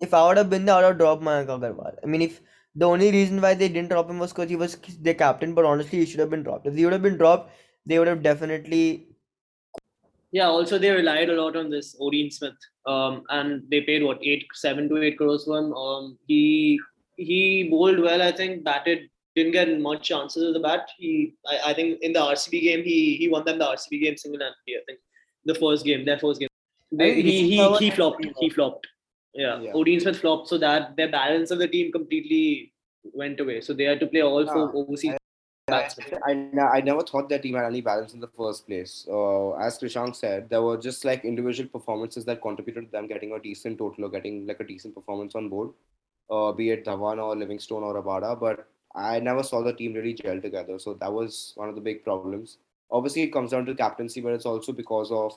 If 0.00 0.14
I 0.14 0.26
would 0.26 0.36
have 0.36 0.50
been 0.50 0.64
there, 0.64 0.76
I 0.76 0.78
would 0.78 0.88
have 0.88 0.98
dropped 0.98 1.22
Mayank 1.22 1.48
Agarwal. 1.48 1.96
I 2.02 2.06
mean, 2.06 2.22
if 2.22 2.40
the 2.74 2.86
only 2.86 3.10
reason 3.10 3.40
why 3.40 3.54
they 3.54 3.68
didn't 3.68 3.90
drop 3.90 4.08
him 4.08 4.18
was 4.18 4.32
because 4.32 4.48
he 4.48 4.56
was 4.56 4.76
their 5.00 5.14
captain, 5.14 5.54
but 5.54 5.64
honestly, 5.64 5.98
he 5.98 6.06
should 6.06 6.20
have 6.20 6.30
been 6.30 6.44
dropped. 6.44 6.66
If 6.66 6.74
he 6.74 6.84
would 6.84 6.92
have 6.92 7.02
been 7.02 7.16
dropped, 7.18 7.50
they 7.84 7.98
would 7.98 8.08
have 8.08 8.22
definitely. 8.22 9.08
yeah, 10.30 10.46
also 10.46 10.78
they 10.78 10.90
relied 10.90 11.30
a 11.30 11.40
lot 11.40 11.56
on 11.56 11.70
this 11.70 11.96
Odean 12.00 12.32
Smith. 12.32 12.54
Um, 12.86 13.22
and 13.30 13.62
they 13.70 13.80
paid 13.80 14.02
what 14.02 14.22
eight, 14.22 14.46
seven 14.54 14.88
to 14.88 15.02
eight 15.02 15.18
crores 15.18 15.44
for 15.44 15.58
him. 15.58 15.72
Um, 15.74 16.18
he 16.26 16.80
he 17.16 17.68
bowled 17.70 17.98
well, 18.00 18.22
I 18.22 18.32
think. 18.32 18.64
Batted, 18.64 19.10
didn't 19.34 19.52
get 19.52 19.80
much 19.80 20.04
chances 20.08 20.42
at 20.42 20.52
the 20.52 20.60
bat. 20.60 20.88
He, 20.98 21.34
I, 21.46 21.70
I 21.70 21.74
think, 21.74 21.98
in 22.02 22.12
the 22.12 22.20
RCB 22.20 22.62
game, 22.62 22.84
he 22.84 23.16
he 23.16 23.28
won 23.28 23.44
them 23.44 23.58
the 23.58 23.66
RCB 23.66 24.00
game 24.02 24.16
single-handedly. 24.16 24.76
I 24.76 24.84
think 24.86 25.00
the 25.44 25.54
first 25.54 25.84
game, 25.84 26.04
their 26.04 26.18
first 26.18 26.40
game. 26.40 26.48
They, 26.90 27.22
he 27.22 27.48
he 27.48 27.76
he 27.78 27.90
flopped. 27.90 28.24
He 28.40 28.50
flopped. 28.50 28.86
Yeah, 29.34 29.60
Yeah. 29.60 29.72
Odean 29.72 30.00
Smith 30.00 30.20
flopped, 30.20 30.48
so 30.48 30.58
that 30.58 30.96
their 30.96 31.10
balance 31.10 31.50
of 31.50 31.58
the 31.58 31.68
team 31.68 31.92
completely 31.92 32.72
went 33.12 33.38
away. 33.40 33.60
So 33.60 33.72
they 33.72 33.84
had 33.84 34.00
to 34.00 34.06
play 34.06 34.22
all 34.22 34.46
four 34.46 34.68
Ah, 34.68 34.72
overseas 34.72 35.14
I. 35.70 35.88
I, 36.26 36.32
I 36.78 36.80
never 36.80 37.02
thought 37.02 37.28
their 37.28 37.38
team 37.38 37.54
had 37.54 37.66
any 37.66 37.82
balance 37.82 38.14
in 38.14 38.20
the 38.20 38.28
first 38.28 38.66
place. 38.66 39.06
Uh, 39.08 39.52
as 39.56 39.78
Krishank 39.78 40.16
said, 40.16 40.48
there 40.48 40.62
were 40.62 40.78
just 40.78 41.04
like 41.04 41.24
individual 41.24 41.68
performances 41.68 42.24
that 42.24 42.40
contributed 42.40 42.86
to 42.86 42.90
them 42.90 43.06
getting 43.06 43.32
a 43.32 43.38
decent 43.38 43.78
total 43.78 44.06
or 44.06 44.08
getting 44.08 44.46
like 44.46 44.60
a 44.60 44.64
decent 44.64 44.94
performance 44.94 45.34
on 45.34 45.48
board, 45.50 45.70
uh, 46.30 46.52
be 46.52 46.70
it 46.70 46.86
Dhawan 46.86 47.22
or 47.22 47.36
Livingstone 47.36 47.82
or 47.82 48.02
Rabada. 48.02 48.38
But 48.40 48.66
I 48.94 49.20
never 49.20 49.42
saw 49.42 49.62
the 49.62 49.74
team 49.74 49.92
really 49.92 50.14
gel 50.14 50.40
together. 50.40 50.78
So 50.78 50.94
that 50.94 51.12
was 51.12 51.52
one 51.56 51.68
of 51.68 51.74
the 51.74 51.82
big 51.82 52.02
problems. 52.02 52.56
Obviously, 52.90 53.22
it 53.22 53.32
comes 53.32 53.50
down 53.50 53.66
to 53.66 53.74
captaincy, 53.74 54.22
but 54.22 54.32
it's 54.32 54.46
also 54.46 54.72
because 54.72 55.12
of 55.12 55.36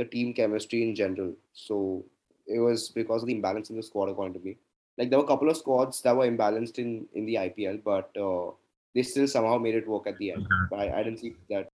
the 0.00 0.06
team 0.16 0.32
chemistry 0.32 0.82
in 0.82 0.94
general. 0.94 1.34
So 1.52 2.04
it 2.46 2.58
was 2.58 2.88
because 2.88 3.22
of 3.22 3.28
the 3.28 3.34
imbalance 3.34 3.70
in 3.70 3.76
the 3.76 3.82
squad, 3.82 4.08
according 4.08 4.34
to 4.34 4.46
me. 4.46 4.56
Like 4.98 5.10
there 5.10 5.18
were 5.18 5.24
a 5.24 5.32
couple 5.32 5.50
of 5.50 5.56
squads 5.56 6.00
that 6.02 6.16
were 6.16 6.30
imbalanced 6.30 6.78
in 6.78 7.06
in 7.14 7.26
the 7.26 7.36
IPL, 7.42 7.78
but 7.90 8.16
uh, 8.28 8.50
they 8.94 9.04
still 9.10 9.28
somehow 9.34 9.58
made 9.66 9.76
it 9.80 9.92
work 9.94 10.08
at 10.12 10.18
the 10.18 10.32
end. 10.32 10.46
But 10.70 10.80
I, 10.80 11.00
I 11.00 11.02
didn't 11.04 11.20
see 11.20 11.34
that 11.50 11.68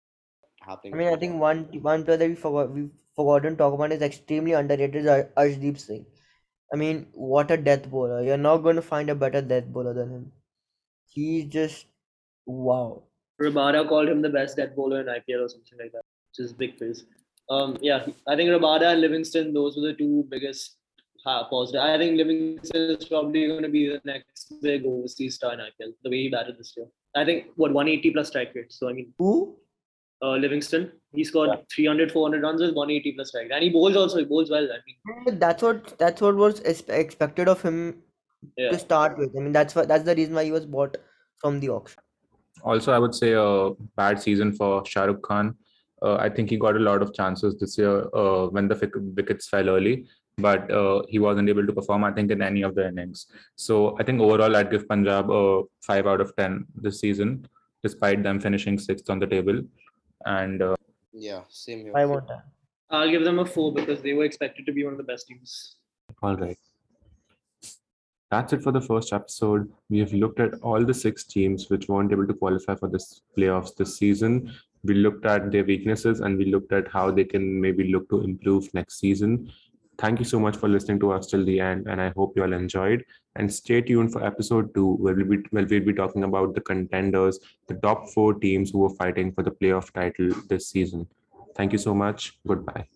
happening. 0.68 0.95
I 0.95 0.97
mean, 0.99 1.12
I 1.14 1.16
think 1.25 1.41
one 1.45 1.64
one 1.89 2.05
player 2.05 2.20
that 2.22 2.35
we 2.35 2.41
forgot 2.45 2.75
we 2.79 2.89
forgotten 3.20 3.57
to 3.57 3.62
talk 3.62 3.79
about 3.79 3.97
is 3.99 4.07
extremely 4.09 4.53
underrated 4.61 5.03
is 5.03 5.11
Ar- 5.16 5.31
Arshdeep 5.45 5.81
Singh. 5.87 6.07
I 6.72 6.77
mean, 6.77 7.07
what 7.12 7.51
a 7.57 7.59
death 7.70 7.91
bowler! 7.97 8.22
You're 8.29 8.45
not 8.45 8.68
going 8.68 8.83
to 8.83 8.89
find 8.93 9.11
a 9.16 9.18
better 9.25 9.43
death 9.55 9.72
bowler 9.79 9.95
than 10.01 10.14
him. 10.18 10.31
He's 11.16 11.45
just 11.59 11.87
wow. 12.47 13.03
Rabada 13.41 13.89
called 13.89 14.09
him 14.09 14.22
the 14.22 14.35
best 14.39 14.57
death 14.57 14.75
bowler 14.77 15.01
in 15.01 15.07
IPL 15.07 15.45
or 15.45 15.49
something 15.49 15.79
like 15.79 15.93
that, 15.93 16.03
which 16.31 16.45
is 16.47 16.53
big 16.64 16.79
praise. 16.79 17.05
Um, 17.51 17.76
yeah, 17.80 18.07
I 18.26 18.36
think 18.36 18.51
Rabada 18.51 18.92
and 18.92 19.01
Livingstone, 19.01 19.53
those 19.53 19.76
were 19.76 19.88
the 19.88 19.95
two 19.95 20.26
biggest 20.28 20.76
ha- 21.24 21.49
positive. 21.49 21.82
I 21.82 21.99
think 21.99 22.16
Livingstone 22.16 22.97
is 22.97 23.07
probably 23.07 23.47
going 23.47 23.62
to 23.62 23.68
be 23.68 23.88
the 23.88 24.01
next 24.05 24.55
big 24.62 24.84
overseas 24.86 25.34
star 25.34 25.53
in 25.55 25.61
IPL, 25.61 25.92
the 26.03 26.11
way 26.11 26.22
he 26.22 26.28
batted 26.30 26.59
this 26.59 26.74
year. 26.76 26.86
I 27.14 27.24
think, 27.24 27.47
what, 27.57 27.72
180 27.72 28.11
plus 28.12 28.28
strike 28.28 28.53
rate. 28.55 28.72
So, 28.72 28.88
I 28.88 28.92
mean, 28.92 29.12
Who? 29.18 29.57
uh, 30.22 30.36
Livingstone, 30.36 30.90
he 31.12 31.22
scored 31.22 31.51
300, 31.70 32.11
400 32.11 32.42
runs 32.42 32.61
with 32.61 32.74
180 32.74 33.12
plus 33.12 33.28
strike 33.28 33.45
rate. 33.45 33.53
And 33.53 33.62
he 33.62 33.70
bowls 33.70 33.97
also, 33.97 34.18
he 34.18 34.24
bowls 34.24 34.51
well. 34.51 34.64
I 34.64 34.78
mean, 34.86 35.38
That's 35.38 35.62
what 35.62 35.99
that's 35.99 36.20
what 36.20 36.36
was 36.36 36.61
expected 36.61 37.49
of 37.49 37.62
him 37.62 38.03
yeah. 38.57 38.70
to 38.70 38.78
start 38.78 39.18
with. 39.18 39.36
I 39.36 39.40
mean, 39.40 39.53
that's 39.53 39.74
what 39.74 39.88
that's 39.88 40.05
the 40.05 40.14
reason 40.14 40.34
why 40.34 40.45
he 40.45 40.53
was 40.53 40.66
bought 40.66 40.97
from 41.38 41.61
the 41.61 41.68
auction. 41.68 42.01
Also, 42.62 42.92
I 42.92 42.99
would 42.99 43.14
say 43.14 43.32
a 43.32 43.70
bad 43.97 44.22
season 44.22 44.53
for 44.53 44.84
Shah 44.86 45.05
Rukh 45.05 45.22
Khan. 45.22 45.57
Uh, 46.05 46.16
I 46.16 46.28
think 46.28 46.50
he 46.50 46.59
got 46.59 46.76
a 46.76 46.84
lot 46.90 47.00
of 47.02 47.14
chances 47.14 47.57
this 47.59 47.78
year 47.78 48.09
uh, 48.14 48.46
when 48.48 48.68
the 48.68 48.76
wickets 49.16 49.48
fell 49.48 49.70
early, 49.70 50.07
but 50.36 50.70
uh, 50.70 51.02
he 51.09 51.18
wasn't 51.18 51.48
able 51.48 51.66
to 51.66 51.72
perform, 51.72 52.05
I 52.05 52.12
think, 52.12 52.30
in 52.30 52.42
any 52.42 52.62
of 52.62 52.74
the 52.74 52.88
innings. 52.88 53.26
So 53.57 53.96
I 53.98 54.02
think 54.02 54.20
overall, 54.20 54.55
I'd 54.55 54.70
give 54.70 54.86
Punjab 54.86 55.30
a 55.30 55.62
5 55.80 56.07
out 56.07 56.20
of 56.20 56.36
10 56.36 56.66
this 56.74 57.00
season, 57.00 57.46
despite 57.82 58.22
them 58.22 58.38
finishing 58.38 58.78
sixth 58.78 59.09
on 59.09 59.18
the 59.18 59.26
table. 59.26 59.62
And 60.26 60.61
uh, 60.61 60.76
Yeah, 61.12 61.42
same 61.48 61.80
here. 61.84 61.92
I 61.96 62.05
want 62.05 62.28
that. 62.28 62.44
I'll 62.90 63.11
give 63.11 63.24
them 63.24 63.38
a 63.38 63.46
four 63.46 63.72
because 63.72 64.02
they 64.02 64.12
were 64.12 64.24
expected 64.24 64.66
to 64.66 64.72
be 64.72 64.84
one 64.84 64.92
of 64.92 64.98
the 64.98 65.05
best 65.05 65.26
teams. 65.26 65.76
All 66.22 66.36
right. 66.36 66.59
That's 68.30 68.52
it 68.52 68.62
for 68.62 68.72
the 68.72 68.80
first 68.80 69.12
episode. 69.12 69.72
We 69.88 70.00
have 70.00 70.12
looked 70.12 70.40
at 70.40 70.55
all 70.61 70.84
the 70.84 70.94
six 70.94 71.24
teams 71.24 71.70
which 71.70 71.88
weren't 71.88 72.12
able 72.12 72.26
to 72.26 72.34
qualify 72.34 72.74
for 72.74 72.88
this 72.88 73.22
playoffs 73.36 73.74
this 73.76 73.96
season. 73.96 74.52
We 74.85 74.95
looked 74.95 75.26
at 75.26 75.51
their 75.51 75.64
weaknesses 75.64 76.20
and 76.20 76.37
we 76.37 76.47
looked 76.47 76.72
at 76.72 76.89
how 76.89 77.11
they 77.11 77.24
can 77.24 77.61
maybe 77.61 77.93
look 77.93 78.09
to 78.11 78.20
improve 78.20 78.72
next 78.74 79.01
season. 79.01 79.51
Thank 79.97 80.18
you 80.18 80.24
so 80.24 80.41
much 80.41 80.57
for 80.57 80.68
listening 80.68 80.99
to 81.01 81.12
us 81.12 81.28
till 81.28 81.45
the 81.45 81.61
end, 81.61 81.87
and 81.87 82.01
I 82.01 82.12
hope 82.16 82.35
you 82.37 82.43
all 82.43 82.53
enjoyed. 82.53 83.05
And 83.37 83.53
stay 83.53 83.80
tuned 83.80 84.12
for 84.12 84.24
episode 84.24 84.74
two, 84.74 84.95
where 84.97 85.14
we'll 85.14 85.26
be 85.26 85.39
where 85.51 85.64
we'll 85.64 85.85
be 85.85 85.93
talking 85.93 86.24
about 86.24 86.55
the 86.55 86.61
contenders, 86.61 87.39
the 87.68 87.74
top 87.74 88.11
four 88.11 88.35
teams 88.35 88.72
who 88.72 88.85
are 88.87 88.95
fighting 88.97 89.32
for 89.32 89.45
the 89.45 89.53
playoff 89.53 89.93
title 89.93 90.35
this 90.49 90.68
season. 90.68 91.07
Thank 91.55 91.72
you 91.72 91.78
so 91.78 91.95
much. 91.95 92.39
Goodbye. 92.47 92.89